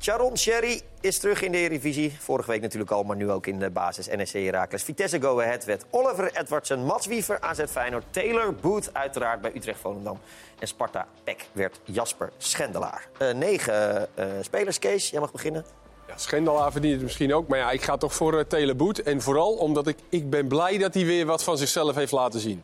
[0.00, 2.16] Charon Sherry is terug in de Eredivisie.
[2.18, 4.06] Vorige week natuurlijk al, maar nu ook in de basis.
[4.06, 9.40] NSC Heracles, Vitesse Go Ahead werd Oliver Edwardsen, Mats Wiever, AZ Feyenoord, Taylor Booth uiteraard
[9.40, 10.18] bij Utrecht Volendam.
[10.58, 13.08] En Sparta Pek werd Jasper Schendelaar.
[13.18, 15.64] Eh, negen eh, spelers, Kees, jij mag beginnen.
[16.08, 17.48] Ja, Schendelaar verdient het misschien ook.
[17.48, 19.02] Maar ja, ik ga toch voor uh, Teleboet.
[19.02, 22.40] En vooral omdat ik, ik ben blij dat hij weer wat van zichzelf heeft laten
[22.40, 22.62] zien.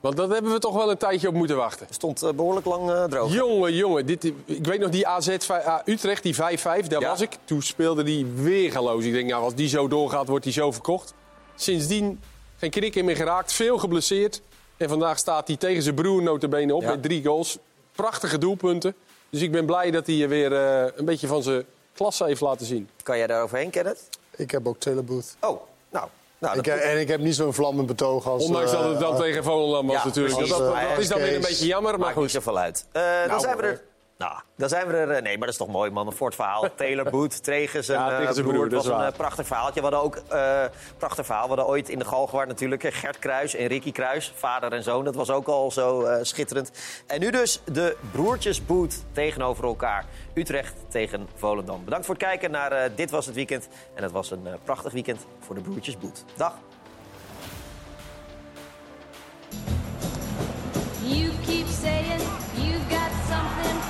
[0.00, 1.86] Want dat hebben we toch wel een tijdje op moeten wachten.
[1.90, 3.32] Stond uh, behoorlijk lang uh, droog.
[3.32, 4.06] Jongen, jongen.
[4.06, 7.08] Dit, ik weet nog die AZ uh, Utrecht, die 5-5, daar ja.
[7.08, 7.36] was ik.
[7.44, 9.04] Toen speelde die weergaloos.
[9.04, 11.14] Ik denk, nou, als die zo doorgaat, wordt hij zo verkocht.
[11.54, 12.20] Sindsdien
[12.56, 14.42] geen krik in meer geraakt, veel geblesseerd.
[14.76, 16.88] En vandaag staat hij tegen zijn broer notabene op ja.
[16.88, 17.58] met drie goals.
[17.92, 18.94] Prachtige doelpunten.
[19.30, 22.66] Dus ik ben blij dat hij weer uh, een beetje van zijn klasse heeft laten
[22.66, 22.88] zien.
[23.02, 24.08] Kan jij daar overheen, Kenneth?
[24.36, 25.36] Ik heb ook Teleboot.
[25.40, 25.60] Oh,
[25.90, 26.08] nou,
[26.38, 28.44] nou, ik en ik heb niet zo'n vlammend betoog als...
[28.44, 30.34] Ondanks dat het dan uh, tegen Volendam was ja, natuurlijk.
[30.34, 32.22] Precies, dat, dat, dat is dan weer een beetje jammer, maar Maakt goed.
[32.22, 32.84] niet zoveel uit.
[32.92, 33.82] Uh, nou, dan zijn we er...
[34.18, 35.22] Nou, dan zijn we er...
[35.22, 36.06] Nee, maar dat is toch mooi, man.
[36.06, 36.74] Een fort verhaal.
[36.76, 38.68] Taylor Boot tegen zijn, ja, tegen zijn broer.
[38.68, 38.78] broer.
[38.78, 39.80] Het was een uh, prachtig verhaaltje.
[39.80, 40.64] We hadden ook uh,
[40.96, 41.42] prachtig verhaal.
[41.42, 44.32] We hadden ooit in de Galgenwaard natuurlijk Gert Kruis en Ricky Kruis.
[44.36, 45.04] Vader en zoon.
[45.04, 46.70] Dat was ook al zo uh, schitterend.
[47.06, 50.04] En nu dus de broertjes Boot tegenover elkaar.
[50.34, 51.84] Utrecht tegen Volendam.
[51.84, 53.68] Bedankt voor het kijken naar uh, Dit Was Het Weekend.
[53.94, 56.24] En het was een prachtig weekend voor de broertjes Boot.
[56.36, 56.54] Dag.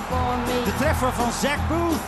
[0.08, 2.06] De treffer van Zack Booth.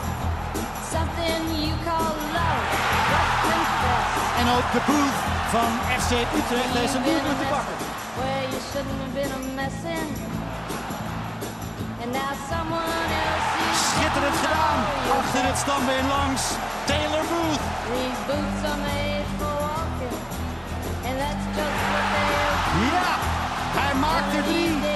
[0.95, 2.65] Something you call love.
[3.13, 4.09] But confess.
[4.41, 5.19] En ook de Booth
[5.55, 5.71] van
[6.01, 7.77] FC Utrecht heeft zijn doelpunt te pakken.
[13.85, 14.79] Schitterend gedaan.
[15.19, 16.43] Achter het stambeen langs.
[16.91, 17.65] Taylor Booth.
[17.93, 20.19] These boots are made for walking.
[21.07, 22.39] And that's just what they're
[22.97, 23.13] Ja,
[23.79, 24.91] hij maakt er drie.